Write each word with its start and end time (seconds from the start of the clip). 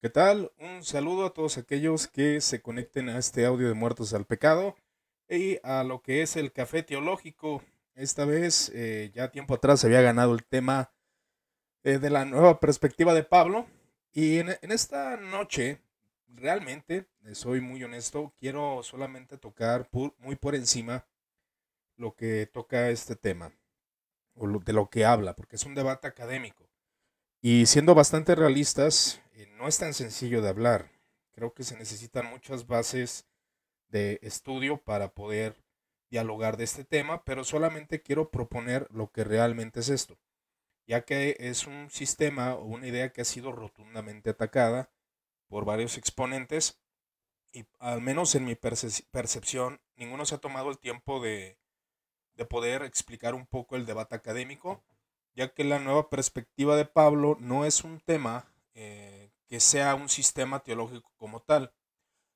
¿Qué 0.00 0.10
tal? 0.10 0.52
Un 0.60 0.84
saludo 0.84 1.26
a 1.26 1.34
todos 1.34 1.58
aquellos 1.58 2.06
que 2.06 2.40
se 2.40 2.62
conecten 2.62 3.08
a 3.08 3.18
este 3.18 3.44
audio 3.44 3.66
de 3.66 3.74
Muertos 3.74 4.14
al 4.14 4.26
Pecado 4.26 4.76
y 5.28 5.58
a 5.64 5.82
lo 5.82 6.02
que 6.02 6.22
es 6.22 6.36
el 6.36 6.52
café 6.52 6.84
teológico. 6.84 7.64
Esta 7.96 8.24
vez, 8.24 8.70
eh, 8.76 9.10
ya 9.12 9.32
tiempo 9.32 9.54
atrás, 9.54 9.80
se 9.80 9.88
había 9.88 10.00
ganado 10.00 10.34
el 10.34 10.44
tema 10.44 10.92
eh, 11.82 11.98
de 11.98 12.10
la 12.10 12.24
nueva 12.24 12.60
perspectiva 12.60 13.12
de 13.12 13.24
Pablo. 13.24 13.66
Y 14.12 14.38
en, 14.38 14.56
esta 14.60 15.16
noche, 15.16 15.80
realmente, 16.28 17.08
eh, 17.24 17.34
soy 17.34 17.60
muy 17.60 17.82
honesto, 17.82 18.32
quiero 18.38 18.84
solamente 18.84 19.36
tocar 19.36 19.88
muy 19.90 20.36
por 20.36 20.54
encima 20.54 21.08
lo 21.96 22.14
que 22.14 22.46
toca 22.46 22.90
este 22.90 23.16
tema, 23.16 23.52
o 24.36 24.46
de 24.46 24.72
lo 24.72 24.88
que 24.90 25.04
habla, 25.04 25.34
porque 25.34 25.56
es 25.56 25.64
un 25.64 25.74
debate 25.74 26.06
académico. 26.06 26.67
Y 27.40 27.66
siendo 27.66 27.94
bastante 27.94 28.34
realistas, 28.34 29.20
eh, 29.34 29.46
no 29.56 29.68
es 29.68 29.78
tan 29.78 29.94
sencillo 29.94 30.42
de 30.42 30.48
hablar. 30.48 30.90
Creo 31.32 31.54
que 31.54 31.64
se 31.64 31.76
necesitan 31.76 32.26
muchas 32.26 32.66
bases 32.66 33.26
de 33.88 34.18
estudio 34.22 34.78
para 34.78 35.14
poder 35.14 35.62
dialogar 36.10 36.56
de 36.56 36.64
este 36.64 36.84
tema, 36.84 37.24
pero 37.24 37.44
solamente 37.44 38.02
quiero 38.02 38.30
proponer 38.30 38.88
lo 38.90 39.12
que 39.12 39.24
realmente 39.24 39.80
es 39.80 39.88
esto, 39.90 40.18
ya 40.86 41.04
que 41.04 41.36
es 41.40 41.66
un 41.66 41.90
sistema 41.90 42.54
o 42.54 42.64
una 42.64 42.88
idea 42.88 43.12
que 43.12 43.22
ha 43.22 43.26
sido 43.26 43.52
rotundamente 43.52 44.30
atacada 44.30 44.90
por 45.48 45.64
varios 45.64 45.98
exponentes 45.98 46.80
y 47.52 47.66
al 47.78 48.00
menos 48.02 48.34
en 48.34 48.44
mi 48.46 48.54
perce- 48.54 49.06
percepción, 49.10 49.80
ninguno 49.96 50.26
se 50.26 50.36
ha 50.36 50.38
tomado 50.38 50.70
el 50.70 50.78
tiempo 50.78 51.20
de, 51.20 51.58
de 52.36 52.46
poder 52.46 52.82
explicar 52.84 53.34
un 53.34 53.46
poco 53.46 53.76
el 53.76 53.86
debate 53.86 54.14
académico 54.16 54.84
ya 55.38 55.54
que 55.54 55.62
la 55.62 55.78
nueva 55.78 56.10
perspectiva 56.10 56.74
de 56.74 56.84
Pablo 56.84 57.36
no 57.38 57.64
es 57.64 57.84
un 57.84 58.00
tema 58.00 58.52
eh, 58.74 59.30
que 59.46 59.60
sea 59.60 59.94
un 59.94 60.08
sistema 60.08 60.64
teológico 60.64 61.12
como 61.16 61.38
tal. 61.38 61.72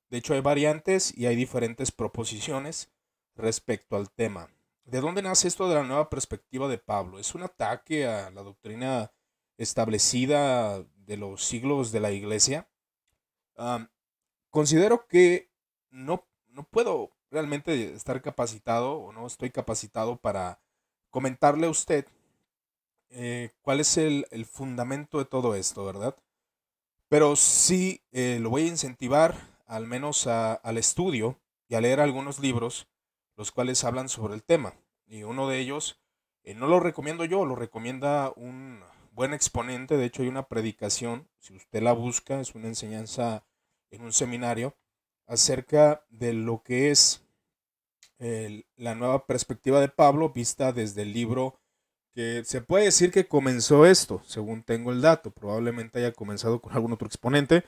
De 0.09 0.19
hecho, 0.19 0.33
hay 0.33 0.39
variantes 0.39 1.13
y 1.17 1.25
hay 1.25 1.35
diferentes 1.35 1.91
proposiciones 1.91 2.93
respecto 3.35 3.97
al 3.97 4.09
tema. 4.09 4.49
¿De 4.85 5.01
dónde 5.01 5.21
nace 5.21 5.49
esto 5.49 5.67
de 5.67 5.75
la 5.75 5.83
nueva 5.83 6.09
perspectiva 6.09 6.69
de 6.69 6.77
Pablo? 6.77 7.19
¿Es 7.19 7.35
un 7.35 7.43
ataque 7.43 8.07
a 8.07 8.31
la 8.31 8.41
doctrina 8.41 9.11
establecida 9.57 10.81
de 10.95 11.17
los 11.17 11.43
siglos 11.43 11.91
de 11.91 11.99
la 11.99 12.11
iglesia? 12.11 12.69
Considero 14.49 15.07
que 15.07 15.51
no, 15.89 16.25
no 16.47 16.63
puedo 16.63 17.11
realmente 17.29 17.93
estar 17.95 18.21
capacitado 18.21 18.93
o 18.93 19.11
no 19.11 19.27
estoy 19.27 19.49
capacitado 19.49 20.15
para 20.15 20.61
comentarle 21.09 21.67
a 21.67 21.69
usted 21.69 22.05
eh, 23.15 23.51
cuál 23.61 23.79
es 23.79 23.97
el, 23.97 24.25
el, 24.31 24.45
fundamento 24.45 25.19
de 25.19 25.25
todo 25.25 25.53
esto, 25.53 25.85
¿verdad? 25.85 26.15
Pero 27.09 27.35
sí 27.35 28.01
eh, 28.11 28.39
lo 28.41 28.49
voy 28.49 28.63
a 28.63 28.67
incentivar 28.67 29.35
al 29.67 29.85
menos 29.85 30.25
a, 30.25 30.53
al 30.53 30.79
estudio 30.79 31.39
y 31.67 31.75
a 31.75 31.81
leer 31.81 31.99
algunos 31.99 32.39
libros, 32.39 32.87
los 33.35 33.51
cuales 33.51 33.83
hablan 33.83 34.09
sobre 34.09 34.33
el 34.33 34.43
tema. 34.43 34.73
Y 35.05 35.23
uno 35.23 35.47
de 35.47 35.59
ellos, 35.59 36.01
eh, 36.43 36.55
no 36.55 36.65
lo 36.65 36.79
recomiendo 36.79 37.23
yo, 37.23 37.45
lo 37.45 37.55
recomienda 37.55 38.33
un 38.35 38.81
buen 39.11 39.33
exponente, 39.33 39.95
de 39.95 40.05
hecho 40.05 40.23
hay 40.23 40.27
una 40.27 40.47
predicación, 40.47 41.29
si 41.39 41.55
usted 41.55 41.83
la 41.83 41.93
busca, 41.93 42.39
es 42.39 42.55
una 42.55 42.67
enseñanza 42.67 43.45
en 43.91 44.01
un 44.01 44.11
seminario, 44.11 44.75
acerca 45.27 46.03
de 46.09 46.33
lo 46.33 46.63
que 46.63 46.89
es 46.89 47.19
la 48.77 48.95
nueva 48.95 49.25
perspectiva 49.27 49.81
de 49.81 49.89
Pablo 49.89 50.29
vista 50.29 50.71
desde 50.71 51.01
el 51.01 51.11
libro 51.11 51.59
que 52.13 52.43
se 52.45 52.61
puede 52.61 52.85
decir 52.85 53.11
que 53.11 53.27
comenzó 53.27 53.85
esto, 53.85 54.21
según 54.25 54.63
tengo 54.63 54.91
el 54.91 55.01
dato, 55.01 55.31
probablemente 55.31 55.99
haya 55.99 56.11
comenzado 56.11 56.61
con 56.61 56.73
algún 56.73 56.93
otro 56.93 57.07
exponente, 57.07 57.63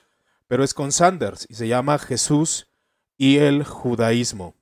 pero 0.48 0.64
es 0.64 0.74
con 0.74 0.92
Sanders 0.92 1.48
y 1.50 1.56
se 1.56 1.68
llama 1.68 1.98
Jesús 1.98 2.68
y 3.18 3.38
el 3.38 3.64
judaísmo. 3.64 4.56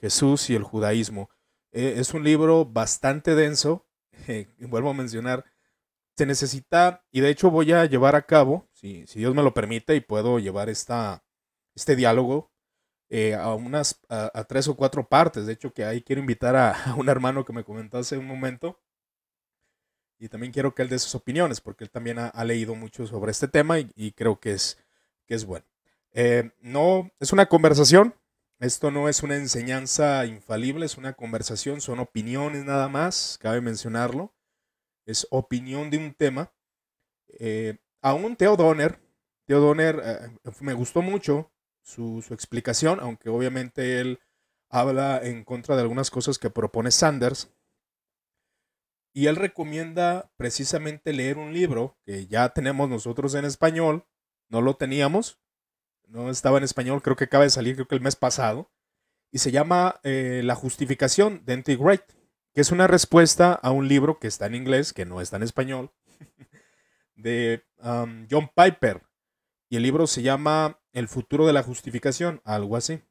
Jesús 0.00 0.50
y 0.50 0.54
el 0.54 0.62
judaísmo. 0.62 1.30
Eh, 1.72 1.94
es 1.98 2.14
un 2.14 2.24
libro 2.24 2.64
bastante 2.64 3.34
denso, 3.34 3.86
vuelvo 4.58 4.90
a 4.90 4.94
mencionar, 4.94 5.44
se 6.16 6.26
necesita, 6.26 7.04
y 7.10 7.20
de 7.20 7.30
hecho 7.30 7.50
voy 7.50 7.72
a 7.72 7.84
llevar 7.86 8.16
a 8.16 8.26
cabo, 8.26 8.68
si, 8.72 9.06
si 9.06 9.20
Dios 9.20 9.34
me 9.34 9.42
lo 9.42 9.54
permite, 9.54 9.94
y 9.94 10.00
puedo 10.00 10.38
llevar 10.38 10.68
esta, 10.68 11.24
este 11.74 11.96
diálogo 11.96 12.50
eh, 13.08 13.34
a 13.34 13.54
unas, 13.54 14.00
a, 14.08 14.44
tres 14.44 14.68
o 14.68 14.76
cuatro 14.76 15.08
partes, 15.08 15.46
de 15.46 15.52
hecho 15.54 15.72
que 15.72 15.84
ahí 15.84 16.02
quiero 16.02 16.20
invitar 16.20 16.56
a, 16.56 16.72
a 16.92 16.94
un 16.94 17.08
hermano 17.08 17.44
que 17.44 17.52
me 17.52 17.64
comentó 17.64 17.98
hace 17.98 18.18
un 18.18 18.26
momento, 18.26 18.80
y 20.20 20.28
también 20.28 20.52
quiero 20.52 20.74
que 20.74 20.82
él 20.82 20.90
dé 20.90 20.98
sus 20.98 21.14
opiniones, 21.14 21.62
porque 21.62 21.82
él 21.82 21.90
también 21.90 22.18
ha, 22.18 22.44
leído 22.44 22.74
mucho 22.74 23.06
sobre 23.06 23.30
este 23.30 23.48
tema 23.48 23.78
y, 23.80 24.12
creo 24.12 24.38
que 24.38 24.52
es, 24.52 24.78
que 25.26 25.34
es 25.34 25.46
bueno. 25.46 25.64
Eh, 26.12 26.52
no, 26.60 27.10
es 27.18 27.32
una 27.32 27.46
conversación, 27.46 28.14
esto 28.58 28.90
no 28.90 29.08
es 29.08 29.22
una 29.22 29.36
enseñanza 29.36 30.26
infalible, 30.26 30.84
es 30.84 30.98
una 30.98 31.14
conversación, 31.14 31.80
son 31.80 32.00
opiniones 32.00 32.66
nada 32.66 32.88
más, 32.88 33.38
cabe 33.40 33.62
mencionarlo, 33.62 34.34
es 35.06 35.26
opinión 35.30 35.88
de 35.88 35.96
un 35.96 36.12
tema. 36.12 36.52
Eh, 37.28 37.78
aún 38.02 38.36
Theo 38.36 38.56
Donner, 38.56 39.00
Theo 39.46 39.60
Donner 39.60 40.02
eh, 40.04 40.52
me 40.60 40.74
gustó 40.74 41.00
mucho 41.00 41.50
su 41.82 42.22
explicación, 42.30 43.00
aunque 43.00 43.30
obviamente 43.30 44.00
él 44.00 44.20
habla 44.68 45.18
en 45.22 45.44
contra 45.44 45.76
de 45.76 45.82
algunas 45.82 46.10
cosas 46.10 46.38
que 46.38 46.50
propone 46.50 46.90
Sanders, 46.90 47.50
y 49.12 49.26
él 49.26 49.36
recomienda 49.36 50.30
precisamente 50.36 51.12
leer 51.12 51.38
un 51.38 51.52
libro 51.52 51.98
que 52.04 52.26
ya 52.26 52.50
tenemos 52.50 52.88
nosotros 52.88 53.34
en 53.34 53.44
español, 53.44 54.06
no 54.48 54.62
lo 54.62 54.74
teníamos, 54.74 55.40
no 56.06 56.30
estaba 56.30 56.58
en 56.58 56.64
español, 56.64 57.02
creo 57.02 57.16
que 57.16 57.24
acaba 57.24 57.44
de 57.44 57.50
salir, 57.50 57.74
creo 57.74 57.88
que 57.88 57.94
el 57.94 58.00
mes 58.00 58.16
pasado, 58.16 58.70
y 59.32 59.38
se 59.38 59.52
llama 59.52 60.00
eh, 60.02 60.42
La 60.44 60.54
justificación 60.54 61.44
de 61.44 61.54
N.T. 61.54 61.76
Wright, 61.76 62.02
que 62.52 62.60
es 62.60 62.72
una 62.72 62.86
respuesta 62.86 63.52
a 63.52 63.70
un 63.70 63.88
libro 63.88 64.18
que 64.18 64.26
está 64.26 64.46
en 64.46 64.56
inglés, 64.56 64.92
que 64.92 65.06
no 65.06 65.20
está 65.20 65.36
en 65.36 65.44
español, 65.44 65.92
de 67.14 67.64
um, 67.78 68.26
John 68.30 68.50
Piper, 68.54 69.02
y 69.68 69.76
el 69.76 69.84
libro 69.84 70.06
se 70.06 70.22
llama 70.22 70.80
El 70.92 71.06
futuro 71.06 71.46
de 71.46 71.52
la 71.52 71.62
justificación, 71.62 72.40
algo 72.44 72.76
así. 72.76 73.02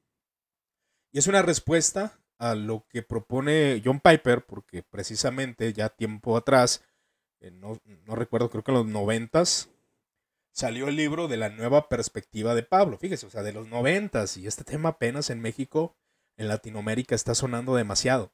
Y 1.12 1.20
es 1.20 1.28
una 1.28 1.42
respuesta 1.42 2.19
a 2.40 2.56
lo 2.56 2.86
que 2.90 3.04
propone 3.04 3.82
John 3.84 4.00
Piper, 4.00 4.46
porque 4.46 4.82
precisamente 4.82 5.74
ya 5.74 5.90
tiempo 5.90 6.38
atrás, 6.38 6.84
no, 7.54 7.80
no, 8.06 8.16
recuerdo, 8.16 8.50
creo 8.50 8.64
que 8.64 8.72
en 8.72 8.78
los 8.78 8.88
noventas, 8.88 9.70
salió 10.52 10.88
el 10.88 10.96
libro 10.96 11.28
de 11.28 11.38
la 11.38 11.50
nueva 11.50 11.88
perspectiva 11.90 12.56
de 12.56 12.64
Pablo. 12.64 12.98
Fíjese, 12.98 13.26
o 13.26 13.30
sea, 13.30 13.44
de 13.44 13.54
los 13.54 13.68
noventas, 13.68 14.38
y 14.38 14.48
este 14.48 14.64
tema 14.64 14.90
apenas 14.90 15.30
en 15.30 15.42
México, 15.42 15.96
en 16.38 16.48
Latinoamérica, 16.48 17.16
está 17.16 17.36
sonando 17.36 17.76
demasiado. 17.76 18.32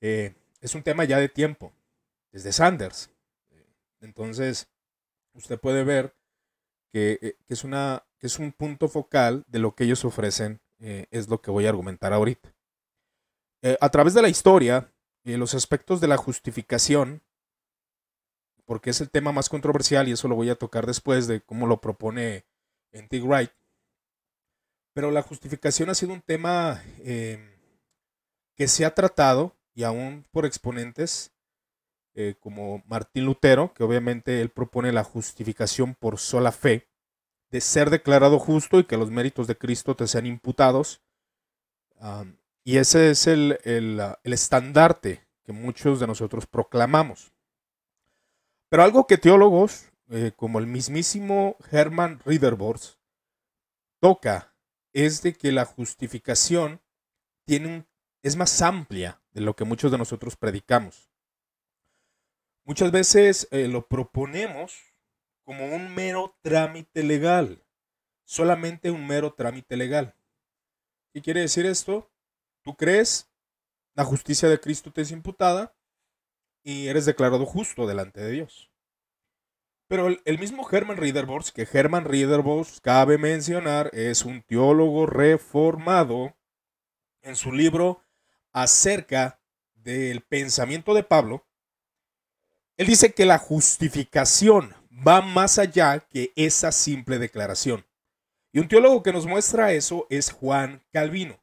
Eh, 0.00 0.34
es 0.60 0.74
un 0.74 0.82
tema 0.82 1.04
ya 1.04 1.18
de 1.18 1.28
tiempo, 1.28 1.72
desde 2.32 2.52
Sanders. 2.52 3.10
Entonces, 4.00 4.68
usted 5.34 5.58
puede 5.60 5.84
ver 5.84 6.14
que, 6.92 7.18
eh, 7.22 7.36
es, 7.48 7.64
una, 7.64 8.04
es 8.20 8.38
un 8.38 8.52
punto 8.52 8.88
focal 8.88 9.44
de 9.46 9.58
lo 9.58 9.74
que 9.74 9.84
ellos 9.84 10.04
ofrecen, 10.04 10.60
eh, 10.80 11.06
es 11.10 11.28
lo 11.28 11.40
que 11.42 11.50
voy 11.50 11.66
a 11.66 11.70
argumentar 11.70 12.12
ahorita. 12.12 12.54
Eh, 13.62 13.76
a 13.80 13.88
través 13.90 14.14
de 14.14 14.22
la 14.22 14.28
historia, 14.28 14.92
eh, 15.24 15.36
los 15.36 15.54
aspectos 15.54 16.00
de 16.00 16.08
la 16.08 16.16
justificación, 16.16 17.22
porque 18.64 18.90
es 18.90 19.00
el 19.00 19.10
tema 19.10 19.32
más 19.32 19.48
controversial 19.48 20.08
y 20.08 20.12
eso 20.12 20.28
lo 20.28 20.36
voy 20.36 20.48
a 20.48 20.54
tocar 20.54 20.86
después 20.86 21.26
de 21.26 21.40
cómo 21.40 21.66
lo 21.66 21.80
propone 21.80 22.46
N.T. 22.92 23.20
Wright, 23.20 23.50
pero 24.94 25.10
la 25.10 25.22
justificación 25.22 25.90
ha 25.90 25.94
sido 25.94 26.12
un 26.12 26.22
tema 26.22 26.82
eh, 26.98 27.58
que 28.56 28.68
se 28.68 28.84
ha 28.84 28.94
tratado 28.94 29.56
y 29.74 29.84
aún 29.84 30.26
por 30.30 30.46
exponentes 30.46 31.32
eh, 32.14 32.34
como 32.40 32.82
Martín 32.86 33.24
Lutero, 33.24 33.72
que 33.72 33.84
obviamente 33.84 34.40
él 34.40 34.50
propone 34.50 34.92
la 34.92 35.04
justificación 35.04 35.94
por 35.94 36.18
sola 36.18 36.50
fe, 36.50 36.88
de 37.50 37.60
ser 37.60 37.88
declarado 37.88 38.38
justo 38.38 38.78
y 38.78 38.84
que 38.84 38.96
los 38.96 39.10
méritos 39.10 39.46
de 39.46 39.56
Cristo 39.56 39.94
te 39.96 40.06
sean 40.06 40.26
imputados. 40.26 41.02
Y 42.64 42.78
ese 42.78 43.10
es 43.10 43.26
el, 43.26 43.58
el, 43.64 44.00
el, 44.22 44.32
estandarte 44.32 45.26
que 45.44 45.52
muchos 45.52 46.00
de 46.00 46.06
nosotros 46.06 46.46
proclamamos. 46.46 47.32
Pero 48.68 48.82
algo 48.84 49.06
que 49.06 49.18
teólogos 49.18 49.90
eh, 50.10 50.32
como 50.34 50.58
el 50.58 50.66
mismísimo 50.66 51.56
Hermann 51.70 52.20
Ridderbos 52.24 53.00
toca 54.00 54.54
es 54.92 55.22
de 55.22 55.34
que 55.34 55.52
la 55.52 55.64
justificación 55.64 56.80
tiene 57.46 57.68
un, 57.68 57.86
es 58.22 58.36
más 58.36 58.60
amplia 58.60 59.22
de 59.32 59.40
lo 59.40 59.54
que 59.54 59.64
muchos 59.64 59.92
de 59.92 59.98
nosotros 59.98 60.36
predicamos. 60.36 61.10
Muchas 62.64 62.90
veces 62.90 63.48
eh, 63.50 63.68
lo 63.68 63.86
proponemos 63.86 64.94
como 65.44 65.66
un 65.74 65.94
mero 65.94 66.36
trámite 66.42 67.02
legal, 67.02 67.64
solamente 68.24 68.90
un 68.90 69.06
mero 69.06 69.32
trámite 69.34 69.76
legal. 69.76 70.14
¿Qué 71.12 71.22
quiere 71.22 71.40
decir 71.40 71.66
esto? 71.66 72.09
Crees, 72.76 73.30
la 73.94 74.04
justicia 74.04 74.48
de 74.48 74.60
Cristo 74.60 74.92
te 74.92 75.02
es 75.02 75.10
imputada 75.10 75.74
y 76.62 76.88
eres 76.88 77.06
declarado 77.06 77.46
justo 77.46 77.86
delante 77.86 78.20
de 78.20 78.30
Dios. 78.30 78.70
Pero 79.88 80.06
el, 80.06 80.38
mismo 80.38 80.68
Hermann 80.70 80.98
Riederbos, 80.98 81.50
que 81.50 81.66
Hermann 81.70 82.04
Riederbos, 82.04 82.80
cabe 82.80 83.18
mencionar, 83.18 83.90
es 83.92 84.24
un 84.24 84.42
teólogo 84.42 85.06
reformado, 85.06 86.36
en 87.22 87.36
su 87.36 87.52
libro 87.52 88.02
acerca 88.52 89.40
del 89.74 90.22
pensamiento 90.22 90.94
de 90.94 91.02
Pablo, 91.02 91.46
él 92.76 92.86
dice 92.86 93.12
que 93.12 93.26
la 93.26 93.38
justificación 93.38 94.74
va 95.06 95.20
más 95.20 95.58
allá 95.58 96.00
que 96.00 96.32
esa 96.36 96.72
simple 96.72 97.18
declaración. 97.18 97.86
Y 98.52 98.58
un 98.58 98.68
teólogo 98.68 99.02
que 99.02 99.12
nos 99.12 99.26
muestra 99.26 99.72
eso 99.72 100.06
es 100.10 100.32
Juan 100.32 100.82
Calvino. 100.92 101.40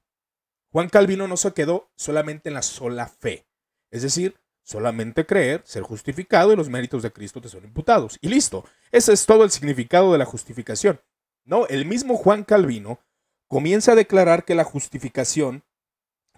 Juan 0.77 0.89
Calvino 0.89 1.27
no 1.27 1.37
se 1.37 1.53
quedó 1.53 1.89
solamente 1.95 2.49
en 2.49 2.53
la 2.53 2.61
sola 2.61 3.07
fe, 3.07 3.47
es 3.89 4.03
decir, 4.03 4.35
Solamente 4.61 5.25
creer, 5.25 5.63
ser 5.65 5.81
justificado 5.81 6.53
y 6.53 6.55
los 6.55 6.69
méritos 6.69 7.01
de 7.01 7.11
Cristo 7.11 7.41
te 7.41 7.49
son 7.49 7.63
imputados. 7.63 8.19
Y 8.21 8.27
listo. 8.27 8.63
Ese 8.91 9.11
es 9.11 9.25
todo 9.25 9.43
el 9.43 9.49
significado 9.49 10.11
de 10.11 10.19
la 10.19 10.25
justificación. 10.25 11.01
No, 11.45 11.65
el 11.65 11.85
mismo 11.85 12.15
Juan 12.15 12.43
Calvino 12.43 12.99
comienza 13.47 13.93
a 13.93 13.95
declarar 13.95 14.45
que 14.45 14.53
la 14.53 14.65
justificación 14.65 15.63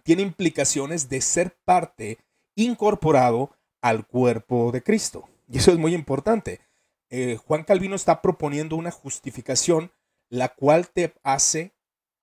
tiene 0.04 0.22
implicaciones 0.22 1.10
de 1.10 1.20
ser 1.20 1.58
parte 1.66 2.20
incorporado 2.56 3.58
al 3.82 4.08
cuerpo 4.08 4.72
de 4.72 4.84
Cristo. 4.84 5.28
Y 5.50 5.58
eso 5.58 5.72
es 5.72 5.78
muy 5.78 5.94
importante. 5.94 6.62
Eh, 7.10 7.38
Juan 7.46 7.66
Calvino 7.66 7.98
está 7.98 8.22
proponiendo 8.22 8.78
una 8.78 8.92
justificación 8.92 9.92
la 10.30 10.48
cual 10.48 10.88
te 10.88 11.14
hace 11.24 11.74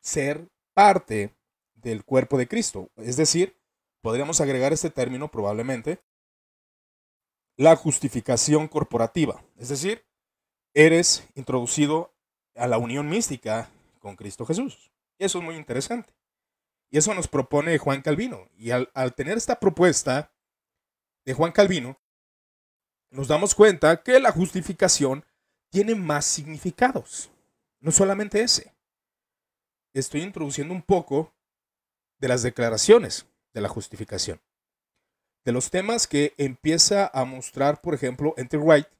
ser 0.00 0.48
parte 0.72 1.35
del 1.86 2.04
cuerpo 2.04 2.36
de 2.36 2.48
Cristo. 2.48 2.90
Es 2.96 3.16
decir, 3.16 3.56
podríamos 4.00 4.40
agregar 4.40 4.72
este 4.72 4.90
término 4.90 5.30
probablemente, 5.30 6.02
la 7.56 7.76
justificación 7.76 8.66
corporativa. 8.66 9.44
Es 9.56 9.68
decir, 9.68 10.04
eres 10.74 11.28
introducido 11.36 12.12
a 12.56 12.66
la 12.66 12.78
unión 12.78 13.08
mística 13.08 13.70
con 14.00 14.16
Cristo 14.16 14.44
Jesús. 14.44 14.90
Y 15.16 15.24
eso 15.24 15.38
es 15.38 15.44
muy 15.44 15.54
interesante. 15.54 16.12
Y 16.90 16.98
eso 16.98 17.14
nos 17.14 17.28
propone 17.28 17.78
Juan 17.78 18.02
Calvino. 18.02 18.48
Y 18.56 18.72
al, 18.72 18.90
al 18.92 19.14
tener 19.14 19.38
esta 19.38 19.60
propuesta 19.60 20.32
de 21.24 21.34
Juan 21.34 21.52
Calvino, 21.52 22.00
nos 23.10 23.28
damos 23.28 23.54
cuenta 23.54 24.02
que 24.02 24.18
la 24.18 24.32
justificación 24.32 25.24
tiene 25.70 25.94
más 25.94 26.24
significados. 26.24 27.30
No 27.78 27.92
solamente 27.92 28.42
ese. 28.42 28.74
Estoy 29.94 30.22
introduciendo 30.22 30.74
un 30.74 30.82
poco 30.82 31.35
de 32.18 32.28
las 32.28 32.42
declaraciones 32.42 33.26
de 33.52 33.60
la 33.60 33.68
justificación. 33.68 34.40
De 35.44 35.52
los 35.52 35.70
temas 35.70 36.06
que 36.06 36.34
empieza 36.38 37.10
a 37.12 37.24
mostrar, 37.24 37.80
por 37.80 37.94
ejemplo, 37.94 38.34
Enter 38.36 38.60
White, 38.62 38.90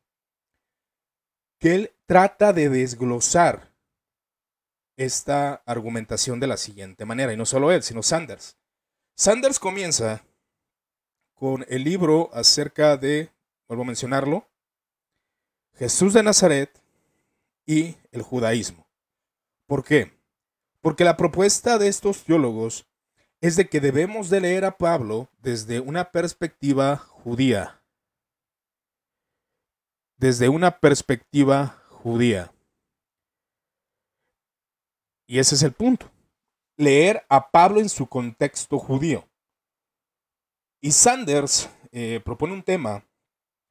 que 1.59 1.75
él 1.75 1.93
trata 2.07 2.53
de 2.53 2.69
desglosar 2.69 3.73
esta 4.97 5.63
argumentación 5.67 6.41
de 6.41 6.47
la 6.47 6.57
siguiente 6.57 7.05
manera, 7.05 7.33
y 7.33 7.37
no 7.37 7.47
solo 7.47 7.73
él, 7.73 7.83
sino 7.83 8.03
Sanders. 8.03 8.57
Sanders 9.15 9.59
comienza 9.59 10.25
con 11.35 11.67
el 11.69 11.85
libro 11.85 12.31
acerca 12.33 12.97
de, 12.97 13.31
vuelvo 13.69 13.83
a 13.83 13.87
mencionarlo, 13.87 14.49
Jesús 15.75 16.15
de 16.15 16.23
Nazaret 16.23 16.83
y 17.67 17.97
el 18.11 18.23
judaísmo. 18.23 18.89
¿Por 19.67 19.85
qué? 19.85 20.19
Porque 20.81 21.05
la 21.05 21.17
propuesta 21.17 21.77
de 21.77 21.89
estos 21.89 22.25
teólogos 22.25 22.87
es 23.41 23.57
de 23.57 23.69
que 23.69 23.81
debemos 23.81 24.31
de 24.31 24.41
leer 24.41 24.65
a 24.65 24.77
Pablo 24.77 25.29
desde 25.43 25.81
una 25.81 26.11
perspectiva 26.11 26.97
judía. 26.97 27.83
Desde 30.17 30.49
una 30.49 30.79
perspectiva 30.79 31.83
judía. 31.91 32.53
Y 35.27 35.39
ese 35.39 35.55
es 35.57 35.63
el 35.63 35.73
punto. 35.73 36.11
Leer 36.77 37.25
a 37.29 37.51
Pablo 37.51 37.81
en 37.81 37.89
su 37.89 38.07
contexto 38.07 38.79
judío. 38.79 39.29
Y 40.81 40.93
Sanders 40.93 41.69
eh, 41.91 42.21
propone 42.25 42.53
un 42.53 42.63
tema 42.63 43.05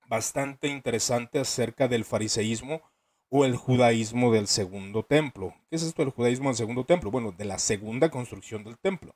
bastante 0.07 0.67
interesante 0.67 1.39
acerca 1.39 1.87
del 1.87 2.05
fariseísmo 2.05 2.81
o 3.29 3.45
el 3.45 3.55
judaísmo 3.55 4.31
del 4.31 4.47
segundo 4.47 5.03
templo. 5.03 5.55
¿Qué 5.69 5.77
es 5.77 5.83
esto 5.83 6.03
del 6.03 6.11
judaísmo 6.11 6.49
del 6.49 6.57
segundo 6.57 6.85
templo? 6.85 7.09
Bueno, 7.09 7.31
de 7.31 7.45
la 7.45 7.57
segunda 7.57 8.09
construcción 8.09 8.63
del 8.63 8.77
templo. 8.77 9.15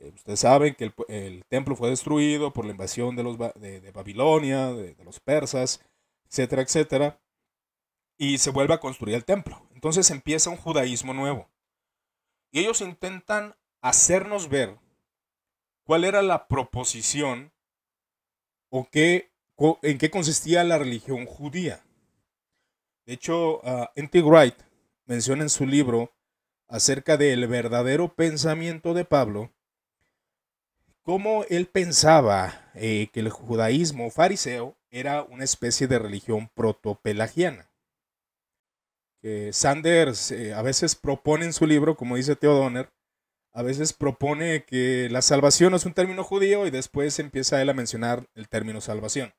Eh, 0.00 0.12
ustedes 0.14 0.40
saben 0.40 0.74
que 0.74 0.92
el, 1.08 1.44
templo 1.44 1.76
fue 1.76 1.90
destruido 1.90 2.52
por 2.52 2.64
la 2.64 2.72
invasión 2.72 3.14
de, 3.16 3.22
los, 3.22 3.38
de, 3.38 3.90
Babilonia, 3.92 4.72
de, 4.72 4.96
los 5.04 5.20
persas, 5.20 5.80
etcétera, 6.28 6.62
etcétera. 6.62 7.20
Y 8.18 8.38
se 8.38 8.50
vuelve 8.50 8.74
a 8.74 8.80
construir 8.80 9.14
el 9.14 9.24
templo. 9.24 9.66
Entonces 9.74 10.10
empieza 10.10 10.50
un 10.50 10.56
judaísmo 10.56 11.14
nuevo. 11.14 11.48
Y 12.50 12.60
ellos 12.60 12.80
intentan 12.80 13.54
hacernos 13.82 14.48
ver 14.48 14.78
cuál 15.84 16.04
era 16.04 16.22
la 16.22 16.48
proposición 16.48 17.52
o 18.70 18.88
qué, 18.90 19.30
en 19.82 19.98
qué 19.98 20.10
consistía 20.10 20.64
la 20.64 20.78
religión 20.78 21.26
judía. 21.26 21.84
De 23.06 23.14
hecho, 23.14 23.60
uh. 23.60 24.28
Wright 24.28 24.56
menciona 25.04 25.42
en 25.42 25.50
su 25.50 25.66
libro 25.66 26.12
acerca 26.68 27.16
del 27.16 27.46
verdadero 27.48 28.14
pensamiento 28.14 28.94
de 28.94 29.04
Pablo 29.04 29.50
cómo 31.02 31.44
él 31.48 31.66
pensaba 31.66 32.70
eh, 32.74 33.08
que 33.12 33.20
el 33.20 33.30
judaísmo 33.30 34.10
fariseo 34.10 34.76
era 34.90 35.22
una 35.22 35.44
especie 35.44 35.86
de 35.86 35.98
religión 35.98 36.50
protopelagiana. 36.54 37.70
Que 39.22 39.52
Sanders 39.52 40.30
eh, 40.30 40.54
a 40.54 40.62
veces 40.62 40.94
propone 40.94 41.44
en 41.44 41.52
su 41.52 41.66
libro, 41.66 41.96
como 41.96 42.16
dice 42.16 42.36
Theodoner, 42.36 42.90
a 43.52 43.62
veces 43.62 43.92
propone 43.92 44.64
que 44.64 45.08
la 45.10 45.22
salvación 45.22 45.74
es 45.74 45.84
un 45.84 45.92
término 45.92 46.22
judío 46.24 46.66
y 46.66 46.70
después 46.70 47.18
empieza 47.18 47.60
él 47.60 47.68
a 47.68 47.74
mencionar 47.74 48.28
el 48.34 48.48
término 48.48 48.80
salvación. 48.80 49.34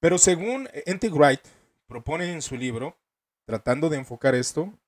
Pero 0.00 0.18
según 0.18 0.68
N.T. 0.86 1.08
Wright 1.10 1.40
propone 1.86 2.32
en 2.32 2.42
su 2.42 2.56
libro, 2.56 2.98
tratando 3.46 3.88
de 3.88 3.98
enfocar 3.98 4.34
esto, 4.34 4.78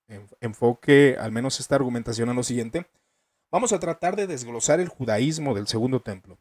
enfoque 0.41 1.17
al 1.19 1.33
menos 1.33 1.61
esta 1.61 1.77
argumentación 1.77 2.29
a 2.29 2.35
lo 2.35 2.43
siguiente, 2.43 2.87
Vamos 3.55 3.73
a 3.73 3.79
tratar 3.79 4.17
de 4.17 4.27
desglosar 4.27 4.81
el 4.81 4.89
judaísmo 4.89 5.55
del 5.55 5.69
segundo 5.69 6.01
templo. 6.01 6.41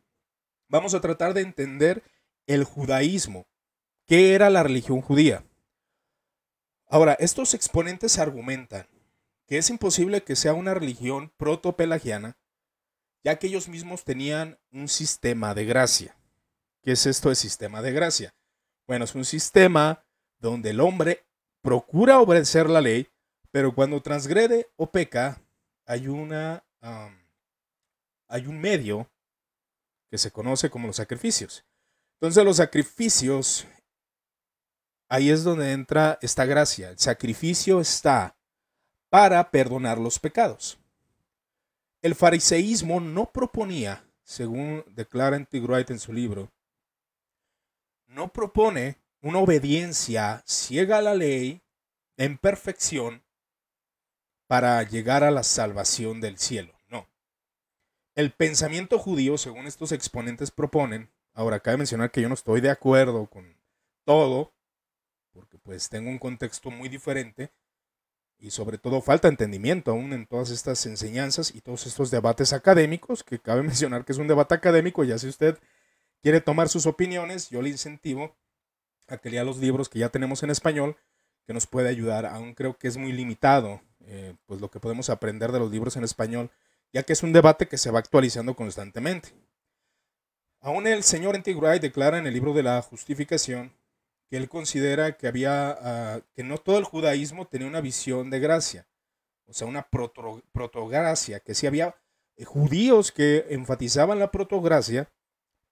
Vamos 0.67 0.95
a 0.95 0.99
tratar 0.99 1.35
de 1.35 1.41
entender 1.41 2.01
el 2.47 2.63
judaísmo. 2.63 3.45
¿Qué 4.07 4.33
era 4.33 4.49
la 4.49 4.63
religión 4.63 4.99
judía? 4.99 5.45
Ahora, 6.87 7.13
estos 7.19 7.53
exponentes 7.53 8.17
argumentan 8.17 8.87
que 9.45 9.59
es 9.59 9.69
imposible 9.69 10.23
que 10.23 10.35
sea 10.35 10.55
una 10.55 10.73
religión 10.73 11.31
protopelagiana, 11.37 12.35
ya 13.23 13.37
que 13.37 13.45
ellos 13.45 13.67
mismos 13.67 14.03
tenían 14.03 14.57
un 14.71 14.87
sistema 14.87 15.53
de 15.53 15.65
gracia. 15.65 16.17
¿Qué 16.81 16.93
es 16.93 17.05
esto 17.05 17.29
de 17.29 17.35
sistema 17.35 17.83
de 17.83 17.91
gracia? 17.91 18.33
Bueno, 18.87 19.05
es 19.05 19.13
un 19.13 19.25
sistema 19.25 20.03
donde 20.39 20.71
el 20.71 20.79
hombre 20.79 21.23
procura 21.61 22.19
obedecer 22.19 22.71
la 22.71 22.81
ley, 22.81 23.07
pero 23.51 23.75
cuando 23.75 24.01
transgrede 24.01 24.71
o 24.77 24.89
peca, 24.89 25.43
hay 25.85 26.07
una 26.07 26.63
hay 26.83 28.47
un 28.47 28.59
medio 28.59 29.09
que 30.09 30.17
se 30.17 30.31
conoce 30.31 30.69
como 30.69 30.87
los 30.87 30.97
sacrificios. 30.97 31.65
Entonces 32.15 32.43
los 32.43 32.57
sacrificios, 32.57 33.65
ahí 35.09 35.29
es 35.29 35.43
donde 35.43 35.71
entra 35.71 36.19
esta 36.21 36.45
gracia. 36.45 36.89
El 36.89 36.99
sacrificio 36.99 37.79
está 37.79 38.37
para 39.09 39.49
perdonar 39.51 39.97
los 39.97 40.19
pecados. 40.19 40.77
El 42.01 42.15
fariseísmo 42.15 42.99
no 42.99 43.31
proponía, 43.31 44.05
según 44.23 44.83
declara 44.87 45.35
Antigruait 45.35 45.89
en 45.89 45.99
su 45.99 46.11
libro, 46.11 46.51
no 48.07 48.31
propone 48.31 48.97
una 49.21 49.39
obediencia 49.39 50.43
ciega 50.45 50.97
a 50.97 51.01
la 51.01 51.15
ley 51.15 51.61
en 52.17 52.37
perfección 52.37 53.23
para 54.47 54.83
llegar 54.83 55.23
a 55.23 55.31
la 55.31 55.43
salvación 55.43 56.21
del 56.21 56.37
cielo. 56.37 56.72
El 58.15 58.31
pensamiento 58.31 58.99
judío, 58.99 59.37
según 59.39 59.65
estos 59.65 59.91
exponentes 59.91 60.51
proponen, 60.51 61.09
ahora 61.33 61.59
cabe 61.59 61.77
mencionar 61.77 62.11
que 62.11 62.21
yo 62.21 62.29
no 62.29 62.35
estoy 62.35 62.61
de 62.61 62.69
acuerdo 62.69 63.25
con 63.25 63.57
todo, 64.05 64.53
porque 65.31 65.57
pues 65.57 65.89
tengo 65.89 66.11
un 66.11 66.19
contexto 66.19 66.69
muy 66.69 66.89
diferente 66.89 67.51
y 68.37 68.51
sobre 68.51 68.77
todo 68.77 69.01
falta 69.01 69.27
entendimiento 69.29 69.91
aún 69.91 70.13
en 70.13 70.27
todas 70.27 70.51
estas 70.51 70.85
enseñanzas 70.85 71.55
y 71.55 71.61
todos 71.61 71.87
estos 71.87 72.11
debates 72.11 72.53
académicos, 72.53 73.23
que 73.23 73.39
cabe 73.39 73.63
mencionar 73.63 74.05
que 74.05 74.11
es 74.11 74.19
un 74.19 74.27
debate 74.27 74.53
académico, 74.53 75.03
ya 75.03 75.17
si 75.17 75.27
usted 75.27 75.57
quiere 76.21 76.39
tomar 76.39 76.69
sus 76.69 76.85
opiniones, 76.85 77.49
yo 77.49 77.63
le 77.63 77.69
incentivo 77.69 78.35
a 79.07 79.17
que 79.17 79.31
lea 79.31 79.43
los 79.43 79.57
libros 79.57 79.89
que 79.89 79.99
ya 79.99 80.09
tenemos 80.09 80.43
en 80.43 80.51
español, 80.51 80.97
que 81.47 81.53
nos 81.53 81.65
puede 81.65 81.89
ayudar, 81.89 82.27
aún 82.27 82.53
creo 82.53 82.77
que 82.77 82.87
es 82.87 82.97
muy 82.97 83.11
limitado 83.11 83.81
eh, 84.05 84.35
pues 84.45 84.61
lo 84.61 84.69
que 84.69 84.79
podemos 84.79 85.09
aprender 85.09 85.51
de 85.51 85.59
los 85.59 85.71
libros 85.71 85.97
en 85.97 86.03
español, 86.03 86.51
ya 86.93 87.03
que 87.03 87.13
es 87.13 87.23
un 87.23 87.33
debate 87.33 87.67
que 87.67 87.77
se 87.77 87.91
va 87.91 87.99
actualizando 87.99 88.55
constantemente. 88.55 89.29
Aún 90.61 90.87
el 90.87 91.03
señor 91.03 91.35
Antigray 91.35 91.79
declara 91.79 92.19
en 92.19 92.27
el 92.27 92.33
libro 92.33 92.53
de 92.53 92.63
la 92.63 92.81
justificación 92.81 93.73
que 94.29 94.37
él 94.37 94.47
considera 94.47 95.17
que 95.17 95.27
había, 95.27 95.77
ah, 95.81 96.21
que 96.33 96.43
no 96.43 96.57
todo 96.57 96.77
el 96.77 96.85
judaísmo 96.85 97.47
tenía 97.47 97.67
una 97.67 97.81
visión 97.81 98.29
de 98.29 98.39
gracia, 98.39 98.87
o 99.45 99.53
sea, 99.53 99.67
una 99.67 99.89
proto, 99.89 100.41
protogracia, 100.53 101.39
que 101.41 101.53
sí 101.53 101.67
había 101.67 101.95
eh, 102.37 102.45
judíos 102.45 103.11
que 103.11 103.47
enfatizaban 103.49 104.19
la 104.19 104.31
protogracia, 104.31 105.11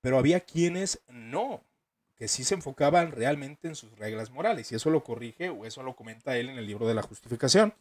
pero 0.02 0.18
había 0.18 0.42
quienes 0.42 1.00
no, 1.08 1.64
que 2.16 2.28
sí 2.28 2.44
se 2.44 2.56
enfocaban 2.56 3.12
realmente 3.12 3.68
en 3.68 3.76
sus 3.76 3.98
reglas 3.98 4.32
morales, 4.32 4.72
y 4.72 4.76
eso 4.76 4.90
lo 4.90 5.04
corrige 5.04 5.50
o 5.50 5.66
eso 5.66 5.84
lo 5.84 5.96
comenta 5.96 6.36
él 6.38 6.50
en 6.50 6.58
el 6.58 6.68
libro 6.68 6.88
de 6.88 6.96
la 6.96 7.04
justificación, 7.04 7.74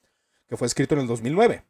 que 0.48 0.56
fue 0.56 0.66
escrito 0.66 0.94
en 0.94 1.00
el 1.00 1.06
2009. 1.08 1.64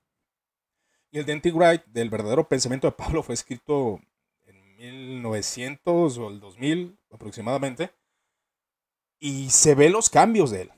Y 1.12 1.18
el 1.18 1.26
de 1.26 1.52
Wright, 1.52 1.84
del 1.86 2.08
verdadero 2.08 2.48
pensamiento 2.48 2.86
de 2.86 2.92
Pablo, 2.92 3.22
fue 3.22 3.34
escrito 3.34 4.00
en 4.46 4.76
1900 4.76 6.18
o 6.18 6.28
el 6.28 6.38
2000 6.38 6.98
aproximadamente, 7.10 7.90
y 9.18 9.50
se 9.50 9.74
ve 9.74 9.90
los 9.90 10.08
cambios 10.08 10.50
de 10.50 10.62
él. 10.62 10.72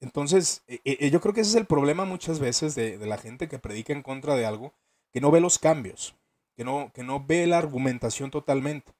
Entonces, 0.00 0.62
e, 0.66 0.80
e, 0.84 1.10
yo 1.10 1.20
creo 1.20 1.34
que 1.34 1.42
ese 1.42 1.50
es 1.50 1.56
el 1.56 1.66
problema 1.66 2.06
muchas 2.06 2.38
veces 2.40 2.74
de, 2.74 2.96
la 2.98 3.18
gente 3.18 3.48
que 3.48 3.58
predica 3.58 3.92
en 3.92 4.02
contra 4.02 4.34
de 4.34 4.46
algo, 4.46 4.72
que 5.12 5.20
no 5.20 5.30
ve 5.30 5.40
los 5.40 5.58
cambios, 5.58 6.16
que 6.56 6.64
no, 6.64 6.90
que 6.94 7.02
no 7.02 7.24
ve 7.24 7.46
la 7.46 7.58
argumentación 7.58 8.30
totalmente. 8.30 8.92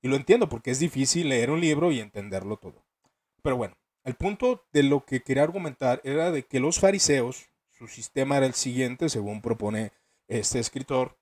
Y 0.00 0.08
lo 0.08 0.16
entiendo 0.16 0.48
porque 0.48 0.70
es 0.70 0.78
difícil 0.78 1.28
leer 1.28 1.50
un 1.50 1.60
libro 1.60 1.90
y 1.90 1.98
entenderlo 1.98 2.56
todo. 2.56 2.84
Pero 3.42 3.56
bueno, 3.56 3.76
el 4.04 4.14
punto 4.14 4.64
de 4.72 4.84
lo 4.84 5.04
que 5.04 5.22
quería 5.22 5.42
argumentar 5.42 6.00
era 6.04 6.30
de 6.30 6.44
que 6.44 6.60
los 6.60 6.78
fariseos, 6.78 7.48
su 7.70 7.88
sistema 7.88 8.36
era 8.36 8.46
el 8.46 8.54
siguiente, 8.54 9.08
según 9.08 9.42
propone 9.42 9.92
este 10.38 10.58
escritor, 10.58 11.18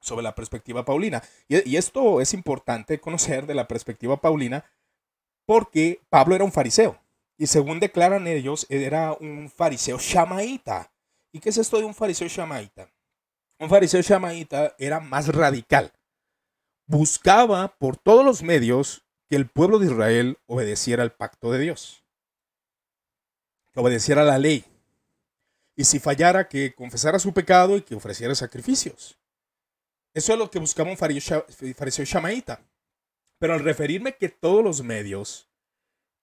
sobre 0.00 0.22
la 0.22 0.34
perspectiva 0.34 0.84
paulina. 0.84 1.22
y 1.48 1.76
esto 1.76 2.20
es 2.20 2.34
importante 2.34 3.00
conocer 3.00 3.46
de 3.46 3.54
la 3.54 3.66
perspectiva 3.66 4.20
paulina 4.20 4.64
porque 5.46 6.00
Pablo 6.10 6.34
era 6.34 6.44
un 6.44 6.52
fariseo. 6.52 7.00
Y 7.38 7.46
según 7.46 7.80
declaran 7.80 8.26
ellos, 8.26 8.66
era 8.68 9.12
un 9.12 9.50
fariseo 9.50 9.98
shamaíta. 9.98 10.92
¿Y 11.32 11.40
qué 11.40 11.50
es 11.50 11.58
esto 11.58 11.78
de 11.78 11.84
un 11.84 11.94
fariseo 11.94 12.28
shamaíta? 12.28 12.90
Un 13.58 13.68
fariseo 13.68 14.00
shamaíta 14.00 14.74
era 14.78 15.00
más 15.00 15.28
radical. 15.28 15.92
Buscaba 16.86 17.76
por 17.78 17.96
todos 17.96 18.24
los 18.24 18.42
medios 18.42 19.04
que 19.28 19.36
el 19.36 19.48
pueblo 19.48 19.78
de 19.78 19.86
Israel 19.86 20.38
obedeciera 20.46 21.02
al 21.02 21.12
pacto 21.12 21.50
de 21.50 21.58
Dios, 21.58 22.04
que 23.72 23.80
obedeciera 23.80 24.24
la 24.24 24.38
ley. 24.38 24.64
Y 25.76 25.84
si 25.84 26.00
fallara, 26.00 26.48
que 26.48 26.74
confesara 26.74 27.18
su 27.18 27.32
pecado 27.32 27.76
y 27.76 27.82
que 27.82 27.94
ofreciera 27.94 28.34
sacrificios. 28.34 29.18
Eso 30.14 30.32
es 30.32 30.38
lo 30.38 30.50
que 30.50 30.58
buscaba 30.58 30.90
un 30.90 30.96
fariseo 30.96 32.04
shamaíta. 32.04 32.60
Pero 33.38 33.52
al 33.52 33.60
referirme 33.60 34.16
que 34.16 34.30
todos 34.30 34.64
los 34.64 34.82
medios, 34.82 35.50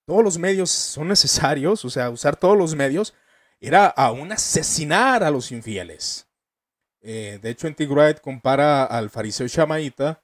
todos 0.05 0.23
los 0.23 0.39
medios 0.39 0.71
son 0.71 1.07
necesarios, 1.07 1.85
o 1.85 1.89
sea, 1.89 2.09
usar 2.09 2.35
todos 2.35 2.57
los 2.57 2.75
medios, 2.75 3.13
era 3.59 3.85
aún 3.85 4.31
asesinar 4.31 5.23
a 5.23 5.29
los 5.29 5.51
infieles. 5.51 6.27
Eh, 7.01 7.37
de 7.41 7.49
hecho, 7.49 7.67
en 7.67 7.75
Tigruet 7.75 8.19
compara 8.19 8.85
al 8.85 9.09
fariseo 9.09 9.45
Shamaíta 9.45 10.23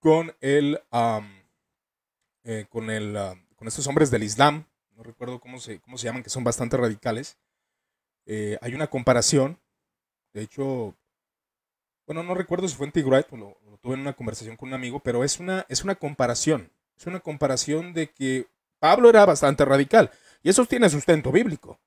con 0.00 0.34
el, 0.40 0.80
eh, 2.44 2.66
con 2.68 2.90
el, 2.90 3.16
con 3.56 3.68
estos 3.68 3.86
hombres 3.86 4.10
del 4.10 4.24
Islam, 4.24 4.66
no 4.96 5.04
recuerdo 5.04 5.38
cómo 5.38 5.60
se, 5.60 5.80
cómo 5.80 5.96
se 5.96 6.06
llaman, 6.06 6.24
que 6.24 6.30
son 6.30 6.42
bastante 6.42 6.76
radicales. 6.76 7.38
Eh, 8.30 8.58
hay 8.60 8.74
una 8.74 8.88
comparación, 8.88 9.58
de 10.34 10.42
hecho, 10.42 10.94
bueno, 12.06 12.22
no 12.22 12.34
recuerdo 12.34 12.68
si 12.68 12.76
fue 12.76 12.84
en 12.84 12.92
Tigruet, 12.92 13.26
lo, 13.32 13.56
tuve 13.80 13.94
en 13.94 14.00
una 14.00 14.12
conversación 14.12 14.54
con 14.54 14.68
un 14.68 14.74
amigo, 14.74 15.00
pero 15.00 15.24
es 15.24 15.40
una, 15.40 15.64
es 15.70 15.82
una 15.82 15.94
comparación. 15.94 16.70
Es 16.98 17.06
una 17.06 17.20
comparación 17.20 17.94
de 17.94 18.10
que 18.10 18.46
Pablo 18.80 19.08
era 19.08 19.24
bastante 19.24 19.64
radical. 19.64 20.10
Y 20.42 20.50
eso 20.50 20.66
tiene 20.66 20.90
sustento 20.90 21.32
bíblico. 21.32 21.80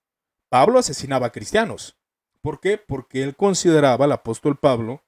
Pablo 0.49 0.79
asesinaba 0.79 1.27
a 1.27 1.31
cristianos. 1.31 1.95
¿Por 2.41 2.59
qué? 2.59 2.79
Porque 2.79 3.21
él 3.21 3.35
consideraba, 3.35 4.05
el 4.05 4.11
apóstol 4.11 4.57
Pablo, 4.57 5.03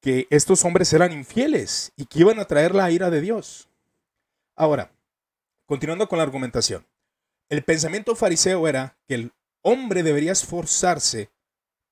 que 0.00 0.28
estos 0.30 0.64
hombres 0.64 0.92
eran 0.92 1.10
infieles 1.10 1.92
y 1.96 2.06
que 2.06 2.20
iban 2.20 2.38
a 2.38 2.44
traer 2.44 2.76
la 2.76 2.92
ira 2.92 3.10
de 3.10 3.20
Dios. 3.20 3.68
Ahora, 4.54 4.92
continuando 5.66 6.08
con 6.08 6.18
la 6.18 6.24
argumentación. 6.24 6.86
El 7.48 7.64
pensamiento 7.64 8.14
fariseo 8.14 8.68
era 8.68 8.96
que 9.08 9.14
el 9.14 9.32
hombre 9.64 10.04
debería 10.04 10.32
esforzarse 10.32 11.32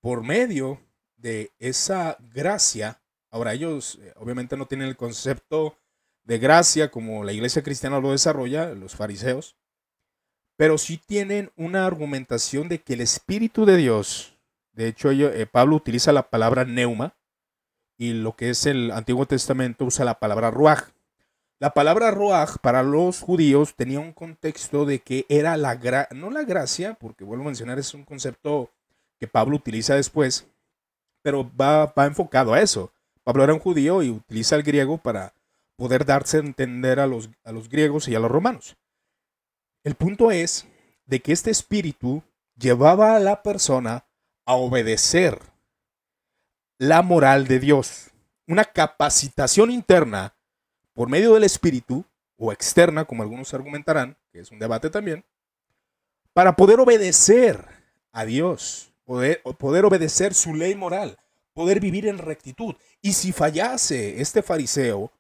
por 0.01 0.23
medio 0.23 0.81
de 1.17 1.51
esa 1.59 2.17
gracia 2.21 3.03
Ahora, 3.33 3.55
ellos 3.55 3.99
eh, 4.03 4.13
obviamente 4.17 4.59
no 4.59 4.67
tienen 4.67 4.89
el 4.89 4.97
concepto 4.97 5.79
de 6.23 6.39
gracia 6.39 6.91
como 6.91 7.25
la 7.25 7.33
iglesia 7.33 7.63
cristiana 7.63 7.99
lo 7.99 8.13
desarrolla, 8.13 8.75
los 8.75 8.95
fariseos, 8.95 9.57
pero 10.57 10.77
sí 10.77 10.99
tienen 10.99 11.51
una 11.57 11.87
argumentación 11.87 12.69
de 12.69 12.83
que 12.83 12.93
el 12.93 13.01
Espíritu 13.01 13.65
de 13.65 13.79
Dios, 13.79 14.39
de 14.73 14.87
hecho 14.87 15.11
eh, 15.11 15.47
Pablo 15.47 15.77
utiliza 15.77 16.13
la 16.13 16.29
palabra 16.29 16.67
neuma 16.67 17.17
y 17.97 18.13
lo 18.13 18.37
que 18.37 18.51
es 18.51 18.67
el 18.67 18.91
Antiguo 18.91 19.25
Testamento 19.25 19.87
usa 19.87 20.05
la 20.05 20.21
palabra 20.21 20.51
ruach. 20.51 20.91
La 21.63 21.73
palabra 21.75 22.11
ruach 22.11 22.57
para 22.61 22.83
los 22.83 23.21
judíos 23.21 23.77
tenía 23.77 24.01
un 24.01 24.13
contexto 24.13 24.85
de 24.85 24.99
que 24.99 25.27
era 25.29 25.57
la 25.57 25.77
gracia, 25.77 26.09
no 26.13 26.29
la 26.29 26.43
gracia, 26.43 26.95
porque 26.95 27.23
vuelvo 27.23 27.45
a 27.45 27.47
mencionar, 27.47 27.79
es 27.79 27.95
un 27.95 28.05
concepto 28.05 28.69
que 29.21 29.29
Pablo 29.29 29.55
utiliza 29.59 29.95
después, 29.95 30.49
pero 31.23 31.49
va, 31.57 31.87
va 31.87 32.07
enfocado 32.07 32.53
a 32.53 32.61
eso. 32.61 32.91
Pablo 33.23 33.45
era 33.45 33.55
un 33.55 33.61
judío 33.61 34.03
y 34.03 34.11
utiliza 34.11 34.57
el 34.57 34.65
griego 34.65 34.99
para 34.99 35.35
poder 35.77 36.05
darse 36.05 36.39
a 36.39 36.41
entender 36.41 36.99
a 36.99 37.07
los, 37.07 37.31
a 37.45 37.53
los 37.53 37.69
griegos 37.69 38.09
y 38.09 38.17
a 38.17 38.19
los 38.19 38.33
romanos. 38.33 38.77
El 39.85 39.95
punto 39.95 40.33
es 40.33 40.67
de 41.07 41.21
que 41.21 41.31
este 41.31 41.53
espíritu 41.53 42.25
llevaba 42.57 43.15
a 43.15 43.21
la 43.21 43.41
persona 43.45 44.05
a 44.47 44.57
obedecer 44.57 45.39
la 46.81 47.03
moral 47.03 47.47
de 47.47 47.61
Dios, 47.61 48.11
una 48.49 48.65
capacitación 48.65 49.71
interna 49.71 50.35
por 50.95 51.09
medio 51.09 51.35
del 51.35 51.45
espíritu 51.45 52.05
o 52.37 52.53
externa, 52.53 53.05
como 53.05 53.23
algunos 53.23 53.55
argumentarán, 53.55 54.17
que 54.33 54.41
es 54.41 54.51
un 54.51 54.59
debate 54.59 54.91
también, 54.91 55.25
para 56.33 56.57
poder 56.57 56.81
obedecer 56.81 57.67
a 58.11 58.25
Dios, 58.25 58.93
poder, 59.05 59.43
poder 59.59 59.85
obedecer 59.85 60.35
su 60.35 60.55
ley 60.55 60.75
moral, 60.75 61.19
poder 61.53 61.81
vivir 61.81 62.07
en 62.07 62.19
rectitud. 62.19 62.75
Y 63.01 63.13
si 63.13 63.33
fallase 63.33 64.21
este 64.21 64.43
fariseo, 64.43 65.13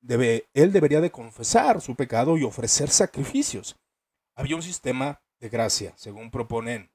debe, 0.00 0.48
él 0.54 0.72
debería 0.72 1.00
de 1.00 1.10
confesar 1.10 1.80
su 1.80 1.94
pecado 1.94 2.36
y 2.36 2.44
ofrecer 2.44 2.90
sacrificios. 2.90 3.76
Había 4.34 4.56
un 4.56 4.62
sistema 4.62 5.20
de 5.40 5.48
gracia, 5.48 5.92
según 5.96 6.30
proponen 6.30 6.90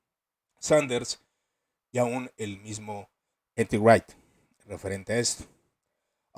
Sanders 0.60 1.22
y 1.92 1.98
aún 1.98 2.32
el 2.38 2.60
mismo 2.60 3.10
Etty 3.56 3.78
Wright, 3.78 4.06
referente 4.66 5.14
a 5.14 5.20
esto. 5.20 5.46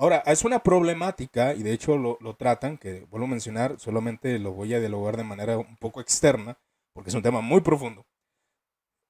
Ahora, 0.00 0.22
es 0.24 0.44
una 0.44 0.62
problemática, 0.62 1.52
y 1.52 1.62
de 1.62 1.74
hecho 1.74 1.98
lo, 1.98 2.34
tratan, 2.34 2.78
que 2.78 3.04
vuelvo 3.10 3.26
a 3.26 3.30
mencionar, 3.30 3.78
solamente 3.78 4.38
lo 4.38 4.52
voy 4.52 4.72
a 4.72 4.80
dialogar 4.80 5.18
de 5.18 5.24
manera 5.24 5.58
un 5.58 5.76
poco 5.76 6.00
externa, 6.00 6.56
porque 6.94 7.10
es 7.10 7.14
un 7.14 7.20
tema 7.20 7.42
muy 7.42 7.60
profundo. 7.60 8.06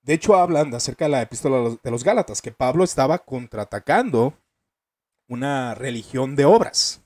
De 0.03 0.15
hecho, 0.15 0.35
hablan 0.35 0.75
acerca 0.75 1.05
de 1.05 1.13
la 1.13 1.23
epístola 1.23 1.79
de 1.81 1.91
los 1.93 2.03
Gálatas, 2.03 2.43
que 2.43 2.51
Pablo 2.51 2.83
estaba 2.83 3.21
contraatacando 3.21 4.35
una 5.29 5.77
religión 5.77 6.35
de 6.35 6.45
obras. 6.45 7.01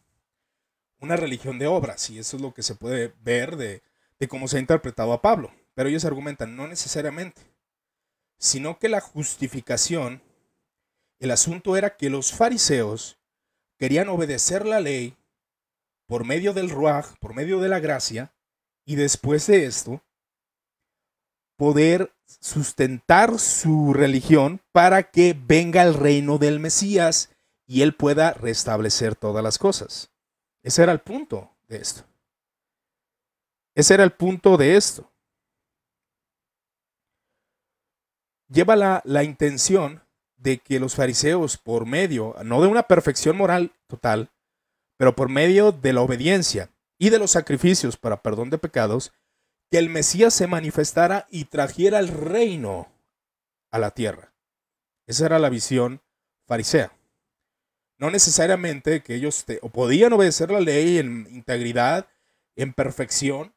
Una 0.98 1.16
religión 1.16 1.58
de 1.58 1.66
obras, 1.66 2.08
y 2.08 2.18
eso 2.18 2.38
es 2.38 2.42
lo 2.42 2.54
que 2.54 2.62
se 2.62 2.76
puede 2.76 3.12
ver 3.20 3.58
de, 3.58 3.82
de 4.18 4.28
cómo 4.28 4.48
se 4.48 4.56
ha 4.56 4.60
interpretado 4.60 5.12
a 5.12 5.20
Pablo. 5.20 5.52
Pero 5.74 5.90
ellos 5.90 6.06
argumentan, 6.06 6.56
no 6.56 6.66
necesariamente, 6.66 7.42
sino 8.38 8.78
que 8.78 8.88
la 8.88 9.02
justificación, 9.02 10.22
el 11.18 11.30
asunto 11.30 11.76
era 11.76 11.98
que 11.98 12.08
los 12.08 12.32
fariseos 12.32 13.18
querían 13.84 14.08
obedecer 14.08 14.64
la 14.64 14.80
ley 14.80 15.14
por 16.06 16.24
medio 16.24 16.54
del 16.54 16.70
ruaj, 16.70 17.18
por 17.20 17.34
medio 17.34 17.60
de 17.60 17.68
la 17.68 17.80
gracia, 17.80 18.34
y 18.86 18.94
después 18.94 19.46
de 19.46 19.66
esto, 19.66 20.02
poder 21.58 22.10
sustentar 22.24 23.38
su 23.38 23.92
religión 23.92 24.62
para 24.72 25.10
que 25.10 25.38
venga 25.38 25.82
el 25.82 25.92
reino 25.92 26.38
del 26.38 26.60
Mesías 26.60 27.28
y 27.66 27.82
él 27.82 27.94
pueda 27.94 28.32
restablecer 28.32 29.16
todas 29.16 29.44
las 29.44 29.58
cosas. 29.58 30.10
Ese 30.62 30.82
era 30.82 30.92
el 30.92 31.00
punto 31.00 31.54
de 31.68 31.76
esto. 31.76 32.04
Ese 33.74 33.92
era 33.92 34.04
el 34.04 34.12
punto 34.12 34.56
de 34.56 34.78
esto. 34.78 35.12
Lleva 38.48 38.76
la, 38.76 39.02
la 39.04 39.24
intención 39.24 40.02
de 40.36 40.58
que 40.58 40.80
los 40.80 40.94
fariseos, 40.94 41.56
por 41.56 41.86
medio, 41.86 42.36
no 42.44 42.60
de 42.60 42.68
una 42.68 42.84
perfección 42.84 43.36
moral 43.36 43.72
total, 43.86 44.30
pero 44.96 45.16
por 45.16 45.28
medio 45.28 45.72
de 45.72 45.92
la 45.92 46.02
obediencia 46.02 46.70
y 46.98 47.10
de 47.10 47.18
los 47.18 47.32
sacrificios 47.32 47.96
para 47.96 48.22
perdón 48.22 48.50
de 48.50 48.58
pecados, 48.58 49.12
que 49.70 49.78
el 49.78 49.90
Mesías 49.90 50.34
se 50.34 50.46
manifestara 50.46 51.26
y 51.30 51.46
trajera 51.46 51.98
el 51.98 52.08
reino 52.08 52.88
a 53.70 53.78
la 53.78 53.90
tierra. 53.90 54.32
Esa 55.06 55.26
era 55.26 55.38
la 55.38 55.48
visión 55.48 56.00
farisea. 56.46 56.92
No 57.98 58.10
necesariamente 58.10 59.02
que 59.02 59.14
ellos 59.14 59.44
podían 59.72 60.12
obedecer 60.12 60.50
la 60.50 60.60
ley 60.60 60.98
en 60.98 61.26
integridad, 61.30 62.08
en 62.56 62.72
perfección, 62.72 63.54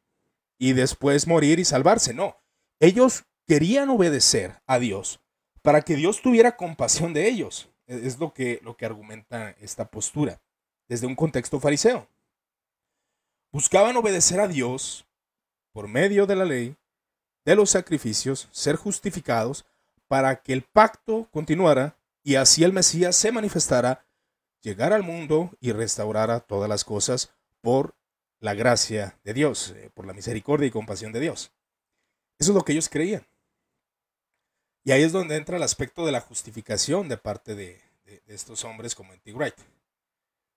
y 0.58 0.74
después 0.74 1.28
morir 1.28 1.60
y 1.60 1.66
salvarse. 1.66 2.14
No, 2.14 2.38
ellos 2.80 3.26
querían 3.46 3.90
obedecer 3.90 4.62
a 4.66 4.80
Dios 4.80 5.20
para 5.62 5.82
que 5.82 5.96
Dios 5.96 6.22
tuviera 6.22 6.56
compasión 6.56 7.14
de 7.14 7.28
ellos. 7.28 7.70
E, 7.88 8.06
es 8.06 8.20
lo 8.20 8.34
que, 8.34 8.60
lo 8.64 8.76
que 8.76 8.86
argumenta 8.86 9.52
esta 9.62 9.86
postura 9.90 10.40
desde 10.88 11.08
un 11.08 11.16
contexto 11.16 11.60
fariseo. 11.60 12.08
Buscaban 13.52 13.96
obedecer 13.98 14.40
a 14.40 14.48
Dios 14.48 15.06
por 15.74 15.88
medio 15.88 16.26
de 16.26 16.36
la 16.36 16.46
ley, 16.46 16.76
de 17.46 17.56
los 17.56 17.70
sacrificios, 17.70 18.50
ser 18.52 18.76
justificados 18.76 19.66
para 20.08 20.42
que 20.42 20.54
el 20.54 20.64
pacto 20.64 21.28
continuara 21.32 21.98
y 22.24 22.36
así 22.36 22.64
el 22.64 22.74
Mesías 22.74 23.16
se 23.16 23.32
manifestara, 23.32 24.06
llegara 24.62 24.96
al 24.96 25.04
mundo 25.04 25.52
y 25.62 25.72
restaurara 25.72 26.40
todas 26.42 26.70
las 26.70 26.84
cosas 26.84 27.34
por 27.62 27.96
la 28.40 28.54
gracia 28.54 29.18
de 29.24 29.34
Dios, 29.34 29.74
eh, 29.78 29.90
por 29.94 30.06
la 30.06 30.14
misericordia 30.14 30.68
y 30.68 30.72
compasión 30.72 31.12
de 31.12 31.22
Dios. 31.22 31.52
Eso 32.40 32.52
es 32.52 32.56
lo 32.56 32.64
que 32.64 32.74
ellos 32.74 32.90
creían. 32.90 33.26
Y 34.88 34.94
ahí 34.94 35.04
es 35.04 35.12
donde 35.12 35.36
entra 35.36 35.58
el 35.58 35.64
aspecto 35.64 36.06
de 36.06 36.14
la 36.14 36.22
justificación 36.22 37.10
de 37.10 37.18
parte 37.18 37.56
de, 37.56 37.78
estos 38.26 38.64
hombres 38.64 38.96
como. 38.96 39.12
Wright. 39.26 39.54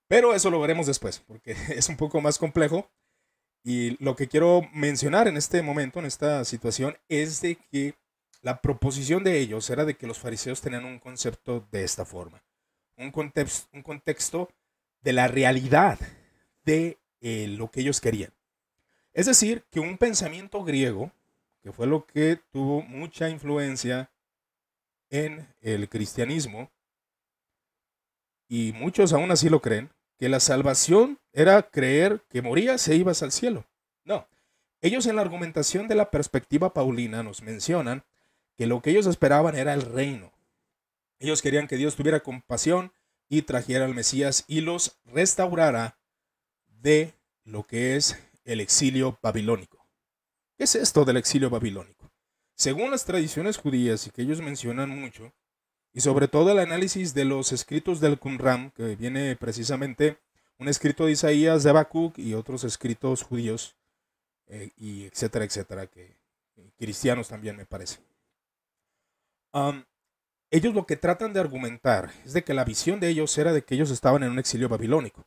Pero 0.07 0.37
eso 0.37 0.51
lo 0.51 0.61
veremos 0.61 0.87
después, 0.87 1.19
porque 1.19 1.51
es 1.75 1.89
un 1.89 1.97
poco 1.97 2.21
más 2.21 2.39
complejo. 2.39 2.89
Y 3.65 4.01
lo 4.03 4.15
que 4.15 4.29
quiero 4.29 4.63
mencionar 4.73 5.27
en 5.27 5.37
este 5.37 5.63
momento, 5.63 5.99
en 5.99 6.07
esta 6.07 6.45
situación, 6.45 6.97
es 7.09 7.41
de 7.41 7.57
que 7.57 7.97
la 8.41 8.63
proposición 8.63 9.25
de 9.25 9.37
ellos 9.37 9.69
era 9.69 9.85
de 9.85 9.97
que 9.97 10.07
los 10.07 10.21
fariseos 10.21 10.61
tenían 10.61 10.85
un 10.85 11.01
concepto 11.01 11.67
de 11.73 11.83
esta 11.83 12.05
forma. 12.05 12.41
Un 12.97 13.11
contexto, 13.11 13.69
un 13.73 13.83
contexto 13.83 14.49
de 15.03 15.13
la 15.13 15.27
realidad 15.27 15.99
de 16.65 17.01
eh, 17.21 17.49
lo 17.49 17.69
que 17.69 17.81
ellos 17.81 18.01
querían. 18.01 18.33
Es 19.13 19.27
decir, 19.27 19.65
que 19.73 19.81
un 19.81 19.99
pensamiento 19.99 20.63
griego, 20.63 21.11
que 21.65 21.73
fue 21.73 21.89
lo 21.89 22.07
que 22.07 22.39
tuvo 22.53 22.83
mucha 22.83 23.29
influencia 23.29 24.09
en 25.11 25.53
el 25.61 25.89
cristianismo, 25.89 26.71
y 28.49 28.73
muchos 28.73 29.13
aún 29.13 29.31
así 29.31 29.49
lo 29.49 29.61
creen, 29.61 29.91
que 30.19 30.29
la 30.29 30.41
salvación 30.41 31.19
era 31.33 31.63
creer 31.71 32.23
que 32.29 32.43
morías 32.43 32.87
e 32.89 32.97
ibas 32.97 33.23
al 33.23 33.33
cielo. 33.33 33.65
No, 34.05 34.29
ellos 34.81 35.07
en 35.07 35.17
la 35.17 35.23
argumentación 35.23 35.89
de 35.89 35.95
la 35.95 36.11
perspectiva 36.11 36.73
paulina 36.73 37.23
nos 37.23 37.43
mencionan 37.43 38.05
que 38.57 38.67
lo 38.67 38.83
que 38.83 38.91
ellos 38.91 39.07
esperaban 39.07 39.57
era 39.57 39.73
el 39.75 39.83
reino. 39.83 40.33
Ellos 41.19 41.43
querían 41.43 41.69
que 41.69 41.77
Dios 41.77 41.97
tuviera 41.97 42.21
compasión 42.21 42.93
y 43.29 43.43
trajera 43.43 43.85
al 43.85 43.95
Mesías 43.95 44.45
y 44.49 44.63
los 44.63 44.99
restaurara 45.05 45.99
de 46.67 47.15
lo 47.45 47.67
que 47.67 47.97
es 47.97 48.19
el 48.45 48.61
exilio 48.61 49.19
babilónico. 49.23 49.87
¿Qué 50.57 50.65
es 50.65 50.75
esto 50.75 51.05
del 51.05 51.19
exilio 51.19 51.51
babilónico? 51.51 52.00
Según 52.61 52.91
las 52.91 53.07
tradiciones 53.07 53.57
judías 53.57 54.07
y 54.07 54.11
que 54.11 54.21
ellos 54.21 54.43
mencionan 54.43 54.91
mucho, 54.91 55.33
y 55.95 56.03
sobre 56.03 56.29
todo 56.29 56.53
el 56.53 56.59
análisis 56.59 57.15
de 57.15 57.25
los 57.25 57.53
escritos 57.53 58.01
del 58.01 58.19
Qumran, 58.19 58.71
que 58.73 58.97
viene 58.97 59.35
precisamente 59.35 60.19
un 60.59 60.69
escrito 60.69 61.07
de 61.07 61.13
Isaías, 61.13 61.63
de 61.63 61.71
Habacuc 61.71 62.19
y 62.19 62.35
otros 62.35 62.65
escritos 62.65 63.23
judíos, 63.23 63.77
eh, 64.47 64.73
y 64.77 65.07
etcétera, 65.07 65.47
etcétera, 65.47 65.87
que 65.87 66.19
cristianos 66.77 67.29
también 67.29 67.57
me 67.57 67.65
parece. 67.65 68.01
ellos 70.51 70.75
lo 70.75 70.85
que 70.85 70.99
tratan 70.99 71.33
de 71.33 71.41
argumentar 71.41 72.13
es 72.27 72.35
de 72.35 72.45
que 72.45 72.53
la 72.53 72.67
visión 72.67 73.01
de 73.01 73.09
ellos 73.09 73.39
era 73.39 73.55
de 73.55 73.63
que 73.63 73.75
ellos 73.75 73.91
estaban 73.91 74.23
en 74.23 74.33
un 74.33 74.39
exilio 74.39 74.69
babilónico. 74.69 75.25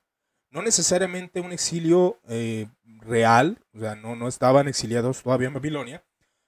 No 0.52 0.62
necesariamente 0.62 1.42
un 1.42 1.52
exilio 1.52 2.20
eh, 2.28 2.68
real, 2.84 3.58
o 3.74 3.80
sea, 3.80 3.96
no, 3.96 4.16
no 4.16 4.28
estaban 4.28 4.68
exiliados 4.68 5.24
todavía 5.24 5.48
en 5.48 5.56
Babilonia, 5.56 6.04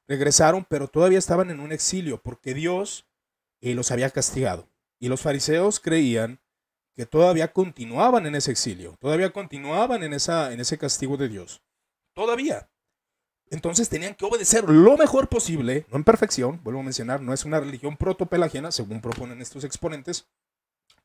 regresaron, 0.07 0.65
pero 0.69 0.87
todavía 0.87 1.19
estaban 1.19 1.49
en 1.49 1.59
un 1.59 1.71
exilio 1.71 2.21
porque 2.21 2.53
Dios 2.53 3.07
eh, 3.61 3.73
los 3.73 3.91
había 3.91 4.09
castigado. 4.09 4.69
Y 4.99 5.09
los 5.09 5.21
fariseos 5.21 5.79
creían 5.79 6.39
que 6.95 7.05
todavía 7.05 7.51
continuaban 7.51 8.25
en 8.25 8.35
ese 8.35 8.51
exilio, 8.51 8.95
todavía 8.99 9.31
continuaban 9.31 10.03
en, 10.03 10.13
esa, 10.13 10.53
en 10.53 10.61
ese 10.61 10.77
castigo 10.77 11.17
de 11.17 11.27
Dios. 11.27 11.61
Todavía. 12.13 12.69
Entonces 13.49 13.89
tenían 13.89 14.15
que 14.15 14.25
obedecer 14.25 14.63
lo 14.69 14.97
mejor 14.97 15.27
posible, 15.27 15.85
no 15.91 15.97
en 15.97 16.03
perfección, 16.03 16.61
vuelvo 16.63 16.79
a 16.79 16.83
mencionar, 16.83 17.21
no 17.21 17.33
es 17.33 17.45
una 17.45 17.59
religión 17.59 17.97
protopelagiana, 17.97 18.71
según 18.71 19.01
proponen 19.01 19.41
estos 19.41 19.63
exponentes, 19.63 20.27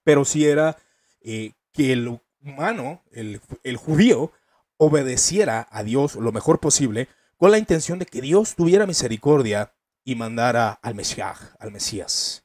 pero 0.04 0.24
sí 0.24 0.46
era 0.46 0.78
eh, 1.20 1.52
que 1.72 1.92
el 1.92 2.20
humano, 2.42 3.02
el, 3.10 3.40
el 3.62 3.76
judío, 3.76 4.32
obedeciera 4.78 5.68
a 5.70 5.82
Dios 5.82 6.14
lo 6.14 6.32
mejor 6.32 6.60
posible, 6.60 7.08
con 7.40 7.50
la 7.50 7.57
intención 7.57 7.98
de 7.98 8.05
que 8.05 8.20
Dios 8.20 8.55
tuviera 8.55 8.85
misericordia 8.85 9.72
y 10.05 10.14
mandara 10.14 10.72
al 10.83 10.94
Mesías, 10.94 11.57
al 11.59 11.72
Mesías, 11.72 12.44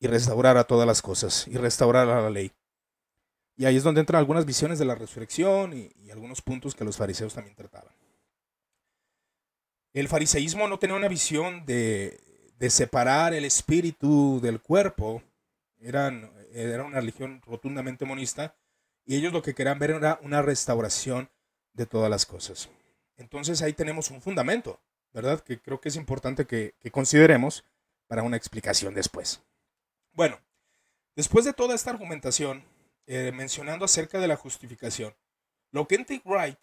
y 0.00 0.06
restaurara 0.06 0.64
todas 0.64 0.86
las 0.86 1.02
cosas, 1.02 1.46
y 1.46 1.58
restaurara 1.58 2.22
la 2.22 2.30
ley. 2.30 2.50
Y 3.54 3.66
ahí 3.66 3.76
es 3.76 3.82
donde 3.82 4.00
entran 4.00 4.18
algunas 4.18 4.46
visiones 4.46 4.78
de 4.78 4.86
la 4.86 4.94
resurrección 4.94 5.74
y, 5.76 6.10
algunos 6.10 6.40
puntos 6.40 6.74
que 6.74 6.86
los 6.86 6.96
fariseos 6.96 7.34
también 7.34 7.54
trataban. 7.54 7.92
El 9.92 10.08
fariseísmo 10.08 10.66
no 10.68 10.78
tenía 10.78 10.96
una 10.96 11.08
visión 11.08 11.66
de, 11.66 12.18
separar 12.70 13.34
el 13.34 13.44
espíritu 13.44 14.40
del 14.40 14.62
cuerpo, 14.62 15.22
Eran, 15.80 16.32
era 16.54 16.82
una 16.82 17.00
religión 17.00 17.42
rotundamente 17.44 18.06
monista, 18.06 18.56
y 19.04 19.16
ellos 19.16 19.34
lo 19.34 19.42
que 19.42 19.54
querían 19.54 19.78
ver 19.78 19.90
era 19.90 20.18
una 20.22 20.40
restauración 20.40 21.28
de 21.74 21.84
todas 21.84 22.08
las 22.08 22.24
cosas. 22.24 22.70
Entonces 23.18 23.60
ahí 23.62 23.72
tenemos 23.72 24.10
un 24.10 24.22
fundamento, 24.22 24.80
¿verdad? 25.12 25.40
Que 25.40 25.60
creo 25.60 25.80
que 25.80 25.90
es 25.90 25.96
importante 25.96 26.46
que, 26.46 26.74
consideremos 26.90 27.64
para 28.06 28.22
una 28.22 28.36
explicación 28.36 28.94
después. 28.94 29.42
Bueno, 30.12 30.40
después 31.14 31.44
de 31.44 31.52
toda 31.52 31.74
esta 31.74 31.90
argumentación, 31.90 32.64
eh, 33.06 33.32
mencionando 33.32 33.84
acerca 33.84 34.18
de 34.18 34.28
la 34.28 34.36
justificación, 34.36 35.14
lo 35.70 35.86
que 35.86 35.96
N.T. 35.96 36.22
Wright 36.24 36.58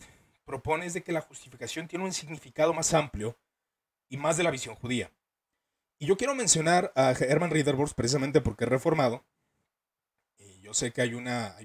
propone 0.45 0.85
es 0.85 0.93
de 0.93 1.03
que 1.03 1.11
la 1.11 1.21
justificación 1.21 1.87
tiene 1.87 2.05
un 2.05 2.13
significado 2.13 2.73
más 2.73 2.93
amplio 2.93 3.37
y 4.09 4.17
más 4.17 4.37
de 4.37 4.43
la 4.43 4.51
visión 4.51 4.75
judía. 4.75 5.11
Y 5.99 6.07
yo 6.07 6.17
quiero 6.17 6.35
mencionar 6.35 6.91
a 6.95 7.11
Herman 7.11 7.51
Ridderbos 7.51 7.93
precisamente 7.93 8.41
porque 8.41 8.63
es 8.63 8.69
reformado. 8.69 9.25
Y 10.37 10.61
yo 10.61 10.73
sé 10.73 10.91
que 10.91 11.01
hay 11.01 11.13
una, 11.13 11.55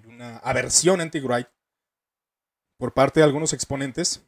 aversión 0.42 1.00
anti 1.00 1.20
Wright 1.20 1.48
por 2.76 2.92
parte 2.92 3.20
de 3.20 3.24
algunos 3.24 3.52
exponentes 3.52 4.24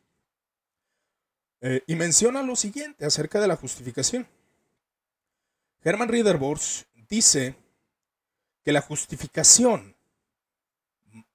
eh, 1.64 1.84
y 1.86 1.94
menciona 1.94 2.42
lo 2.42 2.56
siguiente 2.56 3.06
acerca 3.06 3.40
de 3.40 3.46
la 3.46 3.54
justificación. 3.54 4.26
Hermann 5.84 6.08
Riederbors 6.08 6.86
dice 7.08 7.54
que 8.64 8.72
la 8.72 8.80
justificación 8.80 9.94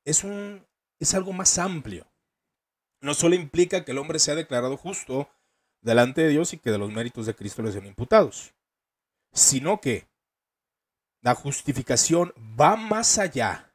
es, 0.03 0.25
un, 0.25 0.65
es 0.99 1.13
algo 1.13 1.31
más 1.31 1.57
amplio. 1.57 2.05
No 2.99 3.13
solo 3.13 3.35
implica 3.35 3.85
que 3.85 3.91
el 3.91 3.99
hombre 3.99 4.19
sea 4.19 4.35
declarado 4.35 4.75
justo 4.75 5.29
delante 5.81 6.21
de 6.21 6.29
Dios 6.29 6.51
y 6.51 6.57
que 6.57 6.71
de 6.71 6.77
los 6.77 6.91
méritos 6.91 7.25
de 7.25 7.35
Cristo 7.35 7.61
le 7.61 7.71
sean 7.71 7.85
imputados, 7.85 8.53
sino 9.31 9.79
que 9.79 10.09
la 11.21 11.35
justificación 11.35 12.33
va 12.59 12.75
más 12.75 13.17
allá, 13.17 13.73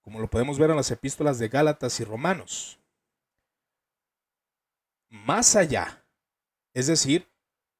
como 0.00 0.18
lo 0.18 0.28
podemos 0.28 0.58
ver 0.58 0.70
en 0.70 0.76
las 0.76 0.90
epístolas 0.90 1.38
de 1.38 1.48
Gálatas 1.48 2.00
y 2.00 2.04
Romanos 2.04 2.78
más 5.08 5.56
allá. 5.56 6.04
Es 6.74 6.86
decir, 6.86 7.28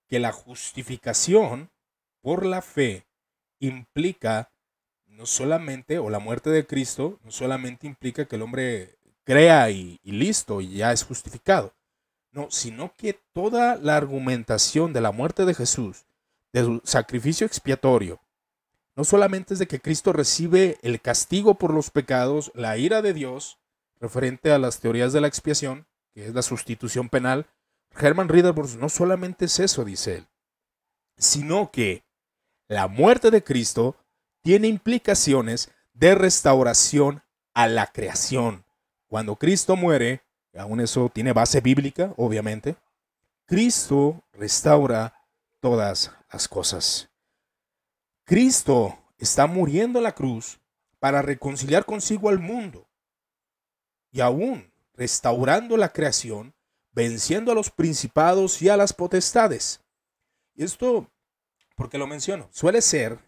que 0.09 0.19
la 0.19 0.33
justificación 0.33 1.71
por 2.21 2.45
la 2.45 2.63
fe 2.63 3.07
implica 3.61 4.51
no 5.19 5.27
solamente, 5.27 5.99
o 5.99 6.11
la 6.11 6.21
muerte 6.21 6.49
de 6.51 6.65
Cristo, 6.65 7.19
no 7.25 7.33
solamente 7.33 7.89
implica 7.89 8.27
que 8.27 8.37
el 8.37 8.43
hombre 8.43 8.99
crea 9.25 9.69
y, 9.69 9.99
listo, 10.05 10.61
y 10.61 10.77
ya 10.77 10.93
es 10.93 11.03
justificado. 11.03 11.75
No, 12.31 12.53
sino 12.53 12.95
que 12.97 13.19
toda 13.33 13.75
la 13.75 13.97
argumentación 13.97 14.93
de 14.93 15.01
la 15.01 15.11
muerte 15.11 15.45
de 15.45 15.55
Jesús, 15.55 16.07
de 16.53 16.63
su 16.63 16.81
sacrificio 16.85 17.49
expiatorio, 17.49 18.21
no 18.95 19.03
solamente 19.03 19.55
es 19.55 19.59
de 19.59 19.67
que 19.67 19.81
Cristo 19.81 20.13
recibe 20.13 20.79
el 20.83 21.01
castigo 21.01 21.57
por 21.57 21.75
los 21.75 21.91
pecados, 21.91 22.53
la 22.55 22.79
ira 22.79 23.03
de 23.03 23.13
Dios, 23.13 23.59
referente 24.01 24.53
a 24.53 24.59
las 24.59 24.79
teorías 24.79 25.13
de 25.13 25.21
la 25.21 25.27
expiación, 25.27 25.88
es 26.23 26.35
la 26.35 26.43
sustitución 26.43 27.09
penal, 27.09 27.47
Herman 27.97 28.29
Ridderbos 28.29 28.77
no 28.77 28.89
solamente 28.89 29.47
es 29.47 29.59
eso, 29.59 29.85
dice 29.85 30.17
él, 30.17 30.29
sino 31.17 31.71
que 31.71 32.05
la 32.69 32.87
muerte 32.89 33.31
de 33.31 33.43
Cristo 33.43 33.97
tiene 34.43 34.69
implicaciones 34.69 35.71
de 35.93 36.15
restauración 36.15 37.23
a 37.55 37.67
la 37.67 37.89
creación. 37.89 38.65
Cuando 39.09 39.37
Cristo 39.37 39.75
muere, 39.75 40.23
aún 40.57 40.81
eso 40.81 41.11
tiene 41.13 41.33
base 41.33 41.61
bíblica, 41.61 42.13
obviamente, 42.17 42.77
Cristo 43.47 44.23
restaura 44.33 45.15
todas 45.61 46.13
las 46.31 46.47
cosas. 46.47 47.09
Cristo 48.25 48.99
está 49.17 49.47
muriendo 49.47 49.99
en 49.99 50.05
la 50.05 50.15
cruz 50.15 50.61
para 50.99 51.23
reconciliar 51.23 51.85
consigo 51.85 52.29
al 52.29 52.39
mundo. 52.39 52.87
Y 54.11 54.21
aún 54.21 54.71
restaurando 54.99 55.77
la 55.77 55.93
creación 55.93 56.55
venciendo 56.91 57.53
a 57.53 57.55
los 57.55 57.71
principados 57.71 58.61
y 58.61 58.69
a 58.69 58.77
las 58.77 58.93
potestades. 58.93 59.81
Y 60.55 60.65
esto, 60.65 61.09
porque 61.77 61.99
lo 61.99 62.09
menciono, 62.09 62.49
suele 62.51 62.83
ser 62.83 63.21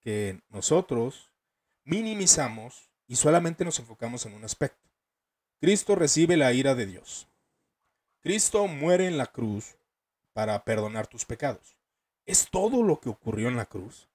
que 0.00 0.42
nosotros 0.48 1.30
minimizamos 1.84 2.90
y 3.06 3.14
solamente 3.14 3.64
nos 3.64 3.78
enfocamos 3.78 4.26
en 4.26 4.34
un 4.34 4.44
aspecto. 4.44 4.90
Cristo 5.60 5.94
recibe 5.94 6.36
la 6.36 6.52
ira 6.52 6.74
de 6.74 6.86
Dios. 6.86 7.28
Cristo 8.20 8.66
muere 8.66 9.06
en 9.06 9.16
la 9.16 9.26
cruz 9.26 9.76
para 10.32 10.64
perdonar 10.64 11.06
tus 11.06 11.24
pecados. 11.24 11.76
¿Es 12.26 12.48
todo 12.50 12.82
lo 12.82 12.98
que 12.98 13.10
ocurrió 13.10 13.46
en 13.46 13.56
la 13.56 13.66
cruz? 13.66 14.08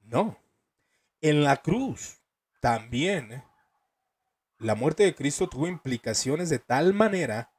No. 0.00 0.38
En 1.20 1.44
la 1.44 1.58
cruz 1.58 2.22
también 2.60 3.44
la 4.60 4.74
muerte 4.74 5.04
de 5.04 5.14
Cristo 5.14 5.48
tuvo 5.48 5.66
implicaciones 5.66 6.50
de 6.50 6.58
tal 6.58 6.92
manera 6.92 7.50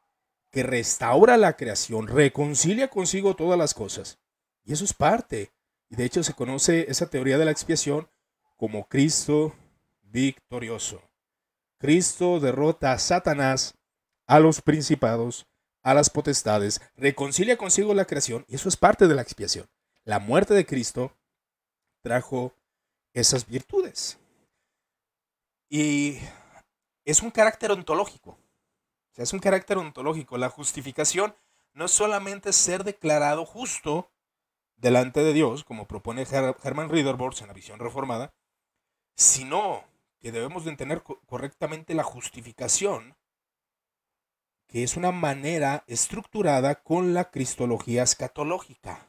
que 0.51 0.63
restaura 0.63 1.35
la 1.35 1.57
creación, 1.57 2.07
reconcilia 2.07 2.89
consigo 2.89 3.35
todas 3.35 3.57
las 3.57 3.73
cosas. 3.73 4.19
Y 4.63 4.73
eso 4.73 4.85
es 4.85 4.93
parte. 4.93 5.51
Y 5.89 5.95
de 5.95 6.05
hecho 6.05 6.23
se 6.23 6.33
conoce 6.33 6.85
esa 6.89 7.09
teoría 7.09 7.37
de 7.37 7.45
la 7.45 7.51
expiación 7.51 8.07
como 8.55 8.87
Cristo 8.87 9.55
victorioso. 10.03 11.01
Cristo 11.79 12.39
derrota 12.39 12.93
a 12.93 12.99
Satanás, 12.99 13.73
a 14.27 14.39
los 14.39 14.61
principados, 14.61 15.47
a 15.81 15.95
las 15.95 16.11
potestades, 16.11 16.79
reconcilia 16.95 17.57
consigo 17.57 17.95
la 17.95 18.05
creación 18.05 18.45
y 18.47 18.55
eso 18.55 18.69
es 18.69 18.77
parte 18.77 19.07
de 19.07 19.15
la 19.15 19.23
expiación. 19.23 19.67
La 20.03 20.19
muerte 20.19 20.53
de 20.53 20.65
Cristo 20.67 21.17
trajo 22.03 22.53
esas 23.13 23.47
virtudes. 23.47 24.19
Y 25.69 26.19
es 27.05 27.21
un 27.21 27.31
carácter 27.31 27.71
ontológico. 27.71 28.37
Es 29.15 29.33
un 29.33 29.39
carácter 29.39 29.77
ontológico. 29.77 30.37
La 30.37 30.49
justificación 30.49 31.35
no 31.73 31.85
es 31.85 31.91
solamente 31.91 32.53
ser 32.53 32.83
declarado 32.83 33.45
justo 33.45 34.11
delante 34.75 35.23
de 35.23 35.33
Dios, 35.33 35.63
como 35.63 35.87
propone 35.87 36.23
Hermann 36.23 36.89
Riederborg 36.89 37.35
en 37.41 37.47
la 37.47 37.53
visión 37.53 37.79
reformada, 37.79 38.33
sino 39.15 39.83
que 40.19 40.31
debemos 40.31 40.65
de 40.65 40.71
entender 40.71 41.03
correctamente 41.03 41.93
la 41.93 42.03
justificación, 42.03 43.15
que 44.67 44.83
es 44.83 44.97
una 44.97 45.11
manera 45.11 45.83
estructurada 45.87 46.81
con 46.81 47.13
la 47.13 47.29
cristología 47.29 48.03
escatológica. 48.03 49.05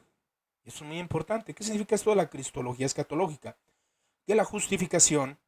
Eso 0.63 0.83
es 0.83 0.87
muy 0.87 0.99
importante. 0.99 1.53
¿Qué 1.53 1.63
significa 1.63 1.95
esto 1.95 2.11
de 2.11 2.17
la 2.17 2.29
cristología 2.29 2.85
escatológica? 2.85 3.57
Que 4.25 4.35
la 4.35 4.45
justificación 4.45 5.39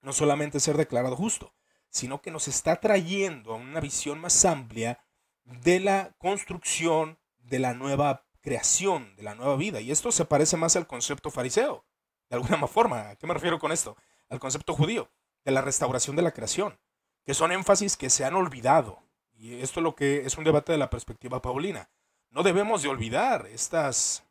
no 0.00 0.12
solamente 0.12 0.58
es 0.58 0.64
ser 0.64 0.76
declarado 0.76 1.16
justo, 1.16 1.54
sino 1.90 2.20
que 2.20 2.30
nos 2.30 2.48
está 2.48 2.76
trayendo 2.76 3.52
a 3.52 3.56
una 3.56 3.80
visión 3.80 4.20
más 4.20 4.44
amplia 4.44 4.98
de 5.44 5.80
la 5.80 6.14
construcción 6.18 7.18
de 7.38 7.58
la 7.58 7.74
nueva 7.74 8.24
creación, 8.40 9.14
de 9.16 9.22
la 9.22 9.34
nueva 9.34 9.56
vida. 9.56 9.80
Y 9.80 9.90
esto 9.90 10.12
se 10.12 10.24
parece 10.24 10.56
más 10.56 10.76
al 10.76 10.86
concepto 10.86 11.30
fariseo, 11.30 11.84
de 12.28 12.36
alguna 12.36 12.66
forma. 12.66 13.10
¿A 13.10 13.16
qué 13.16 13.26
me 13.26 13.34
refiero 13.34 13.58
con 13.58 13.72
esto? 13.72 13.96
Al 14.28 14.40
concepto 14.40 14.74
judío, 14.74 15.10
de 15.44 15.52
la 15.52 15.62
restauración 15.62 16.16
de 16.16 16.22
la 16.22 16.32
creación, 16.32 16.78
que 17.24 17.34
son 17.34 17.52
énfasis 17.52 17.96
que 17.96 18.10
se 18.10 18.24
han 18.24 18.34
olvidado. 18.34 19.02
Y 19.32 19.60
esto 19.60 19.80
es 19.80 19.84
lo 19.84 19.94
que 19.94 20.26
es 20.26 20.36
un 20.36 20.44
debate 20.44 20.72
de 20.72 20.78
la 20.78 20.90
perspectiva 20.90 21.40
paulina. 21.40 21.88
No 22.30 22.42
debemos 22.42 22.82
de 22.82 22.88
olvidar 22.88 23.46
estas, 23.46 24.24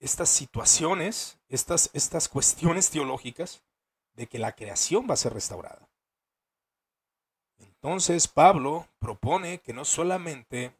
estas 0.00 0.28
situaciones, 0.28 1.38
estas, 1.48 1.90
estas 1.92 2.28
cuestiones 2.28 2.90
teológicas 2.90 3.62
de 4.14 4.26
que 4.26 4.38
la 4.38 4.52
creación 4.52 5.06
va 5.08 5.14
a 5.14 5.18
ser 5.18 5.34
restaurada. 5.34 5.85
Entonces 7.82 8.26
Pablo 8.26 8.88
propone 8.98 9.58
que 9.58 9.72
no 9.72 9.84
solamente, 9.84 10.74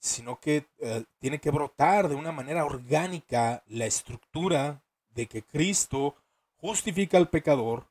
sino 0.00 0.40
que 0.40 0.66
eh, 0.78 1.04
tiene 1.18 1.38
que 1.38 1.50
brotar 1.50 2.08
de 2.08 2.14
una 2.14 2.32
manera 2.32 2.64
orgánica 2.64 3.62
la 3.66 3.86
estructura 3.86 4.82
de 5.10 5.26
que 5.26 5.42
Cristo 5.42 6.16
justifica 6.56 7.18
al 7.18 7.28
pecador, 7.28 7.86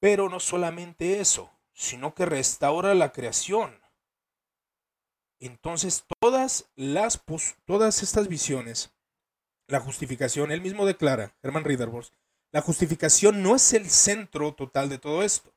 pero 0.00 0.28
no 0.28 0.40
solamente 0.40 1.20
eso, 1.20 1.50
sino 1.74 2.14
que 2.14 2.26
restaura 2.26 2.94
la 2.94 3.12
creación. 3.12 3.80
Entonces 5.38 6.04
todas 6.20 6.70
las 6.76 7.20
todas 7.66 8.02
estas 8.02 8.28
visiones, 8.28 8.90
la 9.66 9.80
justificación, 9.80 10.50
él 10.50 10.60
mismo 10.60 10.86
declara, 10.86 11.34
Herman 11.42 11.64
Riederbos, 11.64 12.12
la 12.52 12.62
justificación 12.62 13.42
no 13.42 13.56
es 13.56 13.72
el 13.72 13.88
centro 13.90 14.54
total 14.54 14.88
de 14.88 14.98
todo 14.98 15.22
esto 15.22 15.52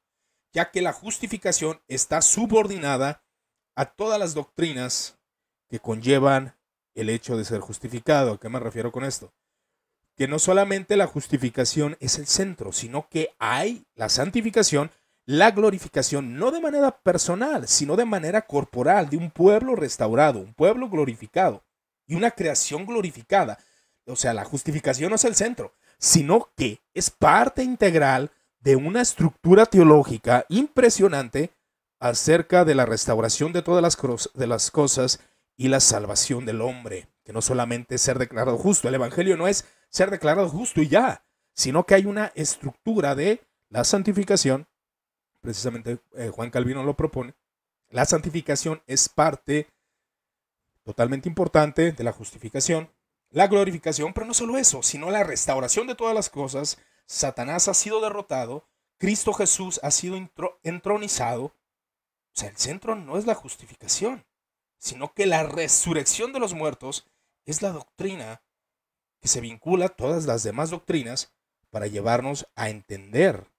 ya 0.56 0.72
que 0.72 0.82
la 0.82 0.94
justificación 0.94 1.82
está 1.90 2.22
subordinada 2.22 3.22
a 3.76 3.88
todas 3.88 4.18
las 4.18 4.34
doctrinas 4.34 5.20
que 5.70 5.82
conllevan 5.82 6.56
el 6.94 7.10
hecho 7.10 7.36
de 7.36 7.44
ser 7.44 7.60
justificado. 7.60 8.32
¿A 8.32 8.40
qué 8.40 8.48
me 8.48 8.62
refiero 8.62 8.94
con 8.94 9.04
esto? 9.04 9.34
Que 10.16 10.30
no 10.30 10.40
solamente 10.40 10.96
la 10.96 11.08
justificación 11.08 11.98
es 12.00 12.18
el 12.18 12.26
centro, 12.26 12.72
sino 12.72 13.10
que 13.10 13.36
hay 13.38 13.86
la 13.96 14.08
santificación, 14.08 14.92
la 15.26 15.52
glorificación, 15.52 16.38
no 16.38 16.52
de 16.52 16.62
manera 16.62 17.00
personal, 17.02 17.68
sino 17.68 17.98
de 17.98 18.06
manera 18.06 18.44
corporal, 18.44 19.10
de 19.10 19.18
un 19.18 19.32
pueblo 19.32 19.76
restaurado, 19.76 20.40
un 20.40 20.54
pueblo 20.54 20.90
glorificado 20.90 21.66
y 22.08 22.16
una 22.16 22.32
creación 22.32 22.86
glorificada. 22.86 23.60
O 24.08 24.16
sea, 24.16 24.34
la 24.34 24.46
justificación 24.46 25.10
no 25.10 25.18
es 25.18 25.26
el 25.26 25.36
centro, 25.36 25.74
sino 25.98 26.50
que 26.56 26.80
es 26.94 27.10
parte 27.10 27.62
integral 27.62 28.32
de 28.66 28.76
una 28.76 29.00
estructura 29.02 29.68
teológica 29.68 30.48
impresionante 30.50 31.52
acerca 32.00 32.66
de 32.66 32.74
la 32.74 32.88
restauración 32.88 33.54
de 33.54 33.62
todas 33.62 33.82
las, 33.84 34.30
de 34.34 34.48
las 34.48 34.72
cosas 34.72 35.20
y 35.56 35.68
la 35.68 35.80
salvación 35.80 36.48
del 36.48 36.62
hombre, 36.62 37.08
que 37.24 37.32
no 37.32 37.44
solamente 37.44 37.96
es 37.96 38.02
ser 38.02 38.18
declarado 38.18 38.58
justo, 38.58 38.88
el 38.88 38.96
Evangelio 38.96 39.38
no 39.38 39.48
es 39.48 39.66
ser 39.90 40.10
declarado 40.10 40.50
justo 40.50 40.82
y 40.82 40.88
ya, 40.88 41.24
sino 41.54 41.86
que 41.86 41.94
hay 41.94 42.08
una 42.08 42.32
estructura 42.34 43.14
de 43.14 43.46
la 43.70 43.84
santificación, 43.84 44.68
precisamente 45.42 46.00
eh, 46.16 46.32
Juan 46.34 46.50
Calvino 46.50 46.84
lo 46.84 46.96
propone, 46.96 47.36
la 47.92 48.06
santificación 48.06 48.82
es 48.88 49.10
parte 49.10 49.68
totalmente 50.84 51.30
importante 51.30 51.92
de 51.92 52.04
la 52.04 52.12
justificación, 52.12 52.90
la 53.30 53.48
glorificación, 53.48 54.12
pero 54.14 54.26
no 54.26 54.34
solo 54.34 54.58
eso, 54.58 54.82
sino 54.82 55.12
la 55.12 55.24
restauración 55.24 55.86
de 55.86 55.94
todas 55.94 56.16
las 56.16 56.32
cosas, 56.32 56.80
Satanás 57.08 57.68
ha 57.68 57.74
sido 57.74 58.02
derrotado, 58.02 58.68
Cristo 58.98 59.34
Jesús 59.34 59.80
ha 59.84 59.92
sido 59.92 60.18
entronizado. 60.64 61.46
O 61.46 61.54
sea, 62.34 62.50
el 62.50 62.58
centro 62.58 62.96
no 62.96 63.18
es 63.18 63.26
la 63.26 63.36
justificación, 63.36 64.26
sino 64.78 65.14
que 65.14 65.26
la 65.26 65.44
resurrección 65.44 66.34
de 66.34 66.40
los 66.40 66.54
muertos 66.54 67.08
es 67.46 67.62
la 67.62 67.72
doctrina 67.72 68.42
que 69.22 69.28
se 69.28 69.42
vincula 69.42 69.88
a 69.88 69.90
todas 69.90 70.26
las 70.26 70.44
demás 70.44 70.70
doctrinas 70.70 71.34
para 71.70 71.88
llevarnos 71.88 72.48
a 72.56 72.70
entender 72.70 73.52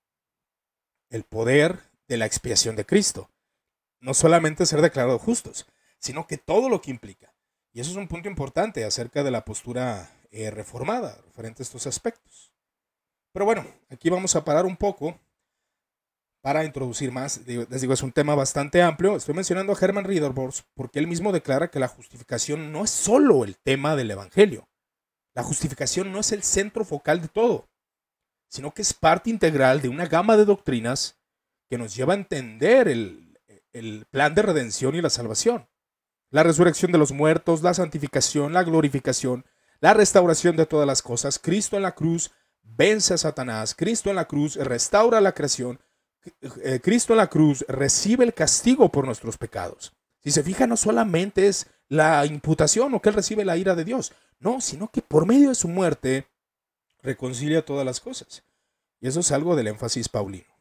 el 1.10 1.24
poder 1.24 1.80
de 2.08 2.16
la 2.16 2.26
expiación 2.26 2.76
de 2.76 2.86
Cristo. 2.86 3.30
No 4.00 4.14
solamente 4.14 4.66
ser 4.66 4.80
declarados 4.80 5.22
justos, 5.22 5.66
sino 5.98 6.26
que 6.26 6.38
todo 6.38 6.68
lo 6.68 6.80
que 6.80 6.90
implica. 6.90 7.34
Y 7.72 7.80
eso 7.80 7.90
es 7.90 7.96
un 7.96 8.08
punto 8.08 8.28
importante 8.28 8.84
acerca 8.84 9.22
de 9.22 9.30
la 9.30 9.44
postura 9.44 10.10
eh, 10.30 10.50
reformada 10.50 11.20
referente 11.26 11.62
a 11.62 11.64
estos 11.64 11.86
aspectos. 11.86 12.55
Pero 13.36 13.44
bueno, 13.44 13.66
aquí 13.90 14.08
vamos 14.08 14.34
a 14.34 14.42
parar 14.42 14.64
un 14.64 14.78
poco 14.78 15.20
para 16.40 16.64
introducir 16.64 17.12
más. 17.12 17.46
Les 17.46 17.82
digo, 17.82 17.92
es 17.92 18.02
un 18.02 18.10
tema 18.10 18.34
bastante 18.34 18.80
amplio. 18.80 19.14
Estoy 19.14 19.34
mencionando 19.34 19.74
a 19.74 19.78
Herman 19.78 20.06
Riederbors 20.06 20.64
porque 20.72 20.98
él 20.98 21.06
mismo 21.06 21.32
declara 21.32 21.68
que 21.68 21.78
la 21.78 21.88
justificación 21.88 22.72
no 22.72 22.82
es 22.82 22.88
solo 22.88 23.44
el 23.44 23.58
tema 23.58 23.94
del 23.94 24.10
Evangelio. 24.10 24.70
La 25.34 25.42
justificación 25.42 26.12
no 26.12 26.20
es 26.20 26.32
el 26.32 26.42
centro 26.44 26.82
focal 26.82 27.20
de 27.20 27.28
todo, 27.28 27.68
sino 28.48 28.72
que 28.72 28.80
es 28.80 28.94
parte 28.94 29.28
integral 29.28 29.82
de 29.82 29.90
una 29.90 30.06
gama 30.06 30.38
de 30.38 30.46
doctrinas 30.46 31.18
que 31.68 31.76
nos 31.76 31.94
lleva 31.94 32.14
a 32.14 32.16
entender 32.16 32.88
el, 32.88 33.38
el 33.74 34.06
plan 34.06 34.34
de 34.34 34.40
redención 34.40 34.94
y 34.94 35.02
la 35.02 35.10
salvación. 35.10 35.68
La 36.30 36.42
resurrección 36.42 36.90
de 36.90 36.96
los 36.96 37.12
muertos, 37.12 37.60
la 37.60 37.74
santificación, 37.74 38.54
la 38.54 38.64
glorificación, 38.64 39.44
la 39.80 39.92
restauración 39.92 40.56
de 40.56 40.64
todas 40.64 40.86
las 40.86 41.02
cosas, 41.02 41.38
Cristo 41.38 41.76
en 41.76 41.82
la 41.82 41.94
cruz, 41.94 42.32
vence 42.76 43.14
a 43.14 43.18
Satanás, 43.18 43.74
Cristo 43.74 44.10
en 44.10 44.16
la 44.16 44.26
cruz 44.26 44.56
restaura 44.56 45.20
la 45.20 45.32
creación, 45.32 45.80
eh, 46.62 46.80
Cristo 46.82 47.12
en 47.12 47.18
la 47.18 47.28
cruz 47.28 47.64
recibe 47.68 48.24
el 48.24 48.34
castigo 48.34 48.90
por 48.90 49.06
nuestros 49.06 49.38
pecados. 49.38 49.92
Si 50.22 50.30
se 50.32 50.42
fija, 50.42 50.66
no 50.66 50.76
solamente 50.76 51.46
es 51.46 51.66
la 51.88 52.26
imputación 52.26 52.92
o 52.94 53.00
que 53.00 53.10
Él 53.10 53.14
recibe 53.14 53.44
la 53.44 53.56
ira 53.56 53.74
de 53.74 53.84
Dios, 53.84 54.12
no, 54.40 54.60
sino 54.60 54.90
que 54.90 55.02
por 55.02 55.26
medio 55.26 55.50
de 55.50 55.54
su 55.54 55.68
muerte 55.68 56.26
reconcilia 57.02 57.64
todas 57.64 57.86
las 57.86 58.00
cosas. 58.00 58.42
Y 59.00 59.08
eso 59.08 59.20
es 59.20 59.30
algo 59.30 59.54
del 59.54 59.68
énfasis 59.68 60.08
paulino. 60.08 60.56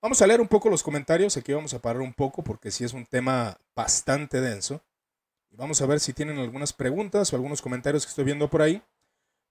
Vamos 0.00 0.20
a 0.20 0.26
leer 0.26 0.40
un 0.40 0.48
poco 0.48 0.68
los 0.68 0.82
comentarios, 0.82 1.36
aquí 1.36 1.52
vamos 1.52 1.74
a 1.74 1.80
parar 1.80 2.02
un 2.02 2.12
poco 2.12 2.42
porque 2.42 2.70
sí 2.70 2.84
es 2.84 2.92
un 2.92 3.06
tema 3.06 3.56
bastante 3.74 4.40
denso. 4.40 4.82
Y 5.50 5.56
vamos 5.56 5.80
a 5.82 5.86
ver 5.86 6.00
si 6.00 6.12
tienen 6.12 6.38
algunas 6.38 6.72
preguntas 6.72 7.32
o 7.32 7.36
algunos 7.36 7.62
comentarios 7.62 8.04
que 8.04 8.10
estoy 8.10 8.24
viendo 8.24 8.48
por 8.48 8.62
ahí. 8.62 8.82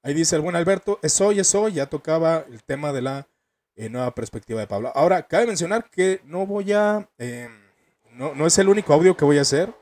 Ahí 0.03 0.13
dice 0.13 0.35
el 0.35 0.41
buen 0.41 0.55
Alberto, 0.55 0.99
es 1.03 1.21
hoy, 1.21 1.39
es 1.39 1.53
hoy, 1.53 1.73
ya 1.73 1.85
tocaba 1.85 2.45
el 2.49 2.63
tema 2.63 2.91
de 2.91 3.03
la 3.03 3.27
eh, 3.75 3.89
nueva 3.89 4.13
perspectiva 4.15 4.59
de 4.59 4.67
Pablo. 4.67 4.91
Ahora, 4.95 5.27
cabe 5.27 5.45
mencionar 5.45 5.89
que 5.89 6.21
no 6.25 6.47
voy 6.47 6.73
a, 6.73 7.07
em, 7.19 7.51
no, 8.11 8.33
no 8.33 8.47
es 8.47 8.57
el 8.57 8.67
único 8.67 8.93
audio 8.93 9.15
que 9.15 9.25
voy 9.25 9.37
a 9.37 9.41
hacer. 9.41 9.73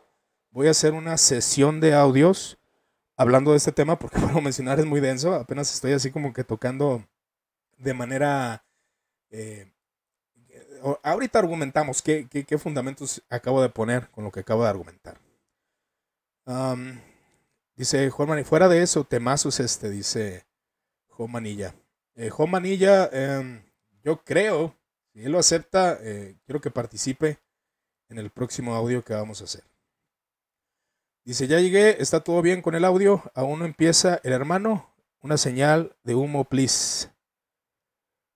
Voy 0.51 0.67
a 0.67 0.71
hacer 0.71 0.93
una 0.93 1.17
sesión 1.17 1.79
de 1.79 1.93
audios 1.93 2.58
hablando 3.15 3.51
de 3.51 3.58
este 3.58 3.71
tema 3.71 3.97
porque, 3.97 4.19
bueno, 4.19 4.41
mencionar 4.41 4.79
es 4.79 4.86
muy 4.86 4.99
denso. 4.99 5.34
Apenas 5.34 5.73
estoy 5.73 5.93
así 5.93 6.12
como 6.12 6.34
que 6.34 6.43
tocando 6.43 7.03
de 7.77 7.93
manera... 7.93 8.63
Eh, 9.32 9.71
ahorita 11.03 11.39
argumentamos 11.39 12.01
qué, 12.01 12.27
qué, 12.27 12.58
fundamentos 12.58 13.21
acabo 13.29 13.62
de 13.62 13.69
poner 13.69 14.10
con 14.10 14.23
lo 14.23 14.32
que 14.32 14.39
acabo 14.39 14.63
de 14.63 14.69
argumentar. 14.69 15.17
Dice 17.79 18.09
Juan 18.09 18.27
Manilla, 18.27 18.47
fuera 18.47 18.67
de 18.67 18.81
eso, 18.83 19.05
temazos 19.05 19.61
este, 19.61 19.89
dice 19.89 20.45
Juan 21.07 21.31
Manilla. 21.31 21.73
Eh, 22.15 22.29
Juan 22.29 22.51
Manilla, 22.51 23.09
em, 23.13 23.63
yo 24.03 24.21
creo, 24.21 24.75
si 25.13 25.23
él 25.23 25.31
lo 25.31 25.39
acepta, 25.39 25.97
eh, 26.01 26.35
quiero 26.45 26.59
que 26.59 26.71
participe 26.71 27.39
en 28.09 28.17
el 28.17 28.31
próximo 28.31 28.75
audio 28.75 29.01
que 29.01 29.13
vamos 29.13 29.39
a 29.39 29.45
hacer. 29.45 29.63
Dice, 31.23 31.47
ya 31.47 31.61
llegué, 31.61 32.01
está 32.01 32.19
todo 32.19 32.41
bien 32.41 32.61
con 32.61 32.75
el 32.75 32.83
audio, 32.83 33.23
aún 33.33 33.59
no 33.59 33.65
empieza 33.65 34.19
el 34.23 34.33
hermano, 34.33 34.93
una 35.21 35.37
señal 35.37 35.95
de 36.03 36.15
humo, 36.15 36.43
please. 36.43 37.09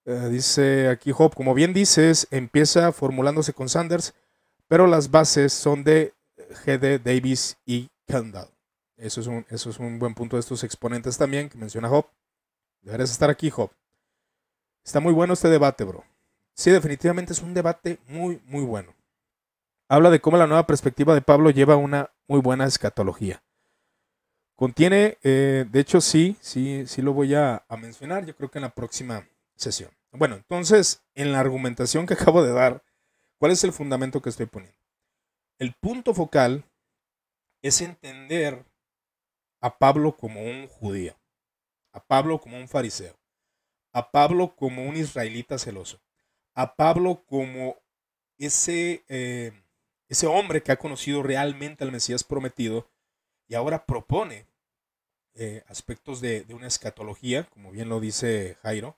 Eh, 0.05 0.29
dice 0.29 0.87
aquí 0.87 1.11
Job, 1.11 1.35
como 1.35 1.53
bien 1.53 1.73
dices, 1.73 2.27
empieza 2.31 2.93
formulándose 2.93 3.51
con 3.51 3.67
Sanders, 3.67 4.13
pero 4.69 4.87
las 4.87 5.11
bases 5.11 5.51
son 5.51 5.83
de 5.83 6.13
GD, 6.65 7.03
Davis 7.03 7.57
y 7.65 7.89
Kendall. 8.07 8.52
Eso 9.03 9.19
es, 9.19 9.27
un, 9.27 9.45
eso 9.49 9.69
es 9.69 9.79
un 9.79 9.99
buen 9.99 10.13
punto 10.13 10.37
de 10.37 10.39
estos 10.39 10.63
exponentes 10.63 11.17
también 11.17 11.49
que 11.49 11.57
menciona 11.57 11.89
Job. 11.89 12.05
Deberías 12.81 13.11
estar 13.11 13.29
aquí, 13.29 13.49
Job. 13.49 13.69
Está 14.81 15.01
muy 15.01 15.11
bueno 15.11 15.33
este 15.33 15.49
debate, 15.49 15.83
bro. 15.83 16.05
Sí, 16.53 16.71
definitivamente 16.71 17.33
es 17.33 17.41
un 17.41 17.53
debate 17.53 17.99
muy, 18.07 18.41
muy 18.45 18.63
bueno. 18.63 18.95
Habla 19.89 20.09
de 20.09 20.21
cómo 20.21 20.37
la 20.37 20.47
nueva 20.47 20.65
perspectiva 20.65 21.13
de 21.13 21.21
Pablo 21.21 21.49
lleva 21.49 21.75
una 21.75 22.11
muy 22.27 22.39
buena 22.39 22.65
escatología. 22.65 23.43
Contiene, 24.55 25.17
eh, 25.21 25.65
de 25.69 25.79
hecho 25.81 25.99
sí, 25.99 26.37
sí, 26.39 26.85
sí 26.87 27.01
lo 27.01 27.11
voy 27.11 27.35
a 27.35 27.61
mencionar, 27.77 28.25
yo 28.25 28.37
creo 28.37 28.49
que 28.49 28.59
en 28.59 28.63
la 28.63 28.73
próxima 28.73 29.27
sesión. 29.57 29.91
Bueno, 30.13 30.35
entonces, 30.35 31.03
en 31.13 31.33
la 31.33 31.41
argumentación 31.41 32.05
que 32.05 32.13
acabo 32.13 32.41
de 32.41 32.53
dar, 32.53 32.81
¿cuál 33.37 33.51
es 33.51 33.65
el 33.65 33.73
fundamento 33.73 34.21
que 34.21 34.29
estoy 34.29 34.45
poniendo? 34.45 34.77
El 35.59 35.73
punto 35.73 36.13
focal 36.13 36.63
es 37.61 37.81
entender 37.81 38.63
a 39.63 39.79
Pablo 39.79 40.17
como 40.17 40.41
un 40.41 40.67
judío, 40.67 41.17
a 41.93 42.05
Pablo 42.05 42.41
como 42.41 42.57
un 42.57 42.67
fariseo, 42.67 43.17
a 43.93 44.11
Pablo 44.11 44.57
como 44.57 44.83
un 44.83 44.97
israelita 44.97 45.57
celoso, 45.57 46.01
a 46.53 46.75
Pablo 46.75 47.23
como 47.25 47.77
ese, 48.37 49.05
eh, 49.07 49.53
ese 50.09 50.27
hombre 50.27 50.61
que 50.63 50.73
ha 50.73 50.79
conocido 50.79 51.23
realmente 51.23 51.85
al 51.85 51.93
Mesías 51.93 52.25
prometido 52.25 52.91
y 53.47 53.55
ahora 53.55 53.85
propone 53.85 54.47
eh, 55.33 55.63
aspectos 55.67 56.19
de, 56.19 56.41
de, 56.41 56.53
una 56.53 56.67
escatología, 56.67 57.45
como 57.45 57.71
bien 57.71 57.87
lo 57.87 58.01
dice 58.01 58.57
Jairo, 58.63 58.97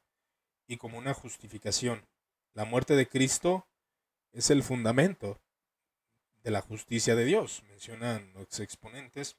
y 0.65 0.77
como 0.77 0.97
una 0.97 1.13
justificación. 1.13 2.07
La 2.53 2.65
muerte 2.65 2.95
de 2.95 3.07
Cristo 3.07 3.67
es 4.31 4.49
el 4.49 4.63
fundamento 4.63 5.39
de 6.41 6.49
la 6.49 6.61
justicia 6.61 7.15
de 7.15 7.25
Dios, 7.25 7.61
mencionan 7.69 8.33
los 8.33 8.59
exponentes 8.59 9.37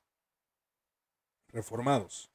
reformados. 1.49 2.31